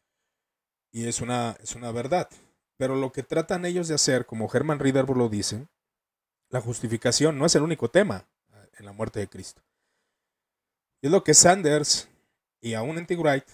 Y 0.91 1.08
es 1.08 1.21
una, 1.21 1.58
es 1.62 1.76
una 1.76 1.91
verdad. 1.91 2.30
Pero 2.78 2.95
lo 2.95 3.12
que 3.12 3.24
tratan 3.24 3.65
ellos 3.65 3.88
de 3.88 3.95
hacer, 3.95 4.26
como 4.26 4.50
Herman 4.52 4.80
Ridderburg 4.80 5.17
lo 5.17 5.30
dice, 5.30 5.67
la 6.50 6.62
justificación 6.62 7.38
no 7.38 7.45
es 7.45 7.56
el 7.56 7.62
único 7.62 7.89
tema 7.89 8.28
en 8.78 8.86
la 8.86 8.91
muerte 8.91 9.19
de 9.19 9.28
Cristo. 9.28 9.62
Y 11.02 11.08
es 11.08 11.12
lo 11.12 11.24
que 11.24 11.34
Sanders 11.34 12.10
y 12.60 12.74
aún 12.74 12.97
N.T. 12.97 13.15
Wright 13.15 13.47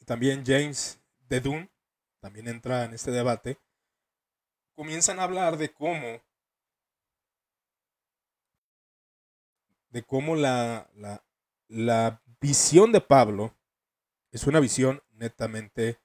y 0.00 0.04
también 0.04 0.44
James 0.44 0.98
de 1.28 1.40
Dunn 1.40 1.70
también 2.20 2.48
entra 2.48 2.84
en 2.84 2.94
este 2.94 3.10
debate, 3.10 3.58
comienzan 4.74 5.18
a 5.18 5.24
hablar 5.24 5.56
de 5.56 5.72
cómo 5.72 6.22
de 9.90 10.02
cómo 10.04 10.36
la, 10.36 10.88
la, 10.94 11.24
la 11.68 12.22
visión 12.40 12.92
de 12.92 13.00
Pablo 13.00 13.54
es 14.30 14.46
una 14.46 14.60
visión 14.60 15.02
netamente 15.12 15.98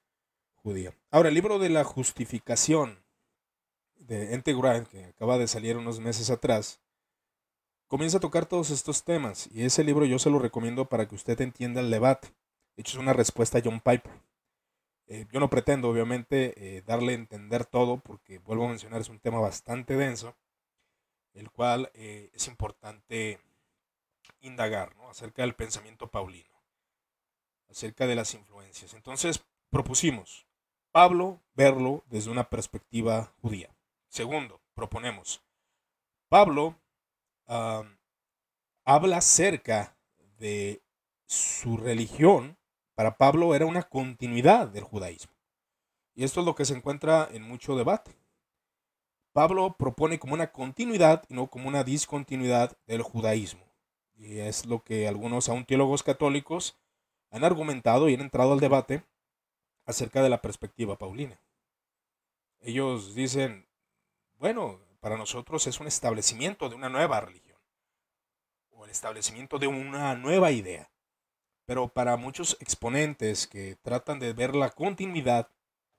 judía. 0.54 0.94
Ahora, 1.10 1.28
el 1.28 1.34
libro 1.34 1.58
de 1.58 1.68
la 1.68 1.84
justificación 1.84 3.04
de 3.96 4.34
Ente 4.34 4.54
que 4.90 5.04
acaba 5.04 5.38
de 5.38 5.48
salir 5.48 5.76
unos 5.76 6.00
meses 6.00 6.30
atrás, 6.30 6.80
comienza 7.86 8.18
a 8.18 8.20
tocar 8.20 8.46
todos 8.46 8.70
estos 8.70 9.04
temas. 9.04 9.48
Y 9.52 9.64
ese 9.64 9.84
libro 9.84 10.04
yo 10.04 10.18
se 10.18 10.30
lo 10.30 10.38
recomiendo 10.38 10.88
para 10.88 11.06
que 11.06 11.14
usted 11.14 11.40
entienda 11.40 11.80
el 11.80 11.90
debate. 11.90 12.28
De 12.76 12.82
hecho, 12.82 12.98
es 12.98 13.02
una 13.02 13.12
respuesta 13.12 13.58
a 13.58 13.62
John 13.64 13.80
Piper. 13.80 14.12
Eh, 15.08 15.26
yo 15.30 15.38
no 15.38 15.48
pretendo, 15.48 15.88
obviamente, 15.88 16.54
eh, 16.56 16.82
darle 16.82 17.12
a 17.12 17.16
entender 17.16 17.64
todo, 17.64 17.98
porque 17.98 18.38
vuelvo 18.38 18.66
a 18.66 18.70
mencionar, 18.70 19.00
es 19.00 19.08
un 19.08 19.20
tema 19.20 19.38
bastante 19.40 19.96
denso, 19.96 20.36
el 21.32 21.50
cual 21.50 21.90
eh, 21.94 22.30
es 22.34 22.48
importante 22.48 23.38
indagar 24.40 24.96
acerca 25.08 25.42
del 25.42 25.54
pensamiento 25.54 26.10
paulino, 26.10 26.55
acerca 27.68 28.06
de 28.06 28.14
las 28.14 28.34
influencias. 28.34 28.94
Entonces, 28.94 29.44
propusimos 29.70 30.46
Pablo 30.92 31.40
verlo 31.54 32.04
desde 32.06 32.30
una 32.30 32.48
perspectiva 32.48 33.32
judía. 33.42 33.74
Segundo, 34.08 34.60
proponemos 34.74 35.42
Pablo 36.28 36.74
habla 38.84 39.18
acerca 39.18 39.96
de 40.38 40.82
su 41.26 41.76
religión 41.76 42.56
para 42.94 43.18
Pablo 43.18 43.54
era 43.54 43.66
una 43.66 43.82
continuidad 43.82 44.68
del 44.68 44.84
judaísmo. 44.84 45.32
Y 46.14 46.24
esto 46.24 46.40
es 46.40 46.46
lo 46.46 46.54
que 46.54 46.64
se 46.64 46.74
encuentra 46.74 47.28
en 47.30 47.42
mucho 47.42 47.76
debate. 47.76 48.16
Pablo 49.34 49.76
propone 49.78 50.18
como 50.18 50.32
una 50.32 50.50
continuidad 50.50 51.24
y 51.28 51.34
no 51.34 51.48
como 51.48 51.68
una 51.68 51.84
discontinuidad 51.84 52.76
del 52.86 53.02
judaísmo. 53.02 53.70
Y 54.14 54.38
es 54.38 54.64
lo 54.64 54.82
que 54.82 55.06
algunos, 55.06 55.50
aún 55.50 55.66
teólogos 55.66 56.02
católicos, 56.02 56.78
han 57.30 57.44
argumentado 57.44 58.08
y 58.08 58.14
han 58.14 58.20
entrado 58.20 58.52
al 58.52 58.60
debate 58.60 59.04
acerca 59.84 60.22
de 60.22 60.28
la 60.28 60.42
perspectiva 60.42 60.96
paulina. 60.98 61.40
Ellos 62.60 63.14
dicen, 63.14 63.68
bueno, 64.38 64.80
para 65.00 65.16
nosotros 65.16 65.66
es 65.66 65.78
un 65.80 65.86
establecimiento 65.86 66.68
de 66.68 66.74
una 66.74 66.88
nueva 66.88 67.20
religión 67.20 67.58
o 68.70 68.84
el 68.84 68.90
establecimiento 68.90 69.58
de 69.58 69.66
una 69.66 70.14
nueva 70.14 70.50
idea. 70.50 70.90
Pero 71.64 71.88
para 71.88 72.16
muchos 72.16 72.56
exponentes 72.60 73.46
que 73.46 73.76
tratan 73.76 74.18
de 74.18 74.32
ver 74.32 74.54
la 74.54 74.70
continuidad 74.70 75.50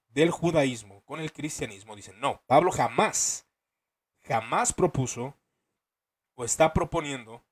del 0.09 0.31
judaísmo 0.31 1.03
con 1.03 1.19
el 1.19 1.31
cristianismo, 1.31 1.95
dicen, 1.95 2.19
no, 2.19 2.41
Pablo 2.47 2.71
jamás, 2.71 3.47
jamás 4.23 4.73
propuso 4.73 5.35
o 6.35 6.45
está 6.45 6.73
proponiendo 6.73 7.43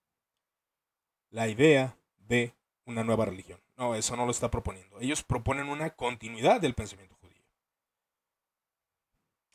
la 1.30 1.48
idea 1.48 1.98
de 2.18 2.56
una 2.86 3.04
nueva 3.04 3.26
religión. 3.26 3.64
No, 3.78 3.96
eso 3.96 4.16
no 4.16 4.26
lo 4.26 4.32
está 4.32 4.50
proponiendo. 4.50 5.00
Ellos 5.00 5.24
proponen 5.24 5.70
una 5.70 5.90
continuidad 5.90 6.62
del 6.62 6.76
pensamiento 6.76 7.16
judío. 7.16 7.44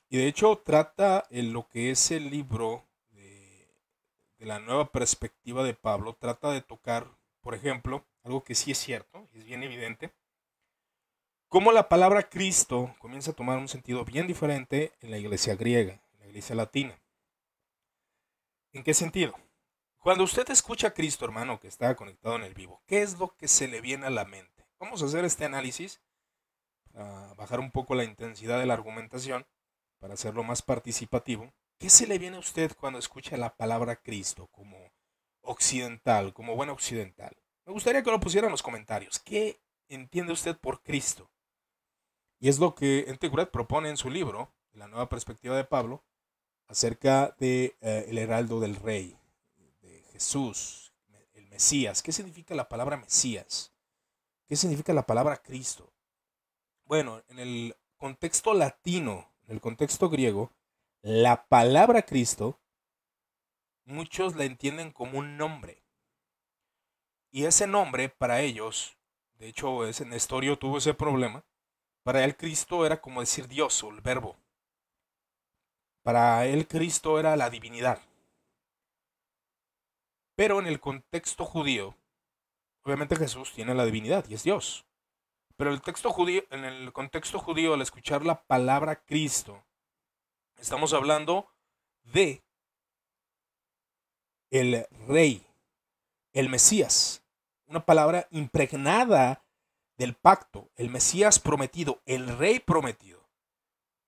Y 0.09 0.19
de 0.19 0.27
hecho 0.27 0.59
trata 0.59 1.27
en 1.31 1.53
lo 1.53 1.69
que 1.69 1.91
es 1.91 2.11
el 2.11 2.31
libro 2.31 2.85
de, 3.11 3.69
de 4.39 4.47
la 4.47 4.59
nueva 4.59 4.91
perspectiva 4.93 5.65
de 5.65 5.75
Pablo, 5.75 6.15
trata 6.15 6.51
de 6.51 6.61
tocar, 6.61 7.09
por 7.41 7.55
ejemplo, 7.55 8.05
algo 8.25 8.45
que 8.45 8.55
sí 8.55 8.73
es 8.73 8.79
cierto, 8.79 9.29
es 9.33 9.45
bien 9.45 9.63
evidente, 9.63 10.13
cómo 11.49 11.73
la 11.73 11.89
palabra 11.89 12.29
Cristo 12.29 12.95
comienza 12.99 13.31
a 13.31 13.35
tomar 13.35 13.59
un 13.59 13.69
sentido 13.69 14.05
bien 14.05 14.27
diferente 14.27 14.93
en 15.01 15.11
la 15.11 15.19
iglesia 15.19 15.57
griega, 15.57 16.01
en 16.13 16.21
la 16.21 16.27
iglesia 16.27 16.55
latina. 16.55 17.01
¿En 18.73 18.85
qué 18.85 18.95
sentido? 18.95 19.35
Cuando 20.01 20.25
usted 20.25 20.49
escucha 20.49 20.89
a 20.89 20.95
Cristo, 20.95 21.27
hermano, 21.27 21.61
que 21.61 21.69
está 21.69 21.95
conectado 21.95 22.37
en 22.37 22.43
el 22.43 22.55
vivo, 22.55 22.83
¿qué 22.87 23.03
es 23.03 23.19
lo 23.19 23.37
que 23.37 23.49
se 23.49 23.69
le 23.69 23.83
viene 23.83 24.07
a 24.07 24.11
la 24.11 24.25
mente? 24.25 24.67
Vamos 24.79 25.03
a 25.03 25.05
hacer 25.05 25.27
este 25.27 25.45
análisis 25.45 26.01
para 26.91 27.35
bajar 27.35 27.61
un 27.61 27.71
poco 27.71 27.95
la 27.95 28.05
intensidad 28.05 28.59
de 28.59 28.65
la 28.65 28.73
argumentación, 28.73 29.47
para 29.99 30.15
hacerlo 30.15 30.43
más 30.43 30.63
participativo. 30.63 31.53
¿Qué 31.79 31.91
se 31.91 32.07
le 32.07 32.17
viene 32.17 32.39
a 32.39 32.41
usted 32.41 32.73
cuando 32.81 32.99
escucha 32.99 33.37
la 33.37 33.55
palabra 33.55 33.97
Cristo 33.97 34.47
como 34.47 34.91
occidental, 35.43 36.33
como 36.33 36.57
buen 36.57 36.71
occidental? 36.71 37.37
Me 37.67 37.75
gustaría 37.75 38.03
que 38.03 38.11
lo 38.11 38.21
pusiera 38.21 38.47
en 38.47 38.53
los 38.53 38.63
comentarios. 38.63 39.19
¿Qué 39.19 39.61
entiende 39.91 40.33
usted 40.33 40.57
por 40.57 40.83
Cristo? 40.83 41.31
Y 42.39 42.49
es 42.49 42.59
lo 42.59 42.75
que 42.75 43.01
Entegret 43.09 43.51
propone 43.51 43.91
en 43.91 43.99
su 43.99 44.09
libro, 44.09 44.51
La 44.73 44.89
nueva 44.89 45.11
perspectiva 45.11 45.59
de 45.59 45.65
Pablo, 45.65 46.03
acerca 46.69 47.37
de 47.39 47.77
eh, 47.83 48.07
el 48.09 48.17
heraldo 48.17 48.61
del 48.61 48.77
rey, 48.77 49.20
Jesús, 50.21 50.93
el 51.33 51.47
Mesías. 51.47 52.03
¿Qué 52.03 52.13
significa 52.13 52.55
la 52.55 52.69
palabra 52.69 52.99
Mesías? 52.99 53.73
¿Qué 54.47 54.55
significa 54.55 54.93
la 54.93 55.07
palabra 55.07 55.39
Cristo? 55.39 55.95
Bueno, 56.85 57.23
en 57.29 57.39
el 57.39 57.75
contexto 57.97 58.53
latino, 58.53 59.33
en 59.47 59.55
el 59.55 59.63
contexto 59.63 60.11
griego, 60.11 60.53
la 61.01 61.47
palabra 61.47 62.03
Cristo 62.03 62.61
muchos 63.87 64.37
la 64.37 64.45
entienden 64.45 64.93
como 64.93 65.19
un 65.19 65.39
nombre. 65.39 65.83
Y 67.31 67.47
ese 67.47 67.67
nombre 67.67 68.11
para 68.11 68.43
ellos, 68.43 68.99
de 69.39 69.49
hecho, 69.49 69.87
ese 69.87 70.05
Nestorio 70.05 70.59
tuvo 70.59 70.77
ese 70.77 70.93
problema, 70.93 71.47
para 72.03 72.25
él 72.25 72.37
Cristo 72.37 72.85
era 72.85 73.01
como 73.01 73.21
decir 73.21 73.49
Dios 73.49 73.83
o 73.83 73.89
el 73.89 74.03
verbo. 74.03 74.37
Para 76.03 76.45
él 76.45 76.69
Cristo 76.69 77.19
era 77.19 77.37
la 77.37 77.49
divinidad. 77.49 78.03
Pero 80.41 80.59
en 80.59 80.67
el 80.67 80.81
contexto 80.81 81.45
judío, 81.45 81.95
obviamente 82.83 83.15
Jesús 83.15 83.53
tiene 83.53 83.75
la 83.75 83.85
divinidad 83.85 84.25
y 84.27 84.33
es 84.33 84.43
Dios. 84.43 84.87
Pero 85.59 85.71
el 85.71 85.83
texto 85.83 86.11
judío, 86.11 86.45
en 86.49 86.65
el 86.65 86.95
contexto 86.95 87.39
judío, 87.39 87.75
al 87.75 87.83
escuchar 87.83 88.25
la 88.25 88.43
palabra 88.45 89.05
Cristo, 89.05 89.63
estamos 90.59 90.95
hablando 90.95 91.53
de 92.05 92.43
el 94.51 94.87
rey, 95.07 95.47
el 96.33 96.49
Mesías, 96.49 97.23
una 97.67 97.85
palabra 97.85 98.27
impregnada 98.31 99.45
del 99.99 100.15
pacto, 100.15 100.71
el 100.77 100.89
Mesías 100.89 101.39
prometido, 101.39 102.01
el 102.07 102.39
rey 102.39 102.61
prometido. 102.61 103.29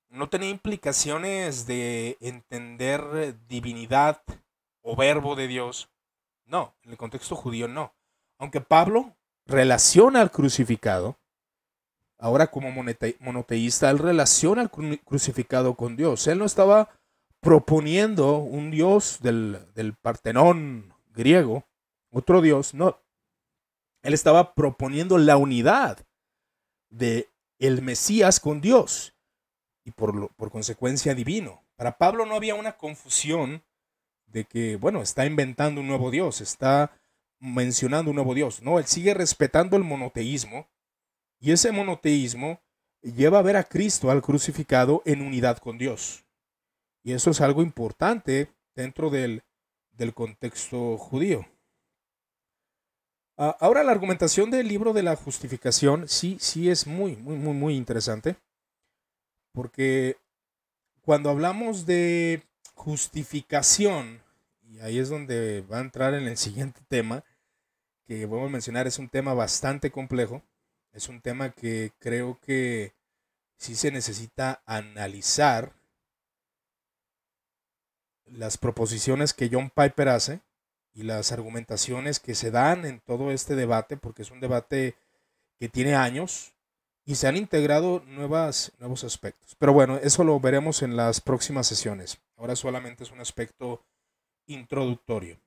No 0.09 0.31
tenía 0.31 0.49
implicaciones 0.49 1.66
de 1.66 2.16
entender 2.23 3.37
divinidad 3.49 4.23
o 4.81 4.97
verbo 4.97 5.37
de 5.37 5.47
Dios. 5.47 5.91
No, 6.52 6.76
en 6.82 6.90
el 6.90 6.98
contexto 6.98 7.34
judío 7.34 7.66
no. 7.66 7.94
Aunque 8.36 8.60
Pablo 8.60 9.16
relaciona 9.46 10.20
al 10.20 10.30
crucificado, 10.30 11.18
ahora 12.18 12.48
como 12.48 12.70
monoteísta, 12.70 13.88
él 13.88 13.98
relaciona 13.98 14.60
al 14.60 14.70
crucificado 14.70 15.74
con 15.74 15.96
Dios. 15.96 16.26
Él 16.26 16.38
no 16.38 16.44
estaba 16.44 16.90
proponiendo 17.40 18.36
un 18.36 18.70
Dios 18.70 19.20
del, 19.22 19.66
del 19.74 19.94
Partenón 19.94 20.92
griego, 21.14 21.64
otro 22.10 22.42
Dios, 22.42 22.74
no. 22.74 23.00
Él 24.02 24.12
estaba 24.12 24.52
proponiendo 24.52 25.16
la 25.16 25.38
unidad 25.38 26.04
de 26.90 27.30
el 27.60 27.80
Mesías 27.80 28.40
con 28.40 28.60
Dios 28.60 29.14
y 29.84 29.92
por, 29.92 30.30
por 30.34 30.50
consecuencia 30.50 31.14
divino. 31.14 31.64
Para 31.76 31.96
Pablo 31.96 32.26
no 32.26 32.34
había 32.34 32.56
una 32.56 32.76
confusión 32.76 33.64
de 34.33 34.45
que, 34.45 34.77
bueno, 34.77 35.03
está 35.03 35.27
inventando 35.27 35.81
un 35.81 35.87
nuevo 35.87 36.11
Dios, 36.11 36.40
está 36.40 36.92
mencionando 37.38 38.11
un 38.11 38.16
nuevo 38.16 38.35
Dios. 38.35 38.62
No, 38.62 38.79
él 38.79 38.87
sigue 38.87 39.14
respetando 39.14 39.77
el 39.77 39.85
monoteísmo 39.85 40.68
y 41.40 41.53
ese 41.53 41.73
monoteísmo 41.73 42.61
lleva 43.03 43.40
a 43.40 43.42
ver 43.42 43.57
a 43.57 43.64
Cristo 43.64 44.11
al 44.11 44.23
crucificado 44.23 45.03
en 45.05 45.23
unidad 45.23 45.59
con 45.59 45.77
Dios. 45.77 46.25
Y 47.03 47.12
eso 47.12 47.31
es 47.31 47.40
algo 47.40 47.62
importante 47.62 48.49
dentro 48.75 49.11
del, 49.11 49.42
del 49.92 50.14
contexto 50.14 50.97
judío. 50.97 51.45
Ah, 53.37 53.57
ahora 53.61 53.83
la 53.83 53.92
argumentación 53.92 54.51
del 54.51 54.68
libro 54.68 54.92
de 54.92 55.03
la 55.03 55.16
justificación 55.16 56.09
sí, 56.09 56.37
sí 56.40 56.71
es 56.71 56.87
muy, 56.87 57.16
muy, 57.16 57.37
muy, 57.37 57.55
muy 57.55 57.75
interesante. 57.75 58.37
Porque 59.53 60.16
cuando 61.03 61.29
hablamos 61.29 61.85
de 61.87 62.42
justificación, 62.75 64.21
ahí 64.83 64.99
es 64.99 65.09
donde 65.09 65.62
va 65.62 65.79
a 65.79 65.83
entrar 65.83 66.14
en 66.14 66.27
el 66.27 66.37
siguiente 66.37 66.81
tema, 66.88 67.25
que 68.07 68.27
voy 68.27 68.47
a 68.47 68.51
mencionar, 68.51 68.87
es 68.87 68.99
un 68.99 69.09
tema 69.09 69.33
bastante 69.33 69.90
complejo. 69.90 70.42
Es 70.92 71.09
un 71.09 71.23
tema 71.23 71.51
que 71.51 71.92
creo 71.99 72.38
que 72.40 72.92
sí 73.57 73.77
se 73.77 73.90
necesita 73.90 74.62
analizar 74.66 75.73
las 78.27 78.59
proposiciones 78.59 79.33
que 79.33 79.49
John 79.51 79.71
Piper 79.71 80.09
hace 80.11 80.40
y 80.92 81.05
las 81.05 81.33
argumentaciones 81.33 82.21
que 82.21 82.35
se 82.35 82.51
dan 82.51 82.85
en 82.85 83.01
todo 83.01 83.31
este 83.31 83.55
debate, 83.55 83.97
porque 83.97 84.23
es 84.23 84.31
un 84.31 84.40
debate 84.40 84.97
que 85.59 85.71
tiene 85.71 85.95
años 85.95 86.53
y 87.05 87.14
se 87.14 87.27
han 87.27 87.37
integrado 87.37 88.03
nuevas, 88.07 88.73
nuevos 88.79 89.05
aspectos. 89.05 89.57
Pero 89.59 89.73
bueno, 89.73 89.97
eso 89.97 90.25
lo 90.25 90.38
veremos 90.40 90.83
en 90.83 90.97
las 90.97 91.21
próximas 91.21 91.66
sesiones. 91.66 92.18
Ahora 92.37 92.55
solamente 92.55 93.05
es 93.05 93.11
un 93.11 93.21
aspecto 93.21 93.83
introductorio. 94.52 95.40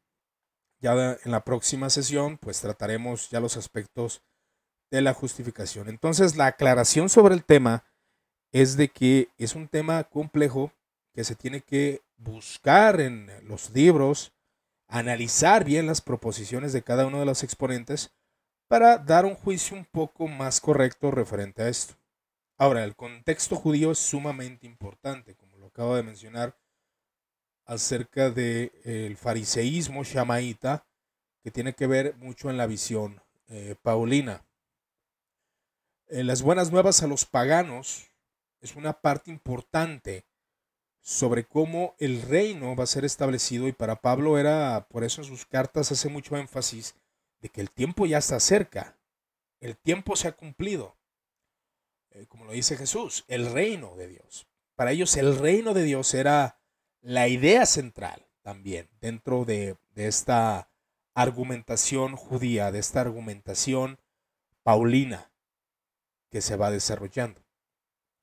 Ya 0.80 1.18
en 1.24 1.32
la 1.32 1.44
próxima 1.44 1.90
sesión, 1.90 2.38
pues 2.38 2.62
trataremos 2.62 3.30
ya 3.30 3.40
los 3.40 3.58
aspectos 3.58 4.22
de 4.92 5.02
la 5.02 5.14
justificación. 5.14 5.90
Entonces, 5.90 6.36
la 6.36 6.48
aclaración 6.48 7.10
sobre 7.10 7.34
el 7.34 7.44
tema 7.44 7.86
es 8.52 8.78
de 8.78 8.90
que 8.90 9.30
es 9.38 9.56
un 9.56 9.68
tema 9.68 10.04
complejo 10.04 10.72
que 11.14 11.24
se 11.24 11.36
tiene 11.36 11.62
que 11.62 12.02
buscar 12.18 13.00
en 13.02 13.30
los 13.48 13.72
libros, 13.72 14.34
analizar 14.88 15.64
bien 15.66 15.88
las 15.88 16.02
proposiciones 16.02 16.74
de 16.74 16.84
cada 16.84 17.08
uno 17.08 17.20
de 17.20 17.26
los 17.26 17.44
exponentes 17.44 18.14
para 18.68 18.98
dar 18.98 19.26
un 19.26 19.36
juicio 19.36 19.78
un 19.78 19.86
poco 19.86 20.28
más 20.28 20.60
correcto 20.60 21.12
referente 21.12 21.64
a 21.64 21.70
esto. 21.70 21.96
Ahora, 22.58 22.84
el 22.84 22.96
contexto 22.96 23.56
judío 23.56 23.92
es 23.92 24.00
sumamente 24.00 24.66
importante, 24.66 25.36
como 25.36 25.58
lo 25.58 25.68
acabo 25.68 25.96
de 25.96 26.04
mencionar, 26.04 26.58
acerca 27.66 28.30
del 28.30 28.72
el 28.84 29.18
fariseísmo 29.18 30.04
shamaíta, 30.04 30.86
que 31.44 31.52
tiene 31.52 31.74
que 31.74 31.88
ver 31.88 32.16
mucho 32.18 32.50
en 32.50 32.58
la 32.58 32.68
visión 32.68 33.22
eh, 33.50 33.76
paulina. 33.82 34.46
Eh, 36.08 36.24
las 36.24 36.42
buenas 36.42 36.72
nuevas 36.72 37.04
a 37.04 37.08
los 37.08 37.26
paganos 37.26 38.12
es 38.62 38.76
una 38.76 38.94
parte 38.94 39.32
importante 39.32 40.26
sobre 41.02 41.46
cómo 41.46 41.96
el 42.00 42.24
reino 42.24 42.76
va 42.76 42.86
a 42.86 42.88
ser 42.88 43.06
establecido 43.06 43.68
y 43.68 43.74
para 43.74 44.02
Pablo 44.02 44.40
era, 44.40 44.88
por 44.90 45.04
eso 45.04 45.22
en 45.22 45.28
sus 45.28 45.46
cartas 45.46 45.92
hace 45.92 46.10
mucho 46.10 46.36
énfasis 46.36 46.96
de 47.42 47.50
que 47.50 47.62
el 47.62 47.70
tiempo 47.70 48.08
ya 48.08 48.18
está 48.18 48.40
cerca, 48.40 48.98
el 49.60 49.78
tiempo 49.78 50.16
se 50.16 50.28
ha 50.28 50.32
cumplido, 50.32 50.98
eh, 52.10 52.26
como 52.28 52.46
lo 52.46 52.54
dice 52.54 52.76
Jesús, 52.76 53.24
el 53.28 53.52
reino 53.52 53.96
de 53.96 54.08
Dios. 54.08 54.48
Para 54.76 54.92
ellos 54.92 55.16
el 55.16 55.38
reino 55.38 55.76
de 55.76 55.84
Dios 55.84 56.12
era 56.16 56.60
la 57.06 57.28
idea 57.28 57.68
central 57.68 58.26
también 58.42 58.90
dentro 59.00 59.46
de, 59.46 59.78
esta 59.94 60.72
argumentación 61.14 62.16
judía, 62.16 62.72
de 62.72 62.80
esta 62.80 63.02
argumentación 63.02 64.00
paulina 64.64 65.32
que 66.32 66.42
se 66.42 66.56
va 66.56 66.72
desarrollando. 66.72 67.46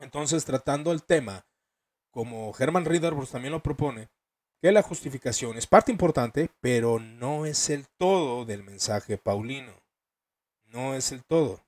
Entonces, 0.01 0.45
tratando 0.45 0.91
el 0.91 1.05
tema 1.05 1.47
como 2.11 2.53
Herman 2.59 2.85
Ridderbos 2.85 3.31
también 3.31 3.53
lo 3.53 3.63
propone, 3.63 4.09
que 4.61 4.73
la 4.73 4.83
justificación 4.83 5.57
es 5.57 5.69
parte 5.69 5.93
importante, 5.93 6.51
pero 6.61 6.99
no 6.99 7.47
es 7.47 7.71
el 7.71 7.87
todo 7.97 8.45
del 8.45 8.65
mensaje 8.65 9.17
paulino. 9.17 9.81
No 10.65 10.95
es 10.95 11.13
el 11.13 11.25
todo. 11.25 11.65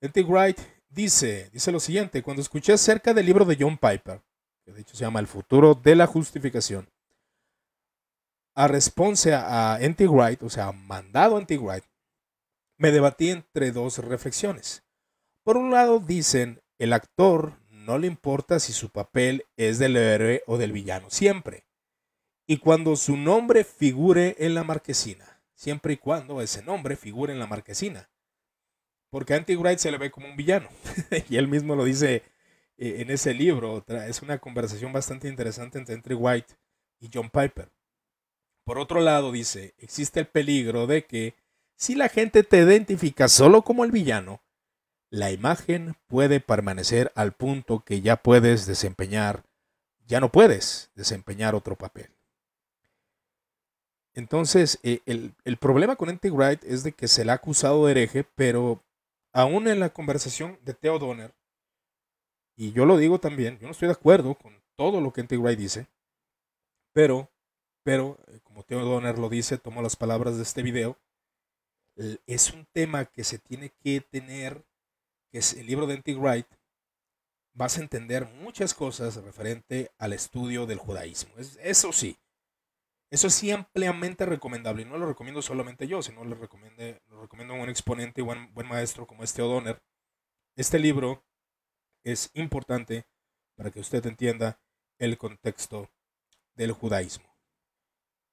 N.T. 0.00 0.22
Wright 0.22 0.58
dice, 0.88 1.50
dice 1.50 1.72
lo 1.72 1.80
siguiente, 1.80 2.22
cuando 2.22 2.42
escuché 2.42 2.72
acerca 2.72 3.12
del 3.12 3.26
libro 3.26 3.44
de 3.44 3.56
John 3.58 3.76
Piper, 3.76 4.22
que 4.64 4.72
de 4.72 4.80
hecho 4.80 4.96
se 4.96 5.04
llama 5.04 5.20
El 5.20 5.26
futuro 5.26 5.74
de 5.74 5.94
la 5.94 6.06
justificación, 6.06 6.88
a 8.54 8.68
response 8.68 9.34
a 9.34 9.78
N.T. 9.80 10.06
Wright, 10.06 10.42
o 10.42 10.50
sea, 10.50 10.72
mandado 10.72 11.36
a 11.36 11.38
N.T. 11.38 11.58
Wright, 11.58 11.84
me 12.78 12.92
debatí 12.92 13.30
entre 13.30 13.72
dos 13.72 13.98
reflexiones. 13.98 14.84
Por 15.42 15.56
un 15.56 15.70
lado 15.70 15.98
dicen, 15.98 16.62
el 16.78 16.92
actor 16.92 17.58
no 17.70 17.98
le 17.98 18.06
importa 18.06 18.60
si 18.60 18.72
su 18.72 18.90
papel 18.90 19.44
es 19.56 19.78
del 19.78 19.96
héroe 19.96 20.42
o 20.46 20.56
del 20.56 20.72
villano, 20.72 21.10
siempre. 21.10 21.66
Y 22.46 22.58
cuando 22.58 22.96
su 22.96 23.16
nombre 23.16 23.64
figure 23.64 24.36
en 24.38 24.54
la 24.54 24.64
marquesina, 24.64 25.42
siempre 25.54 25.94
y 25.94 25.96
cuando 25.96 26.40
ese 26.40 26.62
nombre 26.62 26.96
figure 26.96 27.32
en 27.32 27.38
la 27.38 27.46
marquesina. 27.46 28.10
Porque 29.10 29.34
a 29.34 29.36
Anti 29.36 29.56
Wright 29.56 29.78
se 29.78 29.90
le 29.90 29.98
ve 29.98 30.10
como 30.10 30.26
un 30.26 30.36
villano. 30.36 30.68
y 31.28 31.36
él 31.36 31.48
mismo 31.48 31.74
lo 31.76 31.84
dice 31.84 32.22
eh, 32.76 32.96
en 33.00 33.10
ese 33.10 33.34
libro. 33.34 33.84
Es 34.06 34.22
una 34.22 34.38
conversación 34.38 34.92
bastante 34.92 35.28
interesante 35.28 35.78
entre 35.78 35.94
Anti 35.94 36.14
White 36.14 36.54
y 37.00 37.10
John 37.12 37.30
Piper. 37.30 37.70
Por 38.64 38.78
otro 38.78 39.00
lado, 39.00 39.30
dice, 39.32 39.74
existe 39.78 40.20
el 40.20 40.26
peligro 40.26 40.86
de 40.86 41.04
que 41.04 41.34
si 41.76 41.94
la 41.94 42.08
gente 42.08 42.42
te 42.42 42.58
identifica 42.58 43.28
solo 43.28 43.62
como 43.62 43.84
el 43.84 43.90
villano, 43.90 44.42
la 45.10 45.30
imagen 45.30 45.96
puede 46.06 46.40
permanecer 46.40 47.12
al 47.14 47.32
punto 47.32 47.84
que 47.84 48.00
ya 48.00 48.16
puedes 48.16 48.66
desempeñar, 48.66 49.44
ya 50.06 50.20
no 50.20 50.32
puedes 50.32 50.90
desempeñar 50.94 51.54
otro 51.54 51.76
papel. 51.76 52.10
Entonces, 54.14 54.78
eh, 54.82 55.00
el, 55.06 55.56
problema 55.58 55.96
con 55.96 56.08
N.T. 56.08 56.30
Wright 56.30 56.64
es 56.64 56.84
de 56.84 56.92
que 56.92 57.08
se 57.08 57.24
le 57.24 57.32
ha 57.32 57.34
acusado 57.34 57.84
de 57.84 57.92
hereje, 57.92 58.24
pero 58.24 58.82
aún 59.32 59.66
en 59.66 59.80
la 59.80 59.90
conversación 59.90 60.58
de 60.64 60.74
Theo 60.74 60.98
Donner, 60.98 61.34
y 62.56 62.72
yo 62.72 62.86
lo 62.86 62.96
digo 62.96 63.18
también, 63.18 63.58
yo 63.58 63.66
no 63.66 63.72
estoy 63.72 63.88
de 63.88 63.94
acuerdo 63.94 64.34
con 64.34 64.62
todo 64.76 65.00
lo 65.00 65.12
que 65.12 65.20
N.T. 65.20 65.36
Wright 65.36 65.58
dice, 65.58 65.88
pero, 66.92 67.30
pero, 67.82 68.18
eh, 68.28 68.40
como 68.42 68.62
Theo 68.62 68.84
Donner 68.84 69.18
lo 69.18 69.28
dice, 69.28 69.58
tomo 69.58 69.82
las 69.82 69.96
palabras 69.96 70.36
de 70.36 70.42
este 70.42 70.62
video, 70.62 70.98
es 72.26 72.52
un 72.52 72.66
tema 72.72 73.04
que 73.04 73.22
se 73.22 73.38
tiene 73.38 73.70
que 73.70 74.00
tener 74.00 74.64
que 75.34 75.38
es 75.38 75.54
el 75.54 75.66
libro 75.66 75.88
de 75.88 75.94
N.T. 75.94 76.14
Wright, 76.14 76.46
vas 77.54 77.76
a 77.76 77.80
entender 77.80 78.24
muchas 78.26 78.72
cosas 78.72 79.16
referente 79.16 79.90
al 79.98 80.12
estudio 80.12 80.64
del 80.64 80.78
judaísmo. 80.78 81.34
eso 81.36 81.92
sí, 81.92 82.16
eso 83.10 83.26
es 83.26 83.52
ampliamente 83.52 84.26
recomendable 84.26 84.82
y 84.82 84.84
no 84.84 84.96
lo 84.96 85.06
recomiendo 85.06 85.42
solamente 85.42 85.88
yo, 85.88 86.02
sino 86.02 86.24
lo, 86.24 86.36
lo 86.36 87.20
recomiendo 87.20 87.54
a 87.54 87.56
un 87.56 87.68
exponente 87.68 88.20
y 88.20 88.24
buen, 88.24 88.54
buen 88.54 88.68
maestro 88.68 89.08
como 89.08 89.24
este 89.24 89.42
O'Donnell. 89.42 89.80
Este 90.56 90.78
libro 90.78 91.24
es 92.04 92.30
importante 92.34 93.06
para 93.56 93.70
que 93.70 93.80
usted 93.80 94.04
entienda 94.06 94.60
el 94.98 95.18
contexto 95.18 95.90
del 96.54 96.72
judaísmo. 96.72 97.34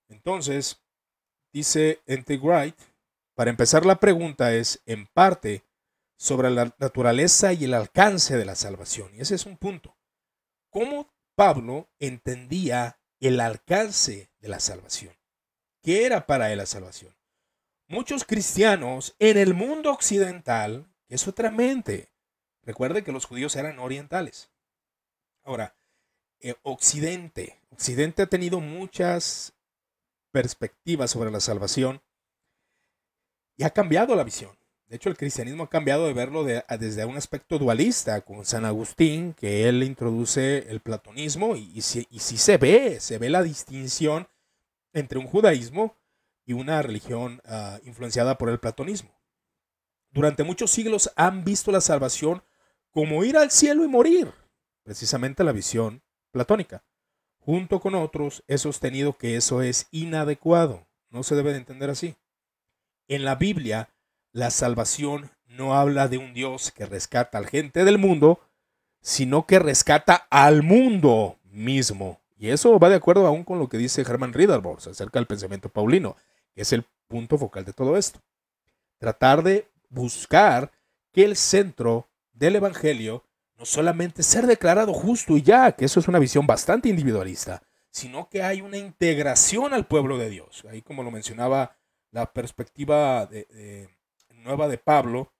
Entonces, 0.09 0.81
dice 1.53 2.01
Wright, 2.07 2.77
para 3.35 3.49
empezar 3.49 3.85
la 3.85 3.99
pregunta 3.99 4.53
es, 4.53 4.81
en 4.85 5.07
parte, 5.07 5.63
sobre 6.17 6.51
la 6.51 6.75
naturaleza 6.77 7.53
y 7.53 7.63
el 7.63 7.73
alcance 7.73 8.37
de 8.37 8.45
la 8.45 8.55
salvación. 8.55 9.09
Y 9.15 9.21
ese 9.21 9.35
es 9.35 9.45
un 9.45 9.57
punto. 9.57 9.97
¿Cómo 10.69 11.11
Pablo 11.35 11.89
entendía 11.99 12.99
el 13.19 13.39
alcance 13.39 14.29
de 14.39 14.47
la 14.47 14.59
salvación? 14.59 15.15
¿Qué 15.81 16.05
era 16.05 16.27
para 16.27 16.51
él 16.51 16.59
la 16.59 16.67
salvación? 16.67 17.15
Muchos 17.87 18.23
cristianos 18.23 19.15
en 19.17 19.37
el 19.37 19.55
mundo 19.55 19.91
occidental, 19.91 20.93
que 21.07 21.15
es 21.15 21.27
otra 21.27 21.49
mente, 21.49 22.10
recuerde 22.71 23.03
que 23.03 23.11
los 23.11 23.25
judíos 23.25 23.57
eran 23.57 23.79
orientales. 23.79 24.49
Ahora, 25.43 25.75
eh, 26.39 26.55
Occidente, 26.63 27.59
Occidente 27.69 28.21
ha 28.21 28.27
tenido 28.27 28.61
muchas 28.61 29.53
perspectivas 30.31 31.11
sobre 31.11 31.31
la 31.31 31.41
salvación 31.41 32.01
y 33.57 33.63
ha 33.63 33.71
cambiado 33.71 34.15
la 34.15 34.23
visión. 34.23 34.57
De 34.87 34.95
hecho, 34.95 35.09
el 35.09 35.17
cristianismo 35.17 35.63
ha 35.63 35.69
cambiado 35.69 36.07
de 36.07 36.13
verlo 36.13 36.45
desde 36.45 37.03
un 37.05 37.17
aspecto 37.17 37.59
dualista, 37.59 38.21
con 38.21 38.45
San 38.45 38.63
Agustín, 38.63 39.33
que 39.33 39.67
él 39.67 39.83
introduce 39.83 40.69
el 40.69 40.79
platonismo, 40.79 41.57
y, 41.57 41.71
y, 41.75 41.81
sí, 41.81 42.07
se 42.37 42.57
ve, 42.57 42.99
se 42.99 43.17
ve 43.17 43.29
la 43.29 43.43
distinción 43.43 44.27
entre 44.93 45.19
un 45.19 45.27
judaísmo 45.27 45.97
y 46.45 46.53
una 46.53 46.81
religión 46.81 47.41
ah, 47.45 47.79
influenciada 47.83 48.37
por 48.37 48.49
el 48.49 48.59
platonismo. 48.59 49.11
Durante 50.11 50.43
muchos 50.43 50.71
siglos 50.71 51.11
han 51.15 51.43
visto 51.43 51.71
la 51.71 51.81
salvación 51.81 52.43
como 52.91 53.23
ir 53.23 53.37
al 53.37 53.51
cielo 53.51 53.83
y 53.83 53.87
morir, 53.87 54.31
precisamente 54.83 55.43
la 55.43 55.51
visión 55.51 56.03
platónica. 56.31 56.83
Junto 57.39 57.79
con 57.79 57.95
otros 57.95 58.43
he 58.47 58.57
sostenido 58.57 59.13
que 59.13 59.35
eso 59.35 59.61
es 59.61 59.87
inadecuado, 59.91 60.87
no 61.09 61.23
se 61.23 61.35
debe 61.35 61.51
de 61.51 61.57
entender 61.57 61.89
así. 61.89 62.15
En 63.07 63.25
la 63.25 63.35
Biblia, 63.35 63.89
la 64.31 64.51
salvación 64.51 65.31
no 65.47 65.75
habla 65.75 66.07
de 66.07 66.17
un 66.17 66.33
Dios 66.33 66.71
que 66.71 66.85
rescata 66.85 67.37
a 67.37 67.41
la 67.41 67.47
gente 67.47 67.83
del 67.83 67.97
mundo, 67.97 68.39
sino 69.01 69.45
que 69.45 69.59
rescata 69.59 70.27
al 70.29 70.63
mundo 70.63 71.39
mismo. 71.43 72.21
Y 72.37 72.49
eso 72.49 72.79
va 72.79 72.89
de 72.89 72.95
acuerdo 72.95 73.27
aún 73.27 73.43
con 73.43 73.59
lo 73.59 73.67
que 73.69 73.77
dice 73.77 74.01
Herman 74.01 74.33
Ridderbos 74.33 74.87
acerca 74.87 75.19
del 75.19 75.27
pensamiento 75.27 75.69
paulino, 75.69 76.15
que 76.55 76.61
es 76.61 76.73
el 76.73 76.85
punto 77.07 77.37
focal 77.37 77.65
de 77.65 77.73
todo 77.73 77.97
esto. 77.97 78.19
Tratar 78.97 79.43
de 79.43 79.67
buscar 79.89 80.71
que 81.11 81.25
el 81.25 81.35
centro 81.35 82.07
del 82.41 82.55
Evangelio 82.55 83.23
no 83.55 83.65
solamente 83.65 84.23
ser 84.23 84.47
declarado 84.47 84.93
justo 84.93 85.37
y 85.37 85.43
ya, 85.43 85.71
que 85.73 85.85
eso 85.85 85.99
es 85.99 86.07
una 86.07 86.17
visión 86.17 86.47
bastante 86.47 86.89
individualista, 86.89 87.61
sino 87.91 88.29
que 88.29 88.41
hay 88.41 88.61
una 88.61 88.77
integración 88.77 89.75
al 89.75 89.85
pueblo 89.85 90.17
de 90.17 90.31
Dios. 90.31 90.65
Ahí 90.67 90.81
como 90.81 91.03
lo 91.03 91.11
mencionaba 91.11 91.77
la 92.09 92.33
perspectiva 92.33 93.29
nueva 94.31 94.67
de 94.67 94.79
Pablo, 94.79 95.31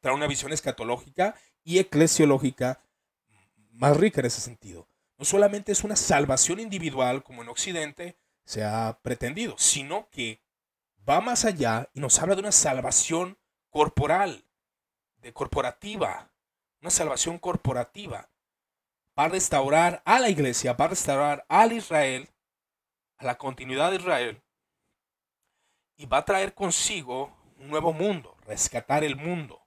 trae 0.00 0.14
una 0.14 0.26
visión 0.26 0.54
escatológica 0.54 1.34
y 1.62 1.78
eclesiológica 1.78 2.80
más 3.70 3.98
rica 3.98 4.20
en 4.20 4.26
ese 4.26 4.40
sentido. 4.40 4.88
No 5.18 5.26
solamente 5.26 5.70
es 5.70 5.84
una 5.84 5.96
salvación 5.96 6.60
individual 6.60 7.22
como 7.22 7.42
en 7.42 7.50
Occidente 7.50 8.16
se 8.46 8.64
ha 8.64 8.98
pretendido, 9.02 9.54
sino 9.58 10.08
que 10.08 10.40
va 11.06 11.20
más 11.20 11.44
allá 11.44 11.90
y 11.92 12.00
nos 12.00 12.18
habla 12.20 12.34
de 12.36 12.40
una 12.40 12.52
salvación 12.52 13.38
corporal, 13.68 14.46
corporativa, 15.30 16.32
una 16.80 16.90
salvación 16.90 17.38
corporativa. 17.38 18.28
Va 19.18 19.24
a 19.24 19.28
restaurar 19.28 20.02
a 20.04 20.18
la 20.18 20.30
iglesia, 20.30 20.72
va 20.72 20.86
a 20.86 20.88
restaurar 20.88 21.44
al 21.48 21.72
Israel, 21.72 22.28
a 23.18 23.24
la 23.26 23.38
continuidad 23.38 23.90
de 23.90 23.98
Israel, 23.98 24.42
y 25.96 26.06
va 26.06 26.18
a 26.18 26.24
traer 26.24 26.54
consigo 26.54 27.36
un 27.58 27.68
nuevo 27.68 27.92
mundo, 27.92 28.36
rescatar 28.46 29.04
el 29.04 29.16
mundo. 29.16 29.62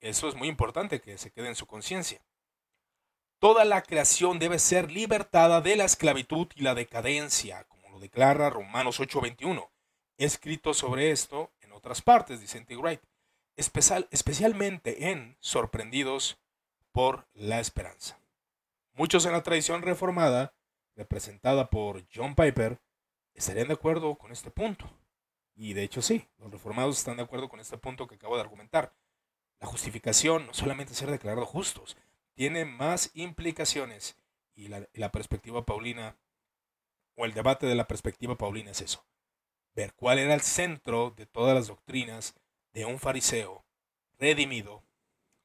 Eso 0.00 0.28
es 0.28 0.34
muy 0.34 0.48
importante 0.48 1.00
que 1.00 1.16
se 1.16 1.30
quede 1.30 1.48
en 1.48 1.56
su 1.56 1.66
conciencia. 1.66 2.20
Toda 3.40 3.64
la 3.64 3.82
creación 3.82 4.38
debe 4.38 4.58
ser 4.58 4.90
libertada 4.90 5.60
de 5.60 5.76
la 5.76 5.84
esclavitud 5.84 6.48
y 6.56 6.62
la 6.62 6.74
decadencia, 6.74 7.64
como 7.64 7.88
lo 7.88 8.00
declara 8.00 8.50
Romanos 8.50 9.00
8:21. 9.00 9.70
Escrito 10.18 10.74
sobre 10.74 11.12
esto 11.12 11.52
en 11.60 11.72
otras 11.72 12.02
partes, 12.02 12.40
dice. 12.40 12.64
Wright 12.76 13.00
especial, 13.58 14.08
especialmente 14.12 15.10
en 15.10 15.36
Sorprendidos 15.40 16.38
por 16.92 17.26
la 17.34 17.60
Esperanza. 17.60 18.18
Muchos 18.94 19.26
en 19.26 19.32
la 19.32 19.42
tradición 19.42 19.82
reformada, 19.82 20.54
representada 20.96 21.68
por 21.68 22.06
John 22.14 22.34
Piper, 22.34 22.80
estarían 23.34 23.68
de 23.68 23.74
acuerdo 23.74 24.16
con 24.16 24.32
este 24.32 24.50
punto. 24.50 24.88
Y 25.54 25.72
de 25.74 25.82
hecho 25.82 26.02
sí, 26.02 26.28
los 26.38 26.52
reformados 26.52 26.98
están 26.98 27.16
de 27.16 27.24
acuerdo 27.24 27.48
con 27.48 27.58
este 27.58 27.76
punto 27.76 28.06
que 28.06 28.14
acabo 28.14 28.36
de 28.36 28.42
argumentar. 28.42 28.94
La 29.60 29.66
justificación, 29.66 30.46
no 30.46 30.54
solamente 30.54 30.94
ser 30.94 31.10
declarados 31.10 31.48
justos, 31.48 31.96
tiene 32.34 32.64
más 32.64 33.10
implicaciones. 33.14 34.16
Y 34.54 34.68
la, 34.68 34.88
la 34.92 35.10
perspectiva 35.10 35.66
paulina, 35.66 36.16
o 37.16 37.24
el 37.24 37.34
debate 37.34 37.66
de 37.66 37.74
la 37.74 37.88
perspectiva 37.88 38.36
paulina 38.38 38.70
es 38.70 38.82
eso. 38.82 39.04
Ver 39.74 39.94
cuál 39.94 40.20
era 40.20 40.34
el 40.34 40.42
centro 40.42 41.10
de 41.10 41.26
todas 41.26 41.54
las 41.56 41.66
doctrinas 41.66 42.36
de 42.78 42.84
un 42.84 43.00
fariseo 43.00 43.64
redimido 44.20 44.84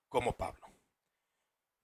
como 0.08 0.38
Pablo. 0.38 0.68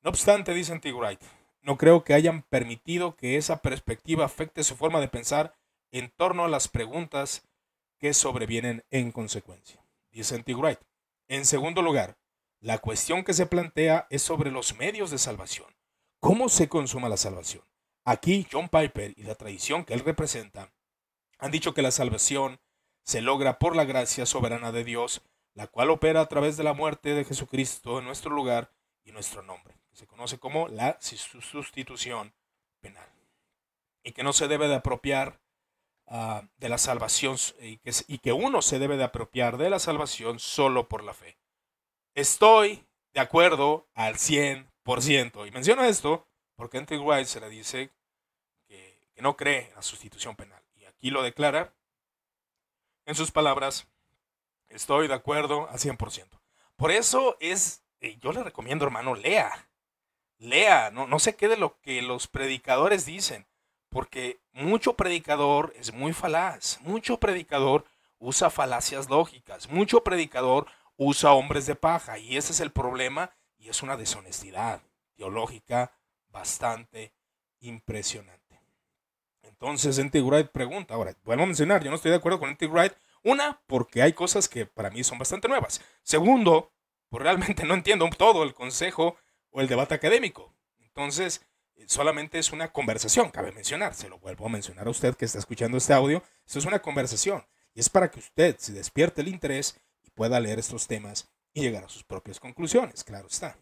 No 0.04 0.12
obstante, 0.12 0.54
dice 0.54 0.74
Antigright, 0.74 1.20
no 1.62 1.76
creo 1.76 2.04
que 2.04 2.14
hayan 2.14 2.44
permitido 2.44 3.16
que 3.16 3.36
esa 3.36 3.64
perspectiva 3.64 4.26
afecte 4.26 4.64
su 4.64 4.76
forma 4.76 5.00
de 5.00 5.08
pensar 5.08 5.56
en 5.90 6.12
torno 6.12 6.46
a 6.46 6.50
las 6.50 6.68
preguntas 6.68 7.50
que 7.98 8.14
sobrevienen 8.14 8.86
en 8.92 9.12
consecuencia. 9.12 9.84
Dice 10.12 10.36
Antigright. 10.36 10.82
En 11.28 11.46
segundo 11.46 11.82
lugar, 11.82 12.20
la 12.60 12.78
cuestión 12.78 13.24
que 13.24 13.34
se 13.34 13.48
plantea 13.48 14.06
es 14.12 14.22
sobre 14.22 14.52
los 14.52 14.78
medios 14.78 15.10
de 15.10 15.18
salvación. 15.18 15.76
¿Cómo 16.20 16.50
se 16.50 16.70
consuma 16.70 17.10
la 17.10 17.18
salvación? 17.18 17.64
Aquí 18.06 18.46
John 18.52 18.70
Piper 18.70 19.16
y 19.18 19.24
la 19.24 19.34
tradición 19.34 19.84
que 19.84 19.96
él 19.96 20.02
representa 20.02 20.72
han 21.40 21.50
dicho 21.50 21.74
que 21.74 21.82
la 21.82 21.90
salvación 21.90 22.60
se 23.04 23.22
logra 23.22 23.58
por 23.58 23.76
la 23.76 23.86
gracia 23.86 24.28
soberana 24.28 24.72
de 24.72 24.84
Dios 24.84 25.24
la 25.54 25.68
cual 25.68 25.90
opera 25.90 26.22
a 26.22 26.28
través 26.28 26.58
de 26.58 26.64
la 26.64 26.74
muerte 26.74 27.14
de 27.14 27.26
Jesucristo 27.26 28.00
en 28.00 28.06
nuestro 28.06 28.32
lugar 28.32 28.72
y 29.04 29.12
nuestro 29.12 29.42
nombre, 29.42 29.76
que 29.90 29.98
se 29.98 30.08
conoce 30.08 30.40
como 30.40 30.68
la 30.68 30.98
sustitución 31.02 32.34
penal, 32.80 33.08
y 34.04 34.12
que 34.12 34.24
no 34.24 34.34
se 34.34 34.48
debe 34.48 34.68
de 34.68 34.76
apropiar 34.76 35.40
uh, 36.08 36.42
de 36.58 36.70
la 36.70 36.78
salvación 36.78 37.38
y 37.60 37.78
que, 37.78 37.92
y 38.08 38.20
que 38.20 38.32
uno 38.32 38.62
se 38.62 38.80
debe 38.80 38.98
de 38.98 39.04
apropiar 39.04 39.58
de 39.58 39.70
la 39.70 39.80
salvación 39.80 40.40
solo 40.40 40.88
por 40.88 41.04
la 41.04 41.14
fe. 41.14 41.38
Estoy 42.16 42.86
de 43.14 43.22
acuerdo 43.22 43.88
al 43.94 44.16
100%. 44.16 45.48
Y 45.48 45.52
menciono 45.52 45.84
esto 45.84 46.28
porque 46.56 46.78
Anthony 46.78 47.00
White 47.00 47.26
se 47.26 47.40
le 47.40 47.50
dice 47.50 47.92
que, 48.68 49.08
que 49.14 49.22
no 49.22 49.38
cree 49.38 49.70
en 49.70 49.76
la 49.76 49.82
sustitución 49.82 50.36
penal. 50.36 50.62
Y 50.76 50.86
aquí 50.86 51.10
lo 51.10 51.24
declara 51.24 51.74
en 53.06 53.16
sus 53.16 53.32
palabras, 53.32 53.88
Estoy 54.70 55.08
de 55.08 55.14
acuerdo 55.14 55.68
al 55.70 55.80
100%. 55.80 56.40
Por 56.76 56.92
eso 56.92 57.36
es, 57.40 57.84
eh, 58.00 58.18
yo 58.22 58.32
le 58.32 58.44
recomiendo, 58.44 58.86
hermano, 58.86 59.16
lea. 59.16 59.68
Lea, 60.38 60.92
no, 60.92 61.08
no 61.08 61.20
se 61.20 61.36
quede 61.36 61.58
lo 61.58 61.80
que 61.82 62.02
los 62.02 62.28
predicadores 62.28 63.06
dicen, 63.06 63.46
porque 63.90 64.40
mucho 64.54 64.94
predicador 64.94 65.74
es 65.76 65.94
muy 65.94 66.14
falaz, 66.14 66.80
mucho 66.82 67.20
predicador 67.20 67.84
usa 68.20 68.50
falacias 68.50 69.10
lógicas, 69.10 69.70
mucho 69.70 70.04
predicador 70.04 70.68
usa 70.96 71.34
hombres 71.34 71.66
de 71.66 71.76
paja, 71.76 72.18
y 72.18 72.38
ese 72.38 72.54
es 72.54 72.60
el 72.60 72.72
problema, 72.72 73.32
y 73.58 73.70
es 73.70 73.84
una 73.84 73.98
deshonestidad 73.98 74.82
teológica 75.16 75.92
bastante 76.30 77.12
impresionante. 77.60 78.62
Entonces, 79.44 79.98
N.T. 79.98 80.22
Wright 80.22 80.50
pregunta, 80.52 80.94
ahora, 80.94 81.14
vuelvo 81.26 81.44
a 81.44 81.48
mencionar, 81.48 81.84
yo 81.84 81.90
no 81.90 81.98
estoy 81.98 82.12
de 82.12 82.18
acuerdo 82.18 82.40
con 82.40 82.50
N.T. 82.50 82.68
Wright 82.68 82.94
una, 83.24 83.62
porque 83.68 84.02
hay 84.02 84.14
cosas 84.14 84.48
que 84.48 84.66
para 84.66 84.90
mí 84.90 85.04
son 85.04 85.20
bastante 85.20 85.48
nuevas. 85.48 85.82
Segundo, 86.04 86.74
pues 87.10 87.24
realmente 87.24 87.66
no 87.66 87.74
entiendo 87.74 88.10
todo 88.18 88.44
el 88.44 88.54
consejo 88.54 89.18
o 89.52 89.62
el 89.62 89.68
debate 89.68 89.96
académico. 89.96 90.56
Entonces, 90.80 91.46
eh, 91.76 91.86
solamente 91.88 92.40
es 92.40 92.52
una 92.52 92.72
conversación, 92.72 93.32
cabe 93.32 93.52
mencionar. 93.52 93.94
Se 93.94 94.10
lo 94.10 94.20
vuelvo 94.20 94.46
a 94.46 94.50
mencionar 94.50 94.88
a 94.88 94.92
usted 94.92 95.16
que 95.16 95.26
está 95.26 95.40
escuchando 95.40 95.78
este 95.78 95.94
audio. 95.94 96.24
Esto 96.46 96.60
es 96.60 96.66
una 96.66 96.80
conversación. 96.80 97.46
Y 97.74 97.80
es 97.80 97.90
para 97.90 98.12
que 98.12 98.20
usted 98.20 98.58
se 98.58 98.74
despierte 98.74 99.22
el 99.22 99.28
interés 99.28 99.80
y 100.04 100.10
pueda 100.10 100.40
leer 100.40 100.60
estos 100.60 100.88
temas 100.88 101.30
y 101.54 101.62
llegar 101.62 101.84
a 101.84 101.90
sus 101.90 102.04
propias 102.04 102.40
conclusiones, 102.40 103.04
claro 103.04 103.28
está. 103.28 103.58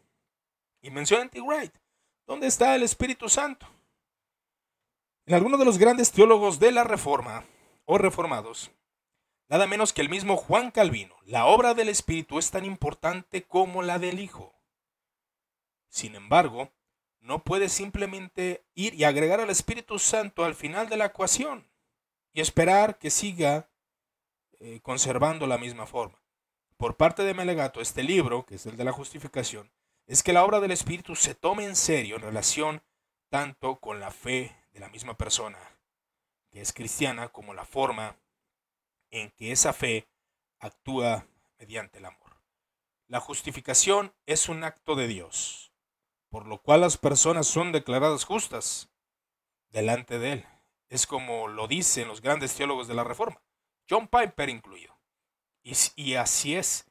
Y 0.81 0.89
menciona 0.89 1.29
T. 1.29 1.41
Wright, 1.41 1.73
¿dónde 2.25 2.47
está 2.47 2.75
el 2.75 2.83
Espíritu 2.83 3.29
Santo? 3.29 3.67
En 5.25 5.35
algunos 5.35 5.59
de 5.59 5.65
los 5.65 5.77
grandes 5.77 6.11
teólogos 6.11 6.59
de 6.59 6.71
la 6.71 6.83
Reforma 6.83 7.43
o 7.85 7.97
reformados, 7.97 8.71
nada 9.49 9.67
menos 9.67 9.93
que 9.93 10.01
el 10.01 10.09
mismo 10.09 10.37
Juan 10.37 10.71
Calvino, 10.71 11.15
la 11.25 11.45
obra 11.45 11.73
del 11.73 11.89
Espíritu 11.89 12.39
es 12.39 12.51
tan 12.51 12.65
importante 12.65 13.43
como 13.43 13.81
la 13.83 13.99
del 13.99 14.19
Hijo. 14.19 14.53
Sin 15.89 16.15
embargo, 16.15 16.71
no 17.19 17.43
puede 17.43 17.69
simplemente 17.69 18.65
ir 18.73 18.93
y 18.93 19.03
agregar 19.03 19.39
al 19.39 19.49
Espíritu 19.49 19.99
Santo 19.99 20.45
al 20.45 20.55
final 20.55 20.89
de 20.89 20.97
la 20.97 21.05
ecuación 21.05 21.67
y 22.33 22.41
esperar 22.41 22.97
que 22.97 23.09
siga 23.09 23.69
eh, 24.59 24.79
conservando 24.81 25.47
la 25.47 25.57
misma 25.57 25.85
forma. 25.85 26.21
Por 26.77 26.95
parte 26.95 27.23
de 27.23 27.33
Melegato, 27.33 27.81
este 27.81 28.03
libro, 28.03 28.45
que 28.45 28.55
es 28.55 28.65
el 28.65 28.77
de 28.77 28.83
la 28.83 28.91
justificación, 28.91 29.71
es 30.05 30.23
que 30.23 30.33
la 30.33 30.45
obra 30.45 30.59
del 30.59 30.71
Espíritu 30.71 31.15
se 31.15 31.35
tome 31.35 31.65
en 31.65 31.75
serio 31.75 32.15
en 32.15 32.21
relación 32.21 32.83
tanto 33.29 33.79
con 33.79 33.99
la 33.99 34.11
fe 34.11 34.55
de 34.73 34.79
la 34.79 34.89
misma 34.89 35.17
persona, 35.17 35.57
que 36.49 36.61
es 36.61 36.71
cristiana, 36.71 37.29
como 37.29 37.53
la 37.53 37.65
forma 37.65 38.15
en 39.21 39.31
que 39.31 39.51
esa 39.51 39.73
fe 39.73 40.07
actúa 40.59 41.27
mediante 41.59 41.99
el 41.99 42.05
amor. 42.05 42.41
La 43.07 43.19
justificación 43.19 44.13
es 44.25 44.49
un 44.49 44.63
acto 44.63 44.95
de 44.95 45.07
Dios, 45.07 45.71
por 46.29 46.45
lo 46.45 46.61
cual 46.61 46.81
las 46.81 46.97
personas 46.97 47.47
son 47.47 47.71
declaradas 47.71 48.25
justas 48.25 48.89
delante 49.69 50.19
de 50.19 50.33
Él. 50.33 50.45
Es 50.89 51.07
como 51.07 51.47
lo 51.47 51.67
dicen 51.67 52.07
los 52.07 52.21
grandes 52.21 52.55
teólogos 52.55 52.87
de 52.87 52.95
la 52.95 53.03
Reforma, 53.03 53.41
John 53.89 54.07
Piper 54.07 54.49
incluido. 54.49 54.97
Y, 55.95 56.13
así 56.15 56.55
es. 56.55 56.85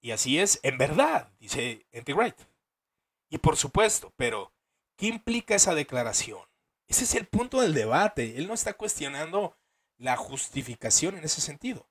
Y 0.00 0.10
así 0.10 0.40
es, 0.40 0.58
en 0.64 0.76
verdad, 0.76 1.32
dice 1.38 1.86
N.T. 1.92 2.14
Wright. 2.14 2.36
Y 3.28 3.38
por 3.38 3.56
supuesto, 3.56 4.12
pero, 4.16 4.52
¿qué 4.96 5.06
implica 5.06 5.54
esa 5.54 5.74
declaración? 5.74 6.42
Ese 6.88 7.04
es 7.04 7.14
el 7.14 7.28
punto 7.28 7.60
del 7.60 7.74
debate. 7.74 8.36
Él 8.36 8.48
no 8.48 8.54
está 8.54 8.74
cuestionando 8.74 9.56
la 10.00 10.16
justificación 10.16 11.16
en 11.18 11.24
ese 11.24 11.40
sentido. 11.40 11.88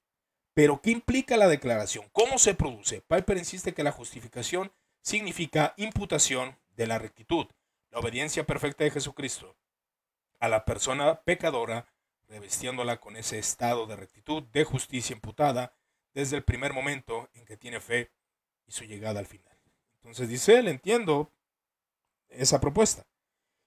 Pero, 0.55 0.81
¿qué 0.81 0.89
implica 0.89 1.37
la 1.37 1.47
declaración? 1.47 2.09
¿Cómo 2.11 2.39
se 2.39 2.55
produce? 2.55 3.01
Piper 3.01 3.37
insiste 3.37 3.73
que 3.73 3.83
la 3.83 3.91
justificación 3.91 4.73
significa 5.01 5.75
imputación 5.77 6.57
de 6.75 6.87
la 6.87 6.97
rectitud, 6.97 7.45
la 7.91 7.99
obediencia 7.99 8.45
perfecta 8.45 8.83
de 8.83 8.91
Jesucristo 8.91 9.55
a 10.39 10.49
la 10.49 10.65
persona 10.65 11.21
pecadora, 11.21 11.93
revestiéndola 12.27 12.99
con 12.99 13.15
ese 13.15 13.37
estado 13.37 13.85
de 13.85 13.95
rectitud, 13.95 14.43
de 14.43 14.63
justicia 14.63 15.13
imputada, 15.13 15.73
desde 16.13 16.37
el 16.37 16.43
primer 16.43 16.73
momento 16.73 17.29
en 17.33 17.45
que 17.45 17.57
tiene 17.57 17.79
fe 17.79 18.11
y 18.65 18.71
su 18.71 18.85
llegada 18.85 19.19
al 19.19 19.27
final. 19.27 19.57
Entonces 20.01 20.29
dice 20.29 20.57
él, 20.57 20.67
entiendo 20.67 21.31
esa 22.29 22.59
propuesta 22.59 23.05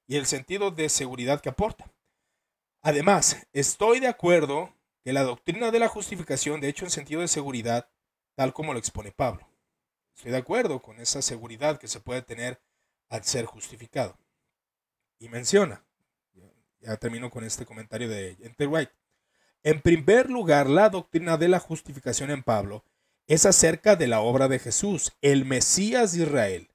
y 0.06 0.16
el 0.16 0.26
sentido 0.26 0.70
de 0.70 0.88
seguridad 0.88 1.40
que 1.40 1.50
aporta. 1.50 1.92
Además, 2.82 3.46
estoy 3.52 4.00
de 4.00 4.08
acuerdo 4.08 4.74
que 5.04 5.12
la 5.12 5.22
doctrina 5.22 5.70
de 5.70 5.78
la 5.78 5.88
justificación, 5.88 6.60
de 6.60 6.68
hecho, 6.68 6.84
en 6.84 6.90
sentido 6.90 7.20
de 7.20 7.28
seguridad, 7.28 7.88
tal 8.34 8.52
como 8.52 8.72
lo 8.72 8.78
expone 8.78 9.12
Pablo. 9.12 9.48
Estoy 10.16 10.32
de 10.32 10.38
acuerdo 10.38 10.82
con 10.82 10.98
esa 10.98 11.22
seguridad 11.22 11.78
que 11.78 11.88
se 11.88 12.00
puede 12.00 12.22
tener 12.22 12.60
al 13.08 13.24
ser 13.24 13.44
justificado. 13.44 14.18
Y 15.18 15.28
menciona, 15.28 15.84
ya 16.80 16.96
termino 16.96 17.30
con 17.30 17.44
este 17.44 17.64
comentario 17.64 18.08
de 18.08 18.36
Enter 18.42 18.68
White. 18.68 18.92
En 19.62 19.80
primer 19.80 20.28
lugar, 20.28 20.68
la 20.68 20.88
doctrina 20.88 21.36
de 21.36 21.48
la 21.48 21.60
justificación 21.60 22.30
en 22.30 22.42
Pablo 22.42 22.84
es 23.28 23.46
acerca 23.46 23.94
de 23.94 24.08
la 24.08 24.20
obra 24.20 24.48
de 24.48 24.58
Jesús, 24.58 25.12
el 25.20 25.44
Mesías 25.44 26.12
de 26.12 26.24
Israel. 26.24 26.68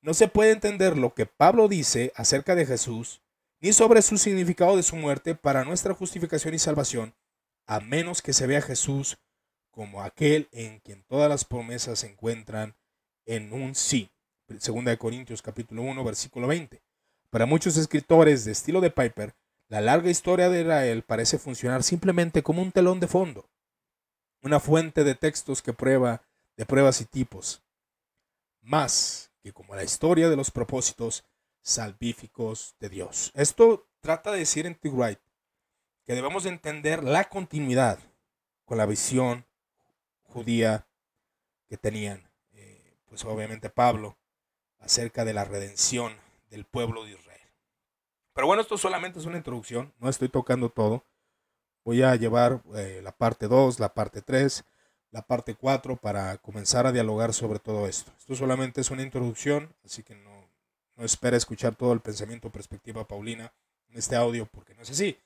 No 0.00 0.14
se 0.14 0.28
puede 0.28 0.52
entender 0.52 0.96
lo 0.96 1.14
que 1.14 1.26
Pablo 1.26 1.68
dice 1.68 2.12
acerca 2.16 2.54
de 2.54 2.64
Jesús, 2.64 3.21
ni 3.62 3.72
sobre 3.72 4.02
su 4.02 4.18
significado 4.18 4.76
de 4.76 4.82
su 4.82 4.96
muerte 4.96 5.36
para 5.36 5.64
nuestra 5.64 5.94
justificación 5.94 6.52
y 6.52 6.58
salvación, 6.58 7.14
a 7.64 7.78
menos 7.78 8.20
que 8.20 8.32
se 8.32 8.48
vea 8.48 8.60
Jesús 8.60 9.18
como 9.70 10.02
aquel 10.02 10.48
en 10.50 10.80
quien 10.80 11.04
todas 11.04 11.28
las 11.28 11.44
promesas 11.44 12.00
se 12.00 12.08
encuentran 12.08 12.74
en 13.24 13.52
un 13.52 13.76
sí. 13.76 14.10
Segunda 14.58 14.90
de 14.90 14.98
Corintios 14.98 15.40
capítulo 15.42 15.82
1 15.82 16.04
versículo 16.04 16.48
20. 16.48 16.82
Para 17.30 17.46
muchos 17.46 17.76
escritores 17.76 18.44
de 18.44 18.50
estilo 18.50 18.80
de 18.80 18.90
Piper, 18.90 19.36
la 19.68 19.80
larga 19.80 20.10
historia 20.10 20.50
de 20.50 20.62
Israel 20.62 21.02
parece 21.02 21.38
funcionar 21.38 21.84
simplemente 21.84 22.42
como 22.42 22.62
un 22.62 22.72
telón 22.72 22.98
de 22.98 23.06
fondo, 23.06 23.48
una 24.42 24.58
fuente 24.58 25.04
de 25.04 25.14
textos 25.14 25.62
que 25.62 25.72
prueba 25.72 26.22
de 26.56 26.66
pruebas 26.66 27.00
y 27.00 27.04
tipos, 27.04 27.62
más 28.60 29.30
que 29.40 29.52
como 29.52 29.76
la 29.76 29.84
historia 29.84 30.28
de 30.28 30.36
los 30.36 30.50
propósitos 30.50 31.24
salvíficos 31.62 32.76
de 32.80 32.88
Dios. 32.88 33.30
Esto 33.34 33.88
trata 34.00 34.32
de 34.32 34.40
decir 34.40 34.66
en 34.66 34.74
T. 34.74 34.90
Wright 34.90 35.20
que 36.04 36.14
debemos 36.14 36.44
entender 36.46 37.02
la 37.04 37.28
continuidad 37.28 37.98
con 38.64 38.78
la 38.78 38.86
visión 38.86 39.46
judía 40.24 40.86
que 41.68 41.76
tenían, 41.76 42.28
eh, 42.52 42.96
pues 43.06 43.24
obviamente 43.24 43.70
Pablo, 43.70 44.18
acerca 44.80 45.24
de 45.24 45.32
la 45.32 45.44
redención 45.44 46.16
del 46.50 46.64
pueblo 46.64 47.04
de 47.04 47.12
Israel. 47.12 47.40
Pero 48.34 48.46
bueno, 48.46 48.62
esto 48.62 48.76
solamente 48.76 49.20
es 49.20 49.26
una 49.26 49.36
introducción, 49.36 49.92
no 49.98 50.08
estoy 50.08 50.28
tocando 50.28 50.70
todo. 50.70 51.04
Voy 51.84 52.02
a 52.02 52.14
llevar 52.16 52.62
eh, 52.74 53.00
la 53.02 53.12
parte 53.12 53.48
2, 53.48 53.78
la 53.80 53.94
parte 53.94 54.22
3, 54.22 54.64
la 55.10 55.22
parte 55.22 55.54
4 55.54 55.96
para 55.96 56.38
comenzar 56.38 56.86
a 56.86 56.92
dialogar 56.92 57.34
sobre 57.34 57.58
todo 57.58 57.86
esto. 57.86 58.12
Esto 58.18 58.34
solamente 58.34 58.80
es 58.80 58.90
una 58.90 59.02
introducción, 59.02 59.74
así 59.84 60.02
que 60.02 60.14
no, 60.14 60.41
no 60.96 61.04
espera 61.04 61.36
escuchar 61.36 61.74
todo 61.74 61.92
el 61.92 62.00
pensamiento 62.00 62.50
perspectiva 62.50 63.06
paulina 63.06 63.52
en 63.88 63.98
este 63.98 64.16
audio, 64.16 64.46
porque 64.46 64.74
no 64.74 64.82
es 64.82 64.90
así, 64.90 65.18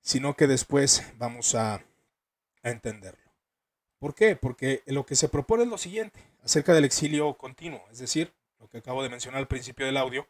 sino 0.00 0.36
que 0.36 0.46
después 0.46 1.04
vamos 1.16 1.54
a, 1.54 1.74
a 2.62 2.70
entenderlo. 2.70 3.32
¿Por 3.98 4.14
qué? 4.14 4.36
Porque 4.36 4.82
lo 4.86 5.06
que 5.06 5.16
se 5.16 5.28
propone 5.28 5.64
es 5.64 5.68
lo 5.68 5.78
siguiente, 5.78 6.20
acerca 6.42 6.74
del 6.74 6.84
exilio 6.84 7.34
continuo, 7.34 7.82
es 7.90 7.98
decir, 7.98 8.32
lo 8.58 8.68
que 8.68 8.78
acabo 8.78 9.02
de 9.02 9.08
mencionar 9.08 9.38
al 9.38 9.48
principio 9.48 9.86
del 9.86 9.96
audio, 9.96 10.26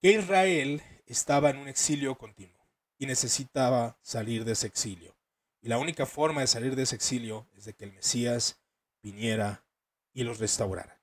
que 0.00 0.12
Israel 0.12 0.82
estaba 1.06 1.50
en 1.50 1.58
un 1.58 1.68
exilio 1.68 2.16
continuo 2.16 2.66
y 2.98 3.06
necesitaba 3.06 3.98
salir 4.02 4.44
de 4.44 4.52
ese 4.52 4.66
exilio. 4.66 5.14
Y 5.60 5.68
la 5.68 5.78
única 5.78 6.06
forma 6.06 6.42
de 6.42 6.46
salir 6.46 6.76
de 6.76 6.82
ese 6.82 6.96
exilio 6.96 7.46
es 7.56 7.64
de 7.64 7.72
que 7.72 7.84
el 7.84 7.92
Mesías 7.92 8.60
viniera 9.02 9.64
y 10.12 10.22
los 10.24 10.38
restaurara. 10.38 10.93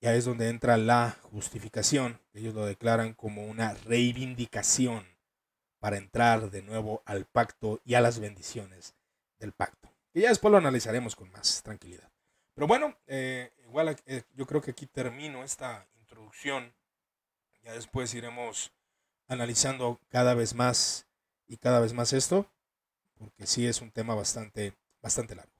Y 0.00 0.06
ahí 0.06 0.18
es 0.18 0.24
donde 0.24 0.48
entra 0.48 0.76
la 0.76 1.16
justificación. 1.22 2.20
Ellos 2.34 2.54
lo 2.54 2.66
declaran 2.66 3.14
como 3.14 3.46
una 3.46 3.74
reivindicación 3.74 5.06
para 5.78 5.96
entrar 5.96 6.50
de 6.50 6.62
nuevo 6.62 7.02
al 7.06 7.24
pacto 7.26 7.80
y 7.84 7.94
a 7.94 8.00
las 8.00 8.18
bendiciones 8.18 8.94
del 9.38 9.52
pacto. 9.52 9.90
Y 10.12 10.22
ya 10.22 10.28
después 10.28 10.50
lo 10.50 10.58
analizaremos 10.58 11.14
con 11.14 11.30
más 11.30 11.62
tranquilidad. 11.62 12.10
Pero 12.54 12.66
bueno, 12.66 12.96
eh, 13.06 13.52
igual 13.64 13.96
eh, 14.06 14.22
yo 14.34 14.46
creo 14.46 14.60
que 14.62 14.70
aquí 14.70 14.86
termino 14.86 15.44
esta 15.44 15.86
introducción. 15.98 16.74
Ya 17.62 17.72
después 17.72 18.14
iremos 18.14 18.72
analizando 19.28 20.00
cada 20.08 20.34
vez 20.34 20.54
más 20.54 21.06
y 21.46 21.58
cada 21.58 21.80
vez 21.80 21.92
más 21.92 22.12
esto, 22.12 22.50
porque 23.18 23.46
sí 23.46 23.66
es 23.66 23.82
un 23.82 23.90
tema 23.90 24.14
bastante, 24.14 24.74
bastante 25.02 25.34
largo. 25.34 25.55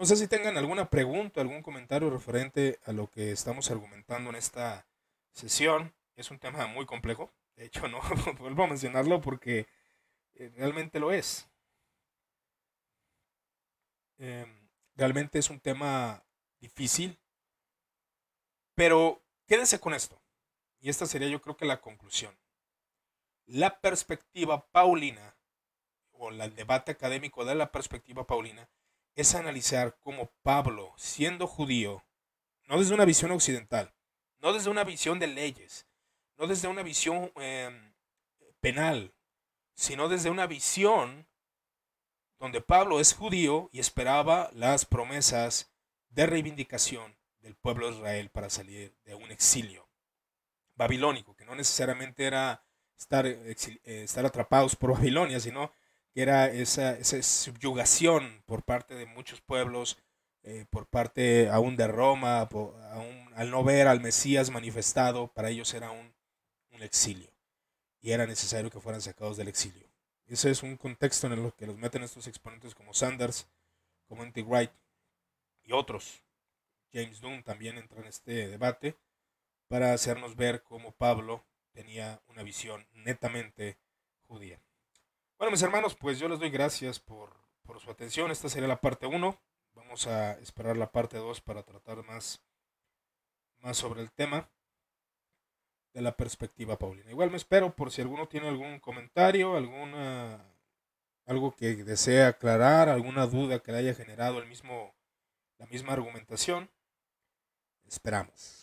No 0.00 0.06
sé 0.06 0.16
si 0.16 0.26
tengan 0.28 0.56
alguna 0.56 0.88
pregunta, 0.88 1.42
algún 1.42 1.60
comentario 1.60 2.08
referente 2.08 2.80
a 2.86 2.92
lo 2.92 3.10
que 3.10 3.32
estamos 3.32 3.70
argumentando 3.70 4.30
en 4.30 4.36
esta 4.36 4.86
sesión. 5.30 5.94
Es 6.16 6.30
un 6.30 6.38
tema 6.38 6.66
muy 6.68 6.86
complejo. 6.86 7.30
De 7.54 7.66
hecho, 7.66 7.86
no 7.88 8.00
vuelvo 8.38 8.64
a 8.64 8.66
mencionarlo 8.66 9.20
porque 9.20 9.68
eh, 10.36 10.50
realmente 10.56 11.00
lo 11.00 11.12
es. 11.12 11.50
Em, 14.16 14.70
realmente 14.96 15.38
es 15.38 15.50
un 15.50 15.60
tema 15.60 16.24
difícil. 16.60 17.18
Pero 18.74 19.22
quédense 19.46 19.80
con 19.80 19.92
esto. 19.92 20.18
Y 20.80 20.88
esta 20.88 21.04
sería 21.04 21.28
yo 21.28 21.42
creo 21.42 21.58
que 21.58 21.66
la 21.66 21.82
conclusión 21.82 22.34
la 23.44 23.80
perspectiva 23.80 24.66
paulina, 24.70 25.36
o 26.12 26.30
el 26.30 26.54
debate 26.54 26.92
académico 26.92 27.44
de 27.44 27.54
la 27.54 27.70
perspectiva 27.70 28.26
paulina, 28.26 28.70
es 29.14 29.34
analizar 29.34 29.96
cómo 30.00 30.30
Pablo, 30.42 30.92
siendo 30.96 31.46
judío, 31.46 32.04
no 32.66 32.78
desde 32.78 32.94
una 32.94 33.04
visión 33.04 33.30
occidental, 33.32 33.92
no 34.38 34.52
desde 34.52 34.70
una 34.70 34.84
visión 34.84 35.18
de 35.18 35.26
leyes, 35.26 35.86
no 36.36 36.46
desde 36.46 36.68
una 36.68 36.82
visión 36.82 37.32
em, 37.36 37.92
penal, 38.60 39.12
sino 39.74 40.08
desde 40.08 40.30
una 40.30 40.46
visión 40.46 41.26
donde 42.38 42.60
Pablo 42.60 43.00
es 43.00 43.12
judío 43.14 43.68
y 43.72 43.80
esperaba 43.80 44.50
las 44.54 44.86
promesas 44.86 45.70
de 46.08 46.26
reivindicación 46.26 47.16
del 47.40 47.54
pueblo 47.54 47.90
de 47.90 47.96
Israel 47.96 48.30
para 48.30 48.50
salir 48.50 48.94
de 49.04 49.14
un 49.14 49.30
exilio 49.30 49.88
babilónico, 50.74 51.36
que 51.36 51.44
no 51.44 51.54
necesariamente 51.54 52.24
era 52.24 52.64
estar, 52.98 53.26
eh, 53.26 53.54
estar 53.84 54.24
atrapados 54.24 54.76
por 54.76 54.92
Babilonia, 54.94 55.40
sino 55.40 55.72
que 56.12 56.22
era 56.22 56.46
esa, 56.46 56.96
esa 56.96 57.22
subyugación 57.22 58.42
por 58.46 58.62
parte 58.64 58.94
de 58.94 59.06
muchos 59.06 59.40
pueblos 59.40 59.98
eh, 60.42 60.64
por 60.70 60.86
parte 60.86 61.50
aún 61.50 61.76
de 61.76 61.86
Roma, 61.86 62.40
aún, 62.40 63.30
al 63.34 63.50
no 63.50 63.62
ver 63.62 63.88
al 63.88 64.00
Mesías 64.00 64.50
manifestado, 64.50 65.28
para 65.28 65.50
ellos 65.50 65.74
era 65.74 65.90
un, 65.90 66.14
un 66.70 66.82
exilio 66.82 67.30
y 68.00 68.12
era 68.12 68.26
necesario 68.26 68.70
que 68.70 68.80
fueran 68.80 69.02
sacados 69.02 69.36
del 69.36 69.48
exilio. 69.48 69.86
Ese 70.26 70.50
es 70.50 70.62
un 70.62 70.76
contexto 70.76 71.26
en 71.26 71.34
el 71.34 71.52
que 71.52 71.66
los 71.66 71.76
meten 71.76 72.02
estos 72.02 72.26
exponentes 72.26 72.74
como 72.74 72.94
Sanders, 72.94 73.48
como 74.08 74.22
Andy 74.22 74.42
Wright 74.42 74.70
y 75.64 75.72
otros. 75.72 76.22
James 76.92 77.20
Dunn 77.20 77.42
también 77.42 77.76
entra 77.76 78.00
en 78.00 78.06
este 78.06 78.48
debate 78.48 78.96
para 79.68 79.92
hacernos 79.92 80.36
ver 80.36 80.62
cómo 80.62 80.92
Pablo 80.92 81.44
tenía 81.72 82.22
una 82.28 82.42
visión 82.42 82.88
netamente 82.92 83.78
judía. 84.26 84.60
Bueno, 85.40 85.52
mis 85.52 85.62
hermanos, 85.62 85.94
pues 85.94 86.18
yo 86.18 86.28
les 86.28 86.38
doy 86.38 86.50
gracias 86.50 87.00
por, 87.00 87.34
su 87.82 87.90
atención. 87.90 88.30
Esta 88.30 88.50
sería 88.50 88.68
la 88.68 88.82
parte 88.82 89.06
1. 89.06 89.40
Vamos 89.72 90.06
a 90.06 90.32
esperar 90.32 90.76
la 90.76 90.92
parte 90.92 91.16
2 91.16 91.40
para 91.40 91.62
tratar 91.62 92.04
más, 92.04 92.42
más 93.60 93.78
sobre 93.78 94.02
el 94.02 94.12
tema 94.12 94.50
de 95.94 96.02
la 96.02 96.14
perspectiva 96.14 96.76
paulina. 96.76 97.10
Igual 97.10 97.30
me 97.30 97.38
espero 97.38 97.74
por 97.74 97.90
si 97.90 98.02
alguno 98.02 98.28
tiene 98.28 98.48
algún 98.48 98.80
comentario, 98.80 99.56
alguna 99.56 100.44
algo 101.24 101.56
que 101.56 101.74
desea 101.74 102.28
aclarar, 102.28 102.90
alguna 102.90 103.26
duda 103.26 103.60
que 103.60 103.72
le 103.72 103.78
haya 103.78 103.94
generado 103.94 104.40
el 104.40 104.46
mismo 104.46 104.94
la 105.56 105.64
misma 105.68 105.94
argumentación. 105.94 106.68
Esperamos. 107.88 108.59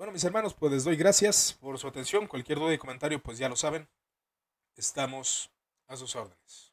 Bueno, 0.00 0.14
mis 0.14 0.24
hermanos, 0.24 0.54
pues 0.54 0.72
les 0.72 0.84
doy 0.84 0.96
gracias 0.96 1.52
por 1.60 1.78
su 1.78 1.86
atención. 1.86 2.26
Cualquier 2.26 2.58
duda 2.58 2.72
y 2.72 2.78
comentario, 2.78 3.22
pues 3.22 3.36
ya 3.36 3.50
lo 3.50 3.54
saben. 3.54 3.86
Estamos 4.74 5.50
a 5.88 5.94
sus 5.94 6.16
órdenes. 6.16 6.69